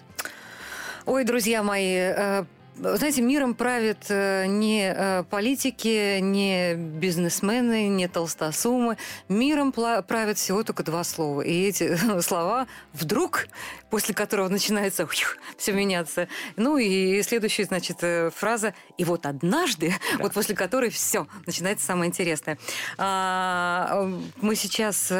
Ой, 1.06 1.24
друзья 1.24 1.62
мои, 1.62 1.94
э, 1.94 2.44
знаете, 2.78 3.22
миром 3.22 3.54
правят 3.54 4.06
э, 4.08 4.46
не 4.46 4.92
э, 4.94 5.24
политики, 5.24 6.20
не 6.20 6.74
бизнесмены, 6.74 7.88
не 7.88 8.08
толстосумы. 8.08 8.96
Миром 9.28 9.72
правят 9.72 10.38
всего 10.38 10.62
только 10.62 10.82
два 10.82 11.04
слова. 11.04 11.42
И 11.42 11.62
эти 11.62 11.96
слова 12.20 12.66
вдруг, 12.92 13.48
после 13.90 14.14
которого 14.14 14.48
начинается 14.48 15.08
все 15.56 15.72
меняться. 15.72 16.28
Ну 16.56 16.78
и 16.78 17.22
следующая, 17.22 17.64
значит, 17.64 17.98
э, 18.02 18.30
фраза 18.34 18.74
«и 18.96 19.04
вот 19.04 19.26
однажды», 19.26 19.94
вот 20.18 20.32
после 20.32 20.54
которой 20.54 20.90
все, 20.90 21.26
начинается 21.46 21.86
самое 21.86 22.08
интересное. 22.08 22.58
А, 22.96 24.08
мы 24.40 24.54
сейчас 24.54 25.12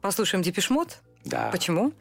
послушаем 0.00 0.42
Депешмот. 0.42 0.98
Да. 1.24 1.50
Почему? 1.52 1.92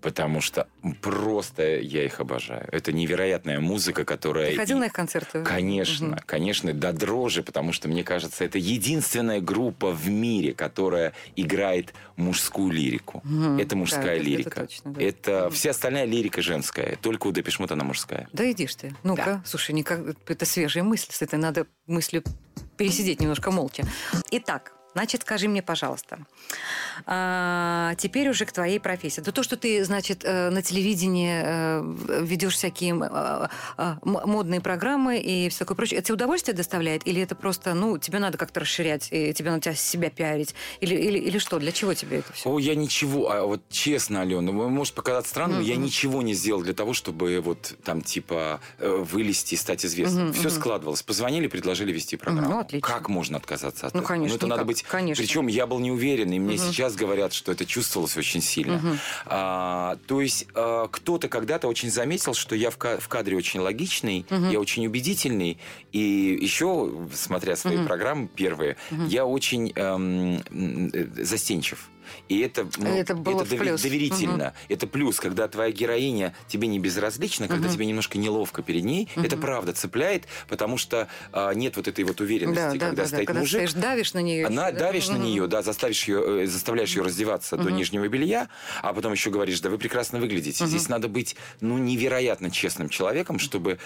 Потому 0.00 0.40
что 0.40 0.66
просто 1.02 1.78
я 1.80 2.04
их 2.04 2.20
обожаю. 2.20 2.66
Это 2.72 2.92
невероятная 2.92 3.60
музыка, 3.60 4.04
которая... 4.04 4.52
Ты 4.52 4.56
ходил 4.56 4.78
и- 4.78 4.80
на 4.80 4.84
их 4.86 4.92
концерты? 4.92 5.42
Конечно, 5.42 6.08
Мгм. 6.08 6.18
конечно, 6.26 6.72
до 6.72 6.92
дрожи, 6.92 7.42
потому 7.42 7.72
что, 7.72 7.88
мне 7.88 8.02
кажется, 8.04 8.44
это 8.44 8.58
единственная 8.58 9.40
группа 9.40 9.90
в 9.92 10.08
мире, 10.08 10.54
которая 10.54 11.12
играет 11.36 11.92
мужскую 12.16 12.70
лирику. 12.72 13.20
Мгм. 13.24 13.58
Это 13.58 13.76
мужская 13.76 14.02
Да, 14.04 14.12
это- 14.12 14.20
это 14.22 14.28
лирика. 14.30 14.60
точно, 14.60 14.92
да. 14.92 15.02
Это 15.02 15.50
вся 15.50 15.70
остальная 15.70 16.04
лирика 16.06 16.40
женская, 16.42 16.96
только 17.02 17.26
у 17.26 17.32
Депешмот 17.32 17.70
она 17.72 17.84
мужская. 17.84 18.28
Да 18.32 18.50
иди 18.50 18.66
ж 18.66 18.74
ты. 18.74 18.94
Ну-ка, 19.02 19.42
слушай, 19.44 19.72
никак... 19.72 20.00
это 20.26 20.44
свежая 20.46 20.84
мысль. 20.84 21.08
С 21.10 21.20
этой 21.22 21.38
надо 21.38 21.66
мыслью 21.86 22.22
пересидеть 22.76 23.20
немножко 23.20 23.50
молча. 23.50 23.84
Итак, 24.30 24.72
значит, 24.92 25.22
скажи 25.22 25.48
мне, 25.48 25.62
пожалуйста, 25.62 26.18
а, 27.06 27.94
теперь 27.96 28.28
уже 28.28 28.44
к 28.44 28.52
твоей 28.52 28.78
профессии. 28.80 29.20
Да 29.20 29.32
то, 29.32 29.42
что 29.42 29.56
ты, 29.56 29.84
значит, 29.84 30.22
э, 30.24 30.50
на 30.50 30.62
телевидении 30.62 31.40
э, 31.42 32.22
ведешь 32.22 32.54
всякие 32.54 32.90
м- 32.92 34.00
модные 34.04 34.60
программы 34.60 35.18
и 35.18 35.48
все 35.48 35.60
такое 35.60 35.76
прочее, 35.76 35.98
это 35.98 36.08
тебе 36.08 36.14
удовольствие 36.14 36.54
доставляет? 36.56 37.06
Или 37.06 37.22
это 37.22 37.34
просто, 37.34 37.74
ну, 37.74 37.98
тебе 37.98 38.18
надо 38.18 38.36
как-то 38.38 38.60
расширять, 38.60 39.08
и 39.10 39.32
тебе 39.32 39.50
надо 39.50 39.62
тебя 39.62 39.74
себя 39.74 40.10
пиарить? 40.10 40.54
Или, 40.80 40.94
или, 40.94 41.18
или 41.18 41.38
что? 41.38 41.58
Для 41.58 41.72
чего 41.72 41.94
тебе 41.94 42.18
это 42.18 42.32
все? 42.32 42.50
О, 42.50 42.58
я 42.58 42.74
ничего, 42.74 43.30
а 43.30 43.44
вот 43.46 43.62
честно, 43.70 44.22
Алена, 44.22 44.52
может 44.52 44.94
показаться 44.94 45.30
странным, 45.30 45.58
но 45.58 45.62
я 45.64 45.76
ничего 45.76 46.22
не 46.22 46.34
сделал 46.34 46.62
для 46.62 46.74
того, 46.74 46.92
чтобы 46.92 47.40
вот 47.40 47.74
там 47.84 48.02
типа 48.02 48.60
э, 48.78 48.88
вылезти 48.88 49.54
и 49.54 49.56
стать 49.56 49.84
известным. 49.86 50.24
Мгм, 50.26 50.32
Все 50.34 50.48
мгм. 50.48 50.50
складывалось. 50.50 51.02
Позвонили, 51.02 51.46
предложили 51.46 51.92
вести 51.92 52.16
программу. 52.16 52.50
Ну, 52.50 52.60
отлично. 52.60 52.88
Как 52.88 53.08
можно 53.08 53.38
отказаться 53.38 53.86
от 53.86 53.94
Ну, 53.94 54.00
этого? 54.00 54.08
конечно, 54.08 54.36
это 54.36 54.46
надо 54.46 54.62
никак. 54.62 54.66
Быть. 54.82 54.90
Конечно. 54.90 55.22
Причем 55.22 55.46
я 55.46 55.66
был 55.66 55.78
не 55.78 55.90
уверен, 55.90 56.32
и 56.32 56.38
мне 56.38 56.58
сейчас 56.58 56.96
говорят, 56.96 57.32
что 57.32 57.52
это 57.52 57.64
чувствовалось 57.64 58.16
очень 58.16 58.42
сильно. 58.42 58.98
А, 59.26 59.98
то 60.06 60.20
есть 60.20 60.46
а, 60.54 60.88
кто-то 60.88 61.28
когда-то 61.28 61.68
очень 61.68 61.90
заметил, 61.90 62.34
что 62.34 62.54
я 62.54 62.70
в, 62.70 62.76
в 62.76 63.08
кадре 63.08 63.36
очень 63.36 63.60
логичный, 63.60 64.26
я 64.50 64.60
очень 64.60 64.86
убедительный, 64.86 65.58
и 65.92 66.38
еще, 66.40 66.90
смотря 67.14 67.56
свои 67.56 67.84
программы 67.84 68.28
первые, 68.28 68.76
я 69.08 69.24
очень 69.26 69.72
эм, 69.74 70.42
э, 70.92 71.24
застенчив. 71.24 71.88
И 72.28 72.40
это, 72.40 72.68
ну, 72.78 72.88
Это 72.88 73.14
было 73.14 73.42
дови- 73.42 73.58
плюс. 73.58 73.82
доверительно. 73.82 74.54
Это 74.68 74.86
плюс, 74.86 75.20
когда 75.20 75.48
твоя 75.48 75.70
героиня 75.72 76.34
тебе 76.48 76.68
не 76.68 76.78
безразлична, 76.78 77.48
когда 77.48 77.68
тебе 77.68 77.86
немножко 77.86 78.18
неловко 78.18 78.62
перед 78.62 78.84
ней. 78.84 79.08
Это 79.16 79.36
правда 79.36 79.72
цепляет, 79.72 80.24
потому 80.48 80.78
что 80.78 81.08
а, 81.32 81.52
нет 81.54 81.76
вот 81.76 81.88
этой 81.88 82.04
вот 82.04 82.20
уверенности, 82.20 82.56
Да, 82.60 82.72
да, 82.72 82.78
когда 82.78 82.90
да, 82.90 83.02
да. 83.02 83.06
стоит 83.08 83.26
Когда 83.26 83.40
мужик. 83.40 83.68
стоишь, 83.68 83.72
давишь 83.74 84.14
на 84.14 84.20
нее. 84.22 84.46
Она 84.46 84.68
ещё, 84.68 84.78
да? 84.78 84.84
давишь 84.86 85.08
на 85.08 85.16
нее, 85.16 85.46
да, 85.46 85.62
заставишь 85.62 86.04
ее, 86.08 86.42
э, 86.42 86.46
заставляешь 86.46 86.94
ее 86.96 87.02
раздеваться 87.02 87.56
до 87.56 87.70
нижнего 87.70 88.06
белья, 88.08 88.48
а 88.82 88.92
потом 88.92 89.12
еще 89.12 89.30
говоришь, 89.30 89.60
да 89.60 89.70
вы 89.70 89.78
прекрасно 89.78 90.18
выглядите. 90.18 90.66
Здесь 90.66 90.88
надо 90.88 91.08
быть, 91.08 91.36
ну, 91.60 91.78
невероятно 91.78 92.50
честным 92.50 92.88
человеком, 92.88 93.38
чтобы 93.38 93.78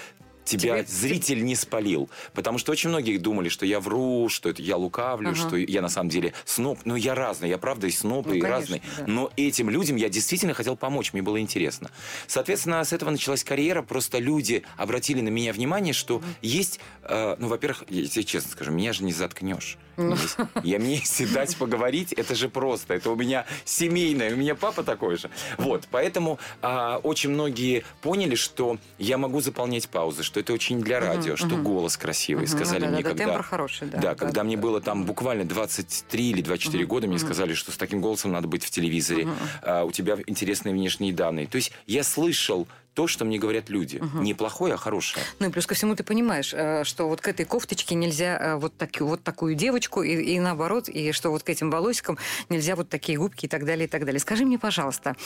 тебя 0.44 0.82
Тебе- 0.82 0.86
зритель 0.86 1.44
не 1.44 1.54
спалил. 1.56 2.08
Потому 2.32 2.58
что 2.58 2.72
очень 2.72 2.90
многие 2.90 3.16
думали, 3.18 3.48
что 3.48 3.66
я 3.66 3.80
вру, 3.80 4.28
что 4.28 4.48
это 4.48 4.62
я 4.62 4.76
лукавлю, 4.76 5.30
Ага. 5.30 5.36
что 5.38 5.56
я 5.56 5.82
на 5.82 5.88
самом 5.88 6.10
деле 6.10 6.32
сноб. 6.44 6.78
Но 6.84 6.96
я 6.96 7.14
разный, 7.14 7.48
я 7.48 7.58
правда 7.58 7.86
и 7.86 7.90
сноб, 7.90 8.26
Ну, 8.26 8.34
и 8.34 8.40
конечно, 8.40 8.60
разный. 8.76 8.82
да. 8.98 9.04
Но 9.06 9.32
этим 9.36 9.70
людям 9.70 9.96
я 9.96 10.08
действительно 10.08 10.54
хотел 10.54 10.76
помочь, 10.76 11.12
мне 11.12 11.22
было 11.22 11.40
интересно. 11.40 11.90
Соответственно, 12.26 12.84
с 12.84 12.92
этого 12.92 13.10
началась 13.10 13.44
карьера. 13.44 13.82
Просто 13.82 14.18
люди 14.18 14.62
обратили 14.76 15.20
на 15.20 15.28
меня 15.28 15.52
внимание, 15.52 15.94
что 15.94 16.22
есть, 16.42 16.80
э, 17.02 17.36
ну, 17.38 17.48
во-первых, 17.48 17.84
я 17.88 18.06
тебе 18.06 18.24
честно 18.24 18.50
скажу, 18.50 18.70
меня 18.72 18.92
же 18.92 19.04
не 19.04 19.12
заткнешь. 19.12 19.78
Ну. 19.96 20.16
Я 20.64 20.78
мне 20.80 20.96
если 20.96 21.24
дать 21.26 21.56
поговорить, 21.56 22.12
это 22.12 22.34
же 22.34 22.48
просто. 22.48 22.94
Это 22.94 23.10
у 23.10 23.16
меня 23.16 23.46
семейное, 23.64 24.32
у 24.32 24.36
меня 24.36 24.54
папа 24.56 24.82
такой 24.82 25.16
же. 25.16 25.30
Вот, 25.58 25.86
поэтому 25.90 26.38
а, 26.62 26.98
очень 27.02 27.30
многие 27.30 27.84
поняли, 28.02 28.34
что 28.34 28.78
я 28.98 29.18
могу 29.18 29.40
заполнять 29.40 29.88
паузы, 29.88 30.22
что 30.34 30.40
это 30.40 30.52
очень 30.52 30.80
для 30.80 30.98
радио, 30.98 31.36
что 31.36 31.56
голос 31.56 31.96
красивый. 31.96 32.48
Сказали 32.48 32.86
ну 32.86 32.90
да, 32.90 32.92
мне, 32.92 33.02
да, 33.04 33.10
да, 33.10 33.24
когда... 33.24 33.42
хороший, 33.42 33.86
да. 33.86 33.98
Да, 33.98 34.14
когда 34.16 34.32
да, 34.32 34.44
мне 34.44 34.56
было 34.56 34.80
там 34.80 35.04
буквально 35.04 35.44
23 35.44 36.30
или 36.30 36.42
24 36.42 36.84
года, 36.86 37.06
мне 37.06 37.20
сказали, 37.20 37.54
что 37.54 37.70
с 37.70 37.76
таким 37.76 38.00
голосом 38.00 38.32
надо 38.32 38.48
быть 38.48 38.64
в 38.64 38.70
телевизоре, 38.70 39.28
а, 39.62 39.84
у 39.84 39.92
тебя 39.92 40.18
интересные 40.26 40.74
внешние 40.74 41.12
данные. 41.12 41.46
То 41.46 41.54
есть 41.54 41.70
я 41.86 42.02
слышал 42.02 42.66
то, 42.94 43.08
что 43.08 43.24
мне 43.24 43.38
говорят 43.38 43.68
люди. 43.68 44.00
Не 44.14 44.34
плохое, 44.34 44.74
а 44.74 44.76
хорошее. 44.76 45.24
Ну 45.40 45.48
и 45.48 45.50
плюс 45.50 45.66
ко 45.66 45.74
всему 45.74 45.96
ты 45.96 46.04
понимаешь, 46.04 46.54
э, 46.54 46.84
что 46.84 47.08
вот 47.08 47.20
к 47.20 47.28
этой 47.28 47.44
кофточке 47.44 47.94
нельзя 47.96 48.38
э, 48.38 48.54
вот, 48.56 48.76
так, 48.76 49.00
вот 49.00 49.22
такую 49.22 49.56
девочку, 49.56 50.02
и, 50.02 50.14
и 50.14 50.38
наоборот, 50.38 50.88
и 50.88 51.12
что 51.12 51.30
вот 51.30 51.42
к 51.42 51.50
этим 51.50 51.70
волосикам 51.70 52.18
нельзя 52.48 52.76
вот 52.76 52.88
такие 52.88 53.18
губки 53.18 53.46
и 53.46 53.48
так 53.48 53.64
далее, 53.64 53.86
и 53.86 53.88
так 53.88 54.04
далее. 54.04 54.20
Скажи 54.20 54.44
мне, 54.44 54.58
пожалуйста, 54.58 55.16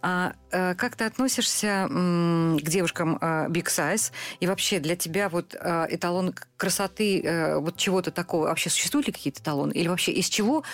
а, 0.00 0.32
э, 0.50 0.74
как 0.74 0.96
ты 0.96 1.04
относишься 1.04 1.86
к 1.88 2.68
девушкам 2.68 3.16
big 3.16 3.66
size? 3.66 4.10
И 4.40 4.46
вообще 4.46 4.78
для 4.78 4.96
тебя 4.96 5.28
вот 5.28 5.54
эталон 5.54 6.34
красоты, 6.56 7.56
вот 7.58 7.76
чего-то 7.76 8.10
такого, 8.10 8.46
вообще 8.46 8.70
существуют 8.70 9.06
ли 9.06 9.12
какие-то 9.12 9.40
эталоны? 9.40 9.72
Или 9.72 9.88
вообще 9.88 10.12
из 10.12 10.28
чего 10.28 10.64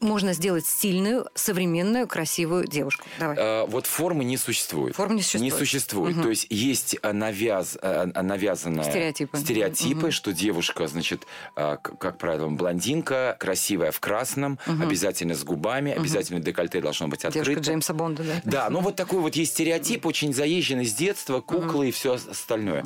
можно 0.00 0.32
сделать 0.32 0.66
стильную, 0.66 1.26
современную, 1.34 2.06
красивую 2.06 2.66
девушку? 2.66 3.06
Давай. 3.18 3.66
Вот 3.66 3.86
формы 3.86 4.24
не 4.24 4.36
существует. 4.36 4.96
Форм 4.96 5.16
не 5.16 5.22
существует. 5.22 5.52
Не 5.52 5.58
существует. 5.58 5.81
Мгм. 5.92 6.22
То 6.22 6.30
есть 6.30 6.46
есть 6.50 6.96
э, 7.02 7.12
навяз, 7.12 7.78
э, 7.80 8.10
э, 8.14 8.22
навязанная 8.22 8.84
Стереотипы. 8.84 9.36
стереотипы, 9.38 10.00
Мгм. 10.00 10.10
что 10.12 10.32
девушка, 10.32 10.86
значит, 10.86 11.26
как 11.54 12.18
правило, 12.18 12.48
блондинка, 12.48 13.36
красивая 13.38 13.90
в 13.90 14.00
красном, 14.00 14.58
Мгм. 14.66 14.82
обязательно 14.82 15.34
с 15.34 15.44
губами, 15.44 15.92
обязательно 15.92 16.40
декольте 16.40 16.80
должно 16.80 17.08
быть 17.08 17.20
Девушка 17.22 17.40
открыто. 17.40 17.60
Джеймса 17.60 17.94
Бонда, 17.94 18.22
да? 18.22 18.40
Да, 18.44 18.70
ну 18.70 18.80
вот 18.80 18.96
такой 18.96 19.20
вот 19.20 19.34
есть 19.36 19.52
стереотип, 19.52 20.06
очень 20.06 20.32
заезженный 20.34 20.86
с 20.86 20.94
детства, 20.94 21.40
куклы 21.40 21.88
и 21.88 21.92
все 21.92 22.14
остальное. 22.14 22.84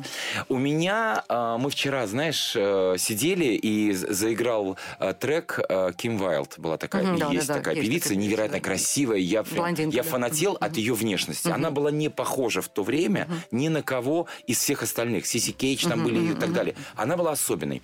У 0.49 0.57
меня, 0.57 1.23
мы 1.29 1.69
вчера, 1.69 2.07
знаешь, 2.07 2.51
сидели 2.51 3.55
и 3.55 3.93
заиграл 3.93 4.77
трек 5.19 5.59
Ким 5.97 6.17
Вайлд, 6.17 6.55
была 6.57 6.77
такая, 6.77 7.03
да, 7.17 7.29
есть 7.31 7.47
да, 7.47 7.53
да, 7.55 7.59
такая 7.59 7.75
есть 7.75 7.87
певица, 7.87 8.03
такая 8.09 8.15
певица, 8.15 8.15
невероятно 8.15 8.57
да. 8.57 8.63
красивая, 8.63 9.17
я, 9.17 9.43
Блондинка, 9.43 9.95
я 9.95 10.03
да. 10.03 10.09
фанател 10.09 10.53
Мгм, 10.53 10.63
от 10.63 10.77
ее 10.77 10.93
внешности. 10.93 11.47
Она 11.49 11.71
была 11.71 11.91
не 11.91 12.09
похожа 12.09 12.61
в 12.61 12.69
то 12.69 12.83
время 12.87 13.27
ни 13.51 13.67
на 13.67 13.83
кого 13.83 14.27
из 14.47 14.57
всех 14.57 14.81
остальных. 14.81 15.27
Сиси 15.27 15.51
Кейдж 15.51 15.87
там 15.87 16.03
были 16.03 16.31
и 16.31 16.33
так 16.33 16.53
далее. 16.53 16.75
Она 16.95 17.15
была 17.15 17.31
особенной. 17.31 17.81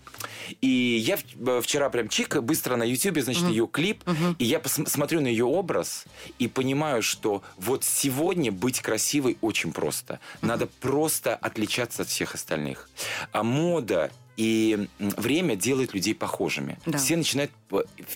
И 0.61 0.67
я 0.67 1.17
э, 1.17 1.61
вчера 1.61 1.89
прям 1.89 2.07
чик, 2.07 2.41
быстро 2.41 2.75
на 2.75 2.83
Ютубе, 2.83 3.21
значит, 3.21 3.43
ее 3.43 3.67
клип, 3.67 4.03
и 4.39 4.45
я 4.45 4.61
смотрю 4.65 5.21
на 5.21 5.27
ее 5.27 5.45
образ 5.45 6.05
и 6.39 6.47
понимаю, 6.47 7.03
что 7.03 7.43
вот 7.57 7.83
сегодня 7.83 8.51
быть 8.51 8.81
красивой 8.81 9.37
очень 9.41 9.71
просто. 9.71 10.19
Надо 10.41 10.67
просто 10.67 11.35
отличаться 11.35 12.01
от 12.01 12.07
всех 12.07 12.33
остальных. 12.35 12.89
А 13.31 13.43
мода 13.43 14.11
и 14.37 14.87
время 14.99 15.55
делает 15.55 15.93
людей 15.93 16.15
похожими. 16.15 16.77
Да. 16.85 16.97
Все 16.97 17.15
начинают... 17.15 17.51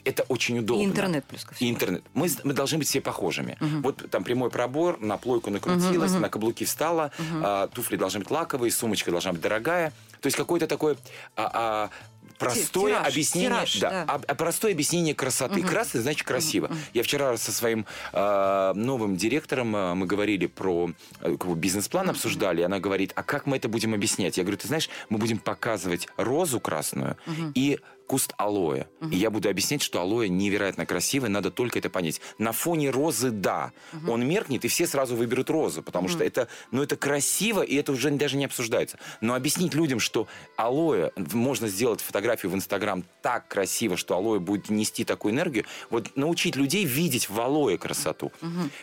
Это 0.04 0.24
очень 0.24 0.60
удобно. 0.60 0.82
И 0.82 0.86
интернет 0.86 1.26
плюс 1.26 1.44
ко 1.44 1.54
всему. 1.54 1.70
И 1.70 1.74
интернет. 1.74 2.04
Мы, 2.14 2.28
мы 2.44 2.54
должны 2.54 2.80
быть 2.80 2.88
все 2.88 3.02
похожими. 3.02 3.58
Вот 3.60 4.10
там 4.10 4.24
прямой 4.24 4.50
пробор, 4.50 5.00
на 5.00 5.18
плойку 5.18 5.50
накрутилась, 5.50 6.14
на 6.14 6.30
каблуки 6.30 6.66
встала, 6.66 7.12
а, 7.44 7.68
туфли 7.68 7.96
должны 7.96 8.20
быть 8.20 8.32
лаковые, 8.32 8.72
сумочка 8.72 9.12
должна 9.12 9.34
быть 9.34 9.42
дорогая. 9.42 9.92
То 10.22 10.28
есть 10.28 10.38
какое-то 10.38 10.68
такое 10.68 10.98
а, 11.36 11.52
а, 11.54 11.90
простое 12.38 12.94
Тираж, 12.94 13.08
объяснение, 13.14 13.50
тираж, 13.50 13.80
да, 13.80 13.90
да. 13.90 14.22
а- 14.28 14.36
простое 14.36 14.72
объяснение 14.72 15.16
красоты. 15.16 15.62
Красный 15.64 16.02
значит 16.02 16.28
красиво. 16.28 16.70
Я 16.94 17.04
вчера 17.04 17.36
со 17.38 17.52
своим 17.52 17.86
а, 18.14 18.74
новым 18.74 19.16
директором 19.16 19.76
а, 19.76 19.96
мы 19.96 20.06
говорили 20.06 20.46
про 20.48 20.92
бы 21.22 21.56
бизнес-план 21.56 22.10
обсуждали, 22.10 22.62
и 22.62 22.64
она 22.64 22.80
говорит, 22.80 23.12
а 23.16 23.24
как 23.24 23.46
мы 23.46 23.58
это 23.58 23.70
будем 23.70 23.94
объяснять? 23.94 24.38
Я 24.38 24.44
говорю, 24.44 24.58
ты 24.58 24.68
знаешь, 24.68 24.90
мы 25.10 25.18
будем 25.18 25.40
показывать 25.40 26.08
розу 26.18 26.60
красную 26.60 27.18
и 27.56 27.80
куст 28.08 28.34
алоэ. 28.38 28.86
И 29.12 29.18
я 29.18 29.30
буду 29.30 29.50
объяснять, 29.50 29.82
что 29.82 30.02
алоэ 30.02 30.30
невероятно 30.30 30.86
красивое, 30.86 31.30
надо 31.30 31.52
только 31.52 31.78
это 31.80 31.90
понять. 31.90 32.22
На 32.38 32.54
фоне 32.54 32.90
розы, 32.90 33.32
да, 33.32 33.72
он 34.08 34.28
меркнет, 34.28 34.66
и 34.66 34.68
все 34.68 34.88
сразу 34.88 35.16
выберут 35.16 35.50
розу, 35.50 35.84
потому 35.84 36.08
что 36.08 36.24
это, 36.24 36.48
ну, 36.72 36.82
это 36.82 36.96
красиво, 36.96 37.62
и 37.62 37.76
это 37.76 37.92
уже 37.92 38.10
даже 38.12 38.38
не 38.38 38.46
обсуждается. 38.46 38.98
Но 39.22 39.36
объяснить 39.36 39.74
людям, 39.74 40.00
что 40.00 40.28
алоэ, 40.56 41.12
можно 41.34 41.68
сделать 41.68 42.02
фотографию 42.02 42.52
в 42.52 42.56
Инстаграм 42.56 43.04
так 43.22 43.48
красиво, 43.48 43.98
что 43.98 44.16
алоэ 44.16 44.40
будет 44.40 44.70
нести 44.70 45.04
такую 45.04 45.34
энергию, 45.34 45.66
вот 45.90 46.16
научить 46.16 46.56
людей 46.56 46.86
видеть 46.86 47.30
в 47.30 47.40
алоэ 47.40 47.78
красоту. 47.78 48.32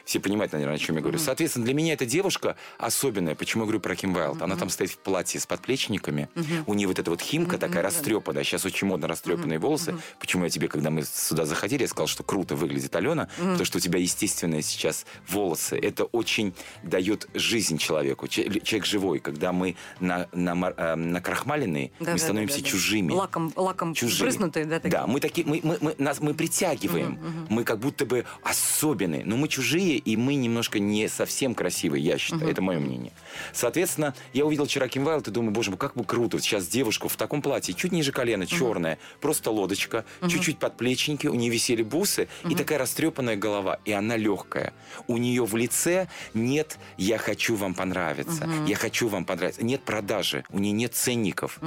Все 0.05 0.21
понимают, 0.21 0.53
наверное, 0.53 0.77
о 0.77 0.79
чем 0.79 0.97
я 0.97 1.01
говорю. 1.01 1.19
Соответственно, 1.19 1.65
для 1.65 1.75
меня 1.75 1.95
эта 1.95 2.05
девушка 2.05 2.57
особенная. 2.79 3.35
Почему 3.35 3.63
я 3.63 3.67
говорю 3.67 3.81
про 3.81 3.97
Ким 3.97 4.13
Вайлд? 4.13 4.43
Она 4.43 4.57
там 4.57 4.69
стоит 4.69 4.91
в 4.91 4.99
платье 4.99 5.41
с 5.41 5.47
подплечниками, 5.47 6.29
у 6.67 6.75
нее 6.75 6.89
вот 6.89 6.99
эта 6.99 7.11
вот 7.11 7.23
химка 7.23 7.57
такая 7.57 7.83
растрепанная, 7.83 8.45
сейчас 8.45 8.65
очень 8.67 8.87
модно 8.87 9.09
растрепанные 9.15 9.59
волосы. 9.59 9.95
Почему 10.19 10.45
я 10.45 10.51
тебе, 10.51 10.69
когда 10.69 10.91
мы 10.91 11.03
сюда 11.03 11.47
заходили, 11.47 11.83
я 11.83 11.89
сказал, 11.89 12.07
что 12.07 12.23
круто 12.23 12.55
выглядит 12.57 12.95
Алена, 12.97 13.29
потому 13.37 13.65
что 13.65 13.79
у 13.79 13.81
тебя 13.81 13.99
естественные 13.99 14.63
сейчас 14.63 15.07
волосы. 15.29 15.77
Это 15.79 16.05
очень 16.05 16.53
дает 16.83 17.29
жизнь 17.35 17.79
человеку. 17.79 18.29
Че- 18.29 18.61
Человек 18.61 18.87
живой. 18.87 19.19
Когда 19.21 19.53
мы 19.53 19.77
на, 20.01 20.29
на, 20.33 20.75
э, 20.77 20.95
накрахмаленные, 20.97 21.91
Да, 22.01 22.13
мы 22.13 22.19
да, 22.19 22.25
становимся 22.25 22.59
да, 22.59 22.63
да. 22.65 22.69
чужими. 22.69 23.13
Лаком, 23.13 23.53
лаком 23.57 23.95
Чужие. 23.95 24.23
брызнутые, 24.25 24.65
да? 24.67 24.77
такие? 24.81 24.91
Да, 24.91 25.07
мы 25.07 25.21
такие, 25.21 25.47
мы, 25.47 25.61
мы, 25.63 25.79
мы- 25.81 25.95
нас, 25.99 26.21
мы 26.21 26.35
притягиваем, 26.35 27.19
мы 27.49 27.65
как 27.65 27.79
будто 27.79 28.05
бы 28.07 28.25
особенные, 28.43 29.25
но 29.25 29.37
мы 29.37 29.49
чужие, 29.49 29.97
и 29.97 30.17
мы 30.17 30.35
немножко 30.35 30.79
не 30.79 31.09
совсем 31.09 31.55
красивые, 31.55 32.03
я 32.05 32.19
считаю, 32.19 32.51
это 32.51 32.61
мое 32.63 32.79
мнение. 32.81 33.13
Соответственно, 33.53 34.15
я 34.33 34.45
увидел 34.45 34.67
вчера 34.67 34.89
Ким 34.89 35.05
Вайлд 35.05 35.29
и 35.29 35.31
думаю, 35.31 35.53
боже 35.53 35.71
мой, 35.71 35.79
как 35.79 35.95
бы 35.95 36.05
круто, 36.05 36.39
сейчас 36.41 36.67
девушка 36.67 37.09
в 37.09 37.17
таком 37.17 37.43
платье, 37.43 37.75
чуть 37.75 37.93
ниже 37.93 38.13
колена, 38.13 38.47
черная, 38.47 38.99
просто 39.21 39.51
лодочка, 39.51 40.05
чуть-чуть 40.29 40.59
подплечники, 40.59 41.27
у 41.27 41.35
нее 41.35 41.51
висели 41.51 41.83
бусы, 41.83 42.29
и 42.49 42.55
такая 42.55 42.79
растрепанная 42.79 43.37
голова, 43.37 43.79
и 43.85 43.93
она 43.93 44.17
легкая. 44.17 44.73
У 45.07 45.17
нее 45.19 45.45
в 45.45 45.57
лице 45.57 46.09
нет 46.35 46.79
«я 46.97 47.19
хочу 47.19 47.57
вам 47.57 47.75
понравиться», 47.75 48.49
«я 48.67 48.77
хочу 48.77 49.09
вам 49.09 49.25
понравиться», 49.25 49.65
нет 49.65 49.83
продажи, 49.83 50.45
у 50.51 50.59
нее 50.59 50.73
нет 50.73 50.95
ценников. 50.95 51.59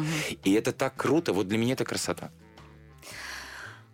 И 0.43 0.53
это 0.53 0.71
так 0.71 0.95
круто, 0.95 1.33
вот 1.33 1.47
для 1.47 1.57
меня 1.57 1.73
это 1.73 1.85
красота. 1.85 2.31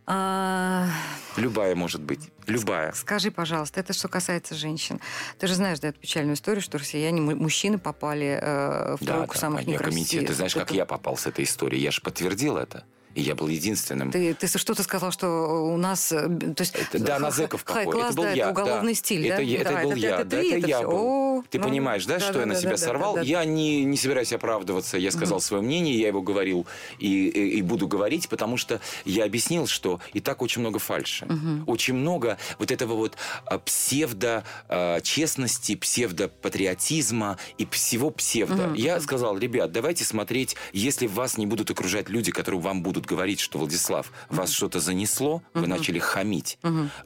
А, 0.05 0.89
Любая 1.37 1.75
может 1.75 2.01
быть. 2.01 2.29
Любая. 2.45 2.91
Скажи, 2.91 3.31
пожалуйста, 3.31 3.79
это 3.79 3.93
что 3.93 4.09
касается 4.09 4.53
женщин. 4.53 4.99
Ты 5.39 5.47
же 5.47 5.55
знаешь, 5.55 5.79
да, 5.79 5.87
эту 5.89 5.99
печальную 5.99 6.35
историю, 6.35 6.61
что 6.61 6.77
россияне, 6.77 7.21
му- 7.21 7.37
мужчины 7.37 7.77
попали 7.79 8.37
э, 8.41 8.97
в 8.97 9.05
Да, 9.05 9.13
тройку 9.13 9.33
да, 9.35 9.39
самых 9.39 9.65
некрасивых. 9.65 10.27
Ты 10.27 10.33
знаешь, 10.33 10.53
как 10.53 10.63
Это- 10.63 10.73
я 10.75 10.85
попал 10.85 11.15
с 11.15 11.25
этой 11.25 11.45
историей? 11.45 11.81
Я 11.81 11.91
же 11.91 12.01
подтвердил 12.01 12.57
это. 12.57 12.83
И 13.15 13.21
я 13.21 13.35
был 13.35 13.47
единственным. 13.47 14.11
Ты, 14.11 14.33
ты 14.33 14.47
что-то 14.47 14.83
сказал, 14.83 15.11
что 15.11 15.27
у 15.73 15.77
нас... 15.77 16.11
э, 16.11 16.27
То 16.27 16.61
есть, 16.61 16.75
Это- 16.75 16.99
да, 16.99 17.19
на 17.19 17.31
зэков 17.31 17.63
какой. 17.63 17.83
Это 17.83 18.13
был 18.13 18.23
да, 18.23 18.31
я. 18.31 18.49
это 18.49 18.61
уголовный 18.61 18.93
да. 18.93 18.97
стиль, 18.99 19.27
это, 19.27 19.37
да? 19.37 19.43
это 19.43 19.63
Да, 19.71 19.81
был 19.83 19.91
это- 19.91 19.99
я. 19.99 20.09
это 20.15 20.23
да, 20.25 20.37
ты, 20.41 20.47
это 20.49 20.57
это 20.57 20.67
я 20.67 20.81
был. 20.81 20.97
О, 20.97 21.43
Ты 21.49 21.59
ну, 21.59 21.65
понимаешь, 21.65 22.05
да, 22.05 22.15
да, 22.15 22.19
что 22.19 22.33
да, 22.33 22.39
я 22.41 22.45
на 22.45 22.53
да, 22.53 22.59
себя 22.59 22.71
да, 22.71 22.77
сорвал? 22.77 23.15
да, 23.15 23.21
да. 23.21 23.27
Я 23.27 23.45
не, 23.45 23.83
не 23.85 23.97
собираюсь 23.97 24.33
оправдываться. 24.33 24.97
Я 24.97 25.11
сказал 25.11 25.39
свое 25.41 25.61
мнение, 25.63 25.95
я 25.99 26.07
его 26.07 26.21
говорил 26.21 26.65
и, 26.99 27.27
и, 27.27 27.57
и 27.57 27.61
буду 27.61 27.87
говорить, 27.87 28.29
потому 28.29 28.57
что 28.57 28.79
я 29.05 29.25
объяснил, 29.25 29.67
что 29.67 29.99
и 30.13 30.19
так 30.19 30.41
очень 30.41 30.61
много 30.61 30.79
фальши. 30.79 31.27
Очень 31.67 31.95
много 31.95 32.37
вот 32.59 32.71
этого 32.71 32.93
вот 32.95 33.15
а, 33.45 33.59
псевдо 33.59 34.43
а, 34.69 35.01
честности, 35.01 35.75
псевдо 35.75 36.29
патриотизма 36.29 37.37
и 37.57 37.65
всего 37.67 38.09
псевдо. 38.09 38.73
Я 38.75 38.99
сказал, 38.99 39.37
ребят, 39.37 39.71
давайте 39.71 40.03
смотреть, 40.03 40.55
если 40.71 41.07
вас 41.07 41.37
не 41.37 41.45
будут 41.45 41.69
окружать 41.71 42.09
люди, 42.09 42.31
которые 42.31 42.61
вам 42.61 42.81
будут 42.83 43.02
говорить, 43.05 43.39
что 43.39 43.59
Владислав, 43.59 44.11
вас 44.29 44.51
что-то 44.51 44.79
занесло, 44.79 45.41
вы 45.53 45.67
начали 45.67 45.99
хамить, 45.99 46.57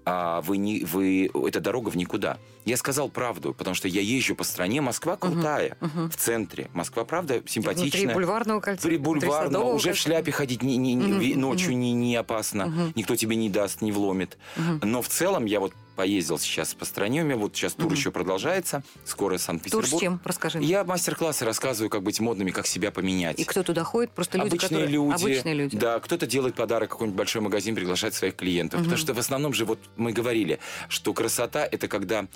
а 0.05 0.41
вы 0.41 0.57
не, 0.57 0.83
вы 0.83 1.29
эта 1.47 1.59
дорога 1.59 1.89
в 1.89 1.97
никуда. 1.97 2.37
Я 2.67 2.75
сказал 2.77 3.07
правду, 3.09 3.53
потому 3.53 3.75
что 3.75 3.87
я 3.87 4.01
езжу 4.01 4.35
по 4.35 4.43
стране, 4.43 4.81
Москва 4.81 5.15
крутая, 5.15 5.77
в 5.79 6.15
центре. 6.17 6.69
Москва, 6.73 7.05
правда, 7.05 7.41
симпатичная. 7.47 8.01
Внутри 8.01 8.13
бульварного 8.13 8.59
кольца. 8.59 8.87
При 8.87 8.97
Садового 8.97 9.73
уже 9.75 9.83
в 9.89 9.91
кольца. 9.93 10.01
шляпе 10.01 10.31
ходить 10.33 10.63
не- 10.63 10.75
не- 10.77 10.93
не- 10.95 11.13
ви- 11.17 11.35
ночью 11.35 11.77
не, 11.77 11.93
не 11.93 12.15
опасно. 12.17 12.91
Никто 12.95 13.15
тебе 13.15 13.37
не 13.37 13.49
даст, 13.49 13.81
не 13.81 13.93
вломит. 13.93 14.37
Но 14.81 15.01
в 15.01 15.07
целом 15.07 15.45
я 15.45 15.61
вот 15.61 15.73
поездил 15.95 16.37
сейчас 16.37 16.75
по 16.75 16.85
стране, 16.85 17.23
у 17.23 17.25
меня 17.25 17.37
вот 17.37 17.55
сейчас 17.55 17.73
тур 17.73 17.91
еще 17.91 18.11
продолжается, 18.11 18.83
скоро 19.03 19.31
Тур 19.31 19.39
Санкт-Петербург. 19.39 19.87
с 19.87 19.99
чем? 19.99 20.21
Расскажи. 20.23 20.59
мне. 20.59 20.67
Я 20.67 20.83
мастер-классы 20.83 21.43
рассказываю, 21.43 21.89
как 21.89 22.03
быть 22.03 22.19
модными, 22.19 22.51
как 22.51 22.67
себя 22.67 22.91
поменять. 22.91 23.39
И 23.39 23.43
кто 23.45 23.63
туда 23.63 23.83
ходит? 23.83 24.11
Просто 24.11 24.37
люди, 24.37 24.49
обычные 24.49 24.69
которые... 24.69 24.87
люди, 24.89 25.13
Обычные 25.15 25.55
люди. 25.55 25.75
да, 25.75 25.99
кто-то 25.99 26.27
делает 26.27 26.53
подарок, 26.53 26.91
какой-нибудь 26.91 27.17
большой 27.17 27.41
магазин 27.41 27.73
приглашает 27.73 28.13
своих 28.13 28.35
клиентов, 28.35 28.81
потому 28.81 28.95
что 28.97 29.15
в 29.15 29.17
основном 29.19 29.53
же 29.53 29.65
вот 29.65 29.79
мы 29.95 30.11
говорили, 30.13 30.59
что 30.87 31.13
красота 31.15 31.65
это 31.65 31.87
когда 31.87 32.27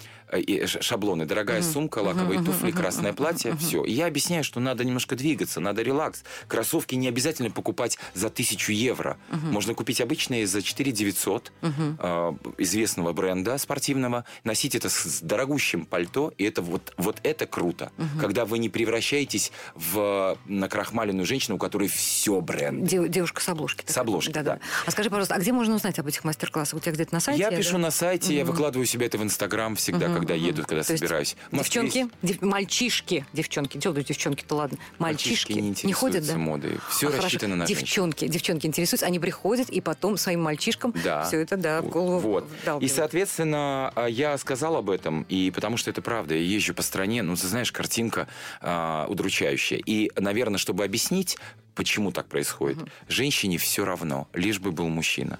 шаблоны, 0.66 1.26
дорогая 1.26 1.62
сумка, 1.62 2.00
лаковые 2.00 2.42
туфли, 2.42 2.72
красное 2.72 3.14
платье, 3.14 3.56
все. 3.58 3.84
И 3.84 3.92
я 3.92 4.08
объясняю, 4.08 4.44
что 4.44 4.60
надо 4.60 4.84
немножко 4.84 5.16
двигаться, 5.16 5.60
надо 5.60 5.82
релакс. 5.82 6.24
Кроссовки 6.48 6.96
не 6.96 7.08
обязательно 7.08 7.52
покупать 7.52 7.98
за 8.14 8.30
тысячу 8.30 8.72
евро, 8.72 9.18
можно 9.30 9.74
купить 9.74 10.02
обычные 10.02 10.48
за 10.48 10.62
4 10.62 10.92
900 10.92 11.52
э, 11.62 12.34
известного 12.58 13.14
бренда, 13.14 13.52
да, 13.52 13.58
спортивного, 13.58 14.26
носить 14.44 14.76
это 14.76 14.90
с 14.90 15.22
дорогущим 15.22 15.86
пальто, 15.86 16.34
и 16.38 16.44
это 16.44 16.62
вот, 16.62 16.94
вот 16.98 17.18
это 17.24 17.46
круто. 17.46 17.92
Когда 18.20 18.46
вы 18.46 18.60
не 18.60 18.70
превращаетесь 18.70 19.52
в 19.76 20.38
накрахмаленную 20.46 21.26
женщину, 21.26 21.56
у 21.56 21.60
которой 21.60 21.90
все 21.90 22.40
бренд. 22.42 22.86
Дев- 22.86 23.10
девушка 23.10 23.42
с 23.42 23.50
обложки. 23.50 23.84
С 23.86 23.98
обложки, 23.98 24.32
да. 24.32 24.60
А 24.86 24.92
скажи, 24.92 25.10
пожалуйста, 25.10 25.36
а 25.36 25.40
где 25.40 25.52
можно 25.52 25.76
узнать 25.76 26.00
об 26.00 26.08
этих 26.08 26.24
мастер-классах? 26.24 26.78
У 26.78 26.80
тебя 26.80 26.94
где-то 26.94 27.14
на 27.14 27.20
сайте? 27.20 27.42
Я 27.42 27.52
да? 27.52 27.58
пишу 27.58 27.78
на 27.78 27.92
сайте, 27.92 28.36
я 28.36 28.46
выкладываю 28.46 28.86
себе 28.86 29.08
это 29.08 29.18
в 29.18 29.24
Инстаграм 29.24 29.76
всегда, 29.76 30.08
Мгм, 30.08 30.21
когда 30.22 30.36
мгм. 30.36 30.46
еду, 30.46 30.62
когда 30.66 30.84
То 30.84 30.94
есть 30.94 31.04
собираюсь. 31.04 31.36
Москве 31.52 31.82
Девчонки, 31.84 32.14
дев- 32.22 32.42
мальчишки, 32.42 33.26
девчонки, 33.34 33.78
делают 33.78 34.08
девчонки-то 34.08 34.56
ладно, 34.56 34.78
мальчишки, 35.00 35.54
Мальчишки 35.54 35.86
не 35.88 35.94
ходят, 35.94 36.26
да? 36.28 36.38
модой. 36.38 36.78
Все 36.90 37.08
А, 37.08 37.10
хорошо. 37.10 37.24
рассчитано 37.26 37.56
на 37.56 37.66
женщин. 37.66 37.84
девчонки, 37.86 38.28
девчонки 38.28 38.66
интересуются, 38.68 39.06
они 39.08 39.20
приходят 39.20 39.70
и 39.70 39.82
потом 39.82 40.18
своим 40.18 40.44
мальчишкам 40.44 40.94
Да. 41.04 41.24
все 41.24 41.40
это 41.42 41.58
да 41.58 41.82
в 41.82 41.90
голову 41.90 42.20
Вот. 42.20 42.44
И, 42.46 42.62
вдалбливают. 42.62 42.96
соответственно, 42.96 43.92
а, 43.96 44.06
я 44.08 44.38
сказал 44.38 44.76
об 44.76 44.90
этом, 44.90 45.24
и 45.30 45.52
потому 45.52 45.78
что 45.78 45.90
это 45.90 46.02
правда. 46.02 46.36
Я 46.36 46.42
езжу 46.42 46.74
по 46.74 46.84
стране, 46.84 47.24
ну, 47.24 47.36
ты 47.36 47.48
знаешь, 47.48 47.72
картинка 47.72 48.28
а, 48.62 49.06
удручающая. 49.10 49.80
И, 49.86 50.12
наверное, 50.18 50.58
чтобы 50.60 50.84
объяснить, 50.84 51.38
почему 51.76 52.12
так 52.12 52.28
происходит, 52.28 52.78
женщине 53.08 53.58
все 53.58 53.86
равно, 53.86 54.28
лишь 54.34 54.60
бы 54.60 54.72
был 54.72 54.88
мужчина. 54.90 55.40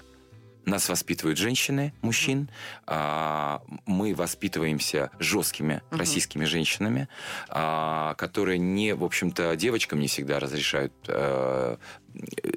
Нас 0.64 0.88
воспитывают 0.88 1.38
женщины, 1.38 1.92
мужчин. 2.02 2.48
а, 2.86 3.62
мы 3.86 4.14
воспитываемся 4.14 5.10
жесткими 5.18 5.82
российскими 5.90 6.44
женщинами, 6.44 7.08
а, 7.48 8.14
которые 8.14 8.58
не, 8.58 8.94
в 8.94 9.04
общем-то, 9.04 9.56
девочкам 9.56 10.00
не 10.00 10.06
всегда 10.06 10.38
разрешают 10.38 10.92
э, 11.08 11.76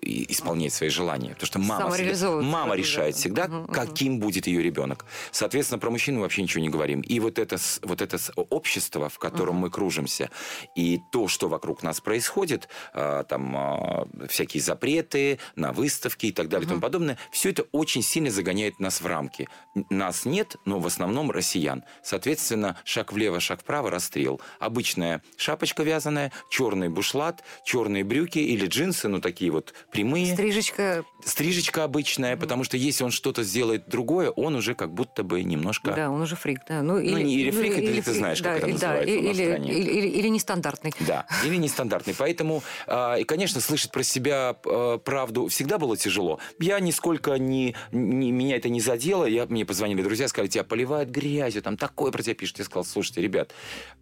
исполнять 0.02 0.74
свои 0.74 0.90
желания. 0.90 1.30
Потому 1.32 1.48
что 1.48 1.60
мама, 1.60 1.92
всегда- 1.92 2.42
мама 2.42 2.76
решает 2.76 3.16
да. 3.16 3.20
всегда, 3.20 3.48
мгм. 3.48 3.68
каким 3.68 4.20
будет 4.20 4.48
ее 4.48 4.62
ребенок. 4.62 5.06
Соответственно, 5.32 5.80
про 5.80 5.90
мужчину 5.90 6.22
вообще 6.22 6.42
ничего 6.44 6.62
не 6.62 6.70
говорим. 6.70 7.02
И 7.02 7.20
вот 7.20 7.40
это, 7.40 7.58
вот 7.82 8.02
это 8.02 8.18
общество, 8.36 9.10
в 9.10 9.20
котором 9.20 9.56
мы 9.56 9.70
кружимся, 9.70 10.30
и 10.76 11.00
то, 11.12 11.28
что 11.28 11.50
вокруг 11.50 11.84
нас 11.84 12.02
происходит, 12.02 12.70
а, 12.94 13.24
там 13.24 13.56
а, 13.56 14.08
всякие 14.30 14.62
запреты 14.62 15.40
на 15.56 15.72
выставки 15.72 16.28
и 16.28 16.32
так 16.32 16.50
далее 16.50 16.66
и 16.66 16.70
тому 16.70 16.82
подобное, 16.82 17.18
все 17.32 17.50
это 17.50 17.64
очень 17.72 18.02
сильно 18.02 18.30
загоняет 18.30 18.80
нас 18.80 19.02
в 19.02 19.06
рамки. 19.06 19.48
Нас 19.90 20.26
нет, 20.26 20.56
но 20.66 20.80
в 20.80 20.88
основном 20.88 21.32
россиян. 21.32 21.84
Соответственно, 22.04 22.78
шаг 22.84 23.12
влево, 23.14 23.40
шаг 23.40 23.62
вправо, 23.62 23.90
расстрел. 23.90 24.40
Обычная 24.60 25.22
шапочка 25.38 25.84
вязаная, 25.84 26.32
черный 26.50 26.90
бушлат, 26.90 27.44
черные 27.64 28.04
брюки 28.04 28.40
или 28.40 28.66
джинсы, 28.68 29.08
ну 29.08 29.20
такие 29.22 29.45
вот 29.50 29.74
прямые. 29.92 30.34
Стрижечка, 30.34 31.04
Стрижечка 31.24 31.84
обычная, 31.84 32.38
потому 32.38 32.64
что 32.64 32.78
если 32.78 33.04
он 33.04 33.12
что-то 33.12 33.44
сделает 33.44 33.90
другое, 33.90 34.30
он 34.30 34.56
уже 34.56 34.76
как 34.76 34.94
будто 34.94 35.24
бы 35.24 35.44
немножко... 35.44 35.92
да, 35.94 36.10
он 36.12 36.22
уже 36.22 36.36
фрик, 36.36 36.60
да. 36.70 36.82
Ну, 36.82 37.00
не, 37.00 37.36
или 37.36 37.52
фрик, 37.52 37.78
или 37.78 38.02
ты 38.02 38.14
знаешь, 38.14 38.42
как 38.42 38.58
это 38.58 38.68
да, 38.68 38.74
называется 38.74 39.18
у 39.18 39.22
нас 39.24 39.36
в 39.36 39.40
или, 39.40 39.46
стране. 39.46 39.74
или, 39.74 39.90
или- 39.90 40.08
или 40.08 40.28
нестандартный. 40.28 40.94
Да, 41.00 41.26
или 41.44 41.56
нестандартный. 41.56 42.14
Поэтому, 42.18 42.64
а, 42.88 43.16
и, 43.16 43.24
конечно, 43.24 43.60
слышать 43.62 43.92
про 43.92 44.04
себя 44.04 44.56
а, 44.66 44.98
правду 45.00 45.48
всегда 45.48 45.78
было 45.78 45.98
тяжело. 45.98 46.40
Я 46.60 46.80
нисколько 46.80 47.34
не, 47.40 47.76
не- 47.92 48.32
меня 48.32 48.58
это 48.58 48.70
не 48.70 48.82
задело. 48.82 49.26
Я, 49.26 49.46
мне 49.48 49.66
позвонили 49.66 50.04
друзья, 50.04 50.28
сказали, 50.28 50.50
тебя 50.50 50.64
поливают 50.64 51.10
грязью, 51.10 51.62
там 51.62 51.78
такое 51.78 52.12
про 52.12 52.22
тебя 52.22 52.36
пишут. 52.36 52.60
Я 52.60 52.66
сказал, 52.66 52.86
слушайте, 52.86 53.22
ребят, 53.22 53.52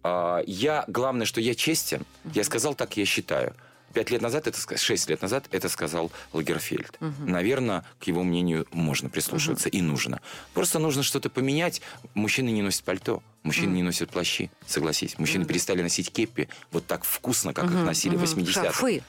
а, 0.02 0.42
я, 0.46 0.84
главное, 0.88 1.26
что 1.26 1.40
я 1.40 1.54
честен. 1.54 2.04
Я 2.34 2.44
сказал, 2.44 2.74
так 2.74 2.96
я 2.96 3.04
считаю. 3.06 3.54
Пять 3.94 4.10
лет 4.10 4.20
назад, 4.20 4.48
это, 4.48 4.58
шесть 4.76 5.08
лет 5.08 5.22
назад 5.22 5.46
это 5.52 5.68
сказал 5.68 6.10
Лагерфельд. 6.32 6.98
Наверное, 7.20 7.84
к 8.00 8.04
его 8.04 8.24
мнению 8.24 8.66
можно 8.72 9.08
прислушиваться 9.08 9.68
и 9.68 9.80
нужно. 9.80 10.20
Просто 10.52 10.80
нужно 10.80 11.02
что-то 11.02 11.30
поменять. 11.30 11.80
Мужчины 12.14 12.50
не 12.50 12.62
носят 12.62 12.82
пальто, 12.82 13.22
мужчины 13.44 13.72
не 13.72 13.82
носят 13.82 14.10
плащи, 14.10 14.50
согласись. 14.66 15.16
Мужчины 15.18 15.44
перестали 15.44 15.80
носить 15.80 16.10
кепи 16.10 16.48
вот 16.72 16.86
так 16.86 17.04
вкусно, 17.04 17.54
как 17.54 17.66
их 17.66 17.84
носили 17.84 18.16
в 18.16 18.22
80-х. 18.22 18.52
Шарфы. 18.52 19.02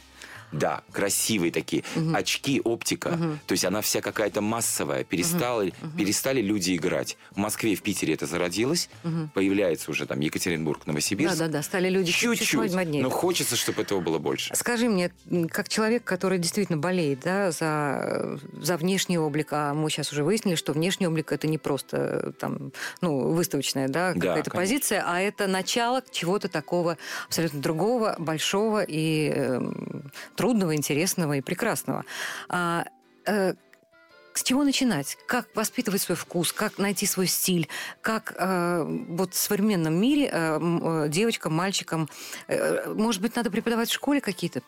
Да, 0.56 0.84
красивые 0.92 1.52
такие. 1.52 1.84
Очки, 2.14 2.62
оптика. 2.64 3.20
То 3.46 3.52
есть 3.52 3.66
она 3.66 3.82
вся 3.82 4.02
какая-то 4.02 4.42
массовая. 4.42 5.04
Перестала, 5.04 5.66
Перестали 5.98 6.42
люди 6.42 6.76
играть. 6.76 7.18
В 7.32 7.38
Москве 7.38 7.74
и 7.74 7.76
в 7.76 7.82
Питере 7.82 8.14
это 8.14 8.26
зародилось. 8.26 8.90
Появляется 9.34 9.92
уже 9.92 10.06
там 10.06 10.20
Екатеринбург, 10.20 10.86
Новосибирск. 10.88 11.38
Да-да-да, 11.38 11.62
стали 11.62 11.90
люди 11.90 12.12
чуть-чуть 12.12 12.74
моднее. 12.74 13.04
Но 13.04 13.10
хочется, 13.10 13.56
чтобы 13.56 13.82
этого 13.82 14.00
было 14.00 14.20
больше. 14.20 14.56
Скажи 14.56 14.90
мне, 14.90 15.12
как 15.50 15.70
человек, 15.70 16.04
который 16.04 16.40
действительно 16.40 16.78
болеет 16.78 17.22
да, 17.22 17.52
за, 17.52 18.40
за 18.54 18.78
внешний 18.78 19.18
облик, 19.18 19.50
а 19.52 19.74
мы 19.74 19.90
сейчас 19.90 20.12
уже 20.12 20.24
выяснили, 20.24 20.56
что 20.56 20.74
внешний 20.74 21.08
облик 21.08 21.32
это 21.32 21.48
не 21.48 21.58
просто 21.58 21.98
э, 21.98 22.32
там, 22.40 22.72
ну, 23.02 23.32
выставочная 23.32 23.88
да, 23.88 24.14
какая-то 24.14 24.50
конечно. 24.50 24.52
позиция, 24.52 25.04
а 25.06 25.20
это 25.20 25.48
начало 25.48 26.02
чего-то 26.12 26.48
такого 26.48 26.98
абсолютно 27.28 27.62
другого, 27.62 28.16
большого 28.20 28.84
и 28.84 29.30
эм, 29.30 30.12
трудного, 30.46 30.76
интересного 30.76 31.38
и 31.38 31.42
прекрасного. 31.42 32.04
А, 32.50 32.86
э, 33.26 33.56
с 34.38 34.44
чего 34.44 34.64
начинать? 34.64 35.18
Как 35.28 35.48
воспитывать 35.56 36.02
свой 36.02 36.16
вкус? 36.16 36.52
Как 36.52 36.78
найти 36.78 37.06
свой 37.06 37.28
стиль? 37.28 37.68
Как 38.02 38.36
э, 38.38 38.84
вот 39.08 39.34
в 39.34 39.38
современном 39.38 39.96
мире 39.96 40.30
э, 40.32 40.60
э, 40.60 41.10
девочкам, 41.10 41.54
мальчикам, 41.54 42.10
э, 42.48 42.94
может 42.94 43.22
быть, 43.22 43.36
надо 43.36 43.50
преподавать 43.50 43.90
в 43.90 43.94
школе 43.94 44.20
какие-то? 44.20 44.62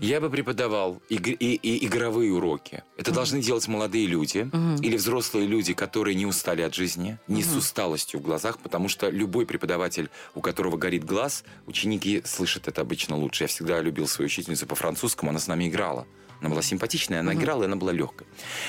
Я 0.00 0.20
бы 0.20 0.28
преподавал 0.28 1.00
иг- 1.08 1.28
и, 1.28 1.54
и 1.54 1.86
игровые 1.86 2.32
уроки. 2.32 2.82
Это 2.96 3.12
должны 3.12 3.40
делать 3.40 3.68
молодые 3.68 4.06
люди 4.06 4.50
или 4.82 4.96
взрослые 4.96 5.46
люди, 5.46 5.72
которые 5.72 6.14
не 6.14 6.26
устали 6.26 6.62
от 6.62 6.74
жизни, 6.74 7.18
не 7.28 7.42
с 7.42 7.54
усталостью 7.54 8.20
в 8.20 8.22
глазах, 8.22 8.58
потому 8.58 8.88
что 8.88 9.08
любой 9.08 9.46
преподаватель, 9.46 10.10
у 10.34 10.40
которого 10.40 10.76
горит 10.76 11.04
глаз, 11.04 11.44
ученики 11.66 12.22
слышат 12.24 12.68
это 12.68 12.80
обычно 12.80 13.16
лучше. 13.16 13.44
Я 13.44 13.48
всегда 13.48 13.80
любил 13.80 14.08
свою 14.08 14.26
учительницу 14.26 14.66
по 14.66 14.74
французскому, 14.74 15.30
она 15.30 15.38
с 15.38 15.46
нами 15.46 15.68
играла. 15.68 16.06
Она 16.42 16.50
была 16.50 16.62
симпатичная, 16.62 17.20
она 17.20 17.34
играла, 17.34 17.62
и 17.62 17.66
она 17.66 17.76
была 17.76 17.92
легкой. 17.92 18.26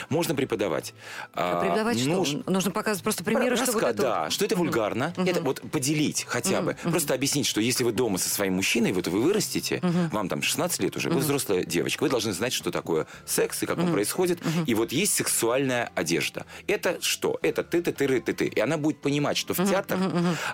Можно 0.10 0.36
преподавать. 0.36 0.94
А 1.34 1.58
А, 1.58 1.62
преподавать 1.62 2.00
что? 2.00 2.10
нужно- 2.10 2.44
Нужно 2.46 2.70
показывать 2.72 3.04
просто 3.04 3.24
примеры, 3.24 3.56
что 3.58 3.72
вот 3.72 3.82
Раска- 3.84 3.88
это 3.90 4.02
да, 4.04 4.30
что 4.30 4.46
это 4.46 4.56
вульгарно. 4.56 5.12
Это 5.18 5.42
вот 5.42 5.60
поделить 5.72 6.24
хотя 6.28 6.62
бы. 6.62 6.76
Просто 6.84 7.16
объяснить, 7.16 7.48
что 7.48 7.60
если 7.62 7.84
вы 7.84 7.92
дома 7.92 8.20
со 8.20 8.30
своим 8.30 8.54
мужчиной, 8.54 8.92
вот 8.92 9.08
вы 9.08 9.22
вырастете, 9.24 9.80
вам 10.12 10.30
там 10.30 10.44
16 10.44 10.80
лет 10.82 10.96
уже, 10.96 11.10
вы 11.10 11.18
взрослая 11.20 11.64
девочка, 11.64 12.04
вы 12.04 12.10
должны 12.10 12.32
знать, 12.34 12.54
что 12.54 12.70
такое 12.70 13.08
секс 13.26 13.64
и 13.64 13.66
как 13.66 13.80
он 13.80 13.92
происходит. 13.92 14.40
И 14.68 14.76
вот 14.76 14.92
есть 14.92 15.14
сексуальная 15.16 15.92
одежда. 15.96 16.46
Это 16.68 17.02
что? 17.02 17.40
Это 17.42 17.64
ты, 17.64 17.82
ты, 17.82 17.92
ты, 17.92 18.08
ты, 18.08 18.22
ты, 18.22 18.34
ты. 18.34 18.46
И 18.46 18.60
она 18.60 18.78
будет 18.78 19.02
понимать, 19.02 19.38
что 19.38 19.56
в 19.56 19.68
театр 19.68 19.98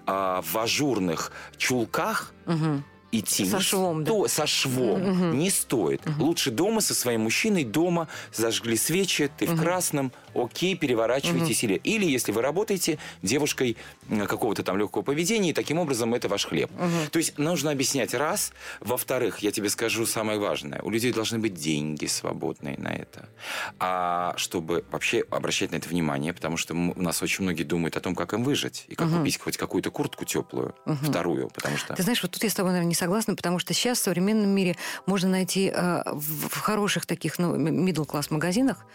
а, 0.06 0.42
в 0.42 0.58
ажурных 0.58 1.34
чулках 1.58 2.32
идти 3.12 3.46
Со 3.46 3.58
не 3.58 3.62
швом, 3.62 4.04
да. 4.04 4.12
сто- 4.12 4.28
со 4.28 4.48
швом 4.48 5.38
не 5.38 5.50
стоит. 5.50 6.02
Лучше 6.18 6.52
дома 6.52 6.82
со 6.82 6.94
своим 6.94 7.22
мужчиной, 7.22 7.64
дома 7.64 8.08
зажгли 8.34 8.78
свечи, 8.78 9.30
ты 9.38 9.48
в 9.48 9.60
красном, 9.60 10.12
окей, 10.34 10.76
переворачивайтесь. 10.76 11.64
Или, 11.64 11.76
или 11.84 12.06
если 12.06 12.32
вы 12.32 12.42
работаете 12.42 12.98
девушкой 13.22 13.78
какого-то 14.28 14.64
там 14.64 14.78
легкого 14.78 15.02
поведения, 15.02 15.50
и 15.50 15.54
таким 15.54 15.80
образом 15.80 16.14
это 16.14 16.28
ваш 16.28 16.46
хлеб. 16.46 16.72
То 17.12 17.18
есть 17.18 17.38
нужно 17.38 17.72
объяснять 17.72 18.14
раз. 18.14 18.54
Во-вторых, 18.80 19.40
я 19.40 19.52
тебе 19.52 19.70
скажу 19.70 20.06
самое 20.06 20.40
важное. 20.40 20.82
У 20.82 20.90
людей 20.90 21.12
должны 21.14 21.40
быть 21.40 21.54
деньги 21.56 22.06
свободные 22.06 22.78
на 22.78 22.90
это. 22.90 23.30
А 23.80 24.34
чтобы 24.38 24.84
вообще 24.92 25.24
обращать 25.30 25.72
на 25.72 25.78
это 25.78 25.90
внимание, 25.90 26.34
потому 26.34 26.58
что 26.58 26.74
у 26.74 27.02
нас 27.02 27.22
очень 27.22 27.44
многие 27.44 27.64
думают 27.64 27.98
о 27.98 28.02
том, 28.02 28.16
как 28.16 28.34
им 28.34 28.44
выжить, 28.44 28.86
и 28.88 28.96
как 28.96 29.10
купить 29.10 29.40
хоть 29.40 29.58
какую-то 29.58 29.92
куртку 29.92 30.26
теплую, 30.26 30.76
вторую, 31.04 31.50
потому 31.50 31.78
что... 31.78 31.94
Ты 31.96 32.04
знаешь, 32.04 32.22
вот 32.22 32.32
тут 32.32 32.44
я 32.44 32.50
с 32.50 32.54
тобой, 32.54 32.72
наверное, 32.72 32.90
не 32.90 32.96
согласна, 33.00 33.36
потому 33.36 33.60
что 33.60 33.74
сейчас 33.74 34.00
в 34.00 34.04
современном 34.04 34.50
мире 34.50 34.76
можно 35.06 35.30
найти 35.30 35.72
э, 35.74 36.04
в, 36.06 36.60
хороших 36.60 37.06
таких, 37.06 37.40
ну, 37.40 37.56
middle 37.56 38.06
класс 38.06 38.30
магазинах 38.30 38.86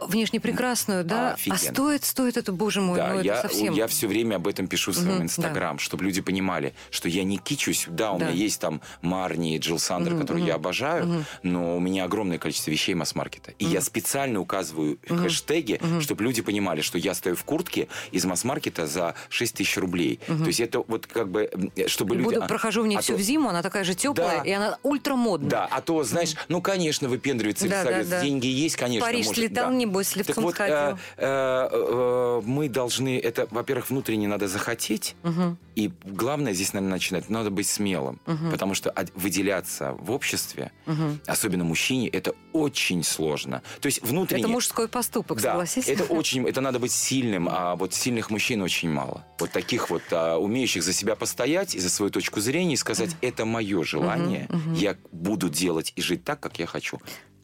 внешне 0.00 0.40
прекрасную, 0.40 1.04
да, 1.04 1.30
а 1.30 1.34
Офигенно. 1.34 1.58
стоит, 1.58 2.04
стоит 2.04 2.36
это, 2.36 2.52
боже 2.52 2.80
мой, 2.80 2.96
Да, 2.98 3.14
ну 3.14 3.20
я, 3.22 3.34
это 3.34 3.48
совсем... 3.48 3.72
я 3.74 3.86
все 3.86 4.06
время 4.08 4.36
об 4.36 4.46
этом 4.46 4.66
пишу 4.66 4.92
в 4.92 4.94
своем 4.96 5.16
Мгм, 5.16 5.24
инстаграм, 5.24 5.78
чтобы 5.78 6.04
люди 6.04 6.20
понимали, 6.20 6.74
что 6.90 7.08
я 7.08 7.24
не 7.24 7.38
кичусь. 7.38 7.86
Да, 7.88 8.12
у 8.12 8.18
Да. 8.18 8.26
меня 8.26 8.34
есть 8.34 8.60
там 8.60 8.80
Марни 9.02 9.56
и 9.56 9.58
Джилл 9.58 9.78
Сандер, 9.78 10.16
которые 10.18 10.46
я 10.46 10.54
обожаю, 10.56 11.24
но 11.42 11.76
у 11.76 11.80
меня 11.80 12.04
огромное 12.04 12.38
количество 12.38 12.70
вещей 12.70 12.94
масс-маркета. 12.94 13.52
И 13.58 13.64
я 13.64 13.80
специально 13.80 14.40
указываю 14.40 14.98
хэштеги, 15.08 15.80
чтобы 16.00 16.24
люди 16.24 16.42
понимали, 16.42 16.80
что 16.80 16.98
я 16.98 17.14
стою 17.14 17.36
в 17.36 17.44
куртке 17.44 17.88
из 18.12 18.24
масс-маркета 18.24 18.86
за 18.86 19.14
6 19.28 19.54
тысяч 19.56 19.76
рублей. 19.78 20.20
То 20.26 20.46
есть 20.46 20.60
это 20.60 20.80
вот 20.86 21.06
как 21.06 21.28
бы, 21.30 21.50
чтобы 21.86 22.16
люди... 22.16 22.24
буду, 22.26 22.42
а- 22.42 22.46
прохожу 22.48 22.82
в 22.82 22.86
ней 22.86 22.96
а 22.96 23.00
всю 23.00 23.16
то- 23.16 23.22
зиму, 23.22 23.48
она 23.48 23.62
такая 23.62 23.84
же 23.84 23.94
теплая, 23.94 24.38
Да. 24.38 24.44
и 24.44 24.50
она 24.52 24.78
ультрамодная. 24.82 25.50
Да, 25.50 25.68
а 25.70 25.80
то, 25.80 26.02
знаешь, 26.04 26.34
ну, 26.48 26.60
конечно, 26.60 27.08
выпендривается 27.08 27.68
Да, 27.68 27.84
да, 27.84 28.04
да. 28.04 28.22
деньги 28.22 28.46
есть, 28.46 28.76
конечно, 28.76 29.06
Париж 29.06 29.26
может. 29.26 29.44
слетал, 29.44 29.69
Устал, 29.70 29.80
небось, 29.80 30.08
Так 30.08 30.16
лифтом 30.18 30.44
вот, 30.44 30.54
сходил. 30.54 30.74
э, 30.76 30.96
э, 31.16 31.68
э, 31.72 32.42
мы 32.44 32.68
должны 32.68 33.18
это, 33.18 33.46
во-первых, 33.50 33.90
внутренне 33.90 34.28
надо 34.28 34.48
захотеть, 34.48 35.14
Мгм. 35.22 35.58
и 35.76 35.90
главное 36.04 36.52
здесь, 36.52 36.72
наверное, 36.72 36.94
начинать, 36.94 37.30
надо 37.30 37.50
быть 37.50 37.66
смелым, 37.68 38.20
Мгм. 38.26 38.50
потому 38.50 38.74
что 38.74 38.92
выделяться 39.14 39.92
в 39.92 40.10
обществе, 40.10 40.72
Мгм. 40.86 41.20
особенно 41.26 41.64
мужчине, 41.64 42.08
это 42.08 42.34
очень 42.52 43.02
сложно. 43.04 43.62
То 43.80 43.86
есть 43.86 44.02
внутренне... 44.02 44.42
Это 44.42 44.50
мужской 44.50 44.88
поступок, 44.88 45.40
Да, 45.40 45.50
согласись? 45.52 45.88
это 45.88 46.04
очень, 46.12 46.46
это 46.48 46.60
надо 46.60 46.78
быть 46.78 46.92
сильным, 46.92 47.48
а 47.50 47.76
вот 47.76 47.94
сильных 47.94 48.30
мужчин 48.30 48.62
очень 48.62 48.90
мало. 48.90 49.24
Вот 49.38 49.50
таких 49.50 49.90
вот 49.90 50.02
а, 50.10 50.36
умеющих 50.38 50.82
за 50.82 50.92
себя 50.92 51.16
постоять 51.16 51.74
и 51.74 51.78
за 51.80 51.88
свою 51.90 52.10
точку 52.10 52.40
зрения 52.40 52.74
и 52.74 52.76
сказать, 52.76 53.16
это 53.20 53.44
мое 53.44 53.82
желание, 53.84 54.46
мгм. 54.48 54.74
я 54.74 54.96
буду 55.12 55.48
делать 55.48 55.92
и 55.96 56.02
жить 56.02 56.24
так, 56.24 56.40
как 56.40 56.58
я 56.58 56.66
хочу. 56.66 56.98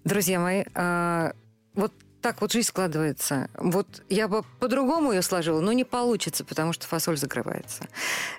Друзья 0.04 0.38
мои, 0.38 0.64
а, 0.74 1.32
вот 1.74 1.92
так 2.26 2.40
вот 2.40 2.50
жизнь 2.50 2.66
складывается. 2.66 3.48
Вот 3.54 3.86
я 4.08 4.26
бы 4.26 4.42
по-другому 4.58 5.12
ее 5.12 5.22
сложила, 5.22 5.60
но 5.60 5.70
не 5.70 5.84
получится, 5.84 6.44
потому 6.44 6.72
что 6.72 6.84
фасоль 6.84 7.16
закрывается. 7.16 7.86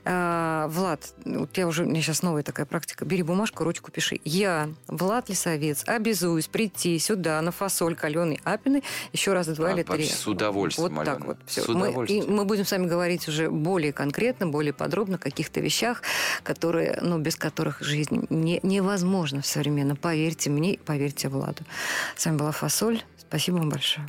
А, 0.04 0.68
Влад, 0.68 1.14
вот 1.24 1.58
я 1.58 1.66
уже, 1.68 1.86
у 1.86 1.88
меня 1.88 2.02
сейчас 2.02 2.22
новая 2.22 2.44
такая 2.44 2.66
практика. 2.66 3.06
Бери 3.06 3.24
бумажку, 3.24 3.64
ручку 3.64 3.90
пиши. 3.90 4.20
Я, 4.26 4.68
Влад 4.88 5.30
Лисовец, 5.30 5.84
обязуюсь 5.88 6.48
прийти 6.48 7.00
сюда 7.00 7.42
на 7.42 7.54
фасоль 7.54 7.96
каленый 7.96 8.42
апины 8.44 8.84
еще 9.14 9.32
раз 9.32 9.48
два 9.48 9.70
А, 9.70 9.72
или 9.72 9.84
три. 9.84 10.04
с 10.06 10.28
удовольствием, 10.28 10.94
Вот 10.94 11.06
так 11.06 11.20
Алена, 11.20 11.26
вот. 11.28 11.38
Всё. 11.46 11.62
с 11.62 11.68
Мы, 11.70 12.06
и 12.08 12.22
мы 12.24 12.44
будем 12.44 12.66
с 12.66 12.72
вами 12.72 12.88
говорить 12.88 13.30
уже 13.30 13.50
более 13.50 13.94
конкретно, 13.94 14.48
более 14.48 14.74
подробно 14.74 15.16
о 15.16 15.20
каких-то 15.20 15.62
вещах, 15.62 16.02
которые, 16.44 17.00
ну, 17.02 17.20
без 17.20 17.38
которых 17.38 17.80
жизнь 17.80 18.28
не, 18.30 18.60
невозможна 18.64 19.44
современно. 19.44 19.96
Поверьте 19.96 20.50
мне, 20.50 20.78
поверьте 20.86 21.30
Владу. 21.30 21.64
С 22.18 22.26
вами 22.26 22.36
была 22.36 22.52
Фасоль. 22.52 23.02
Спасибо 23.28 23.58
вам 23.58 23.70
большое. 23.70 24.06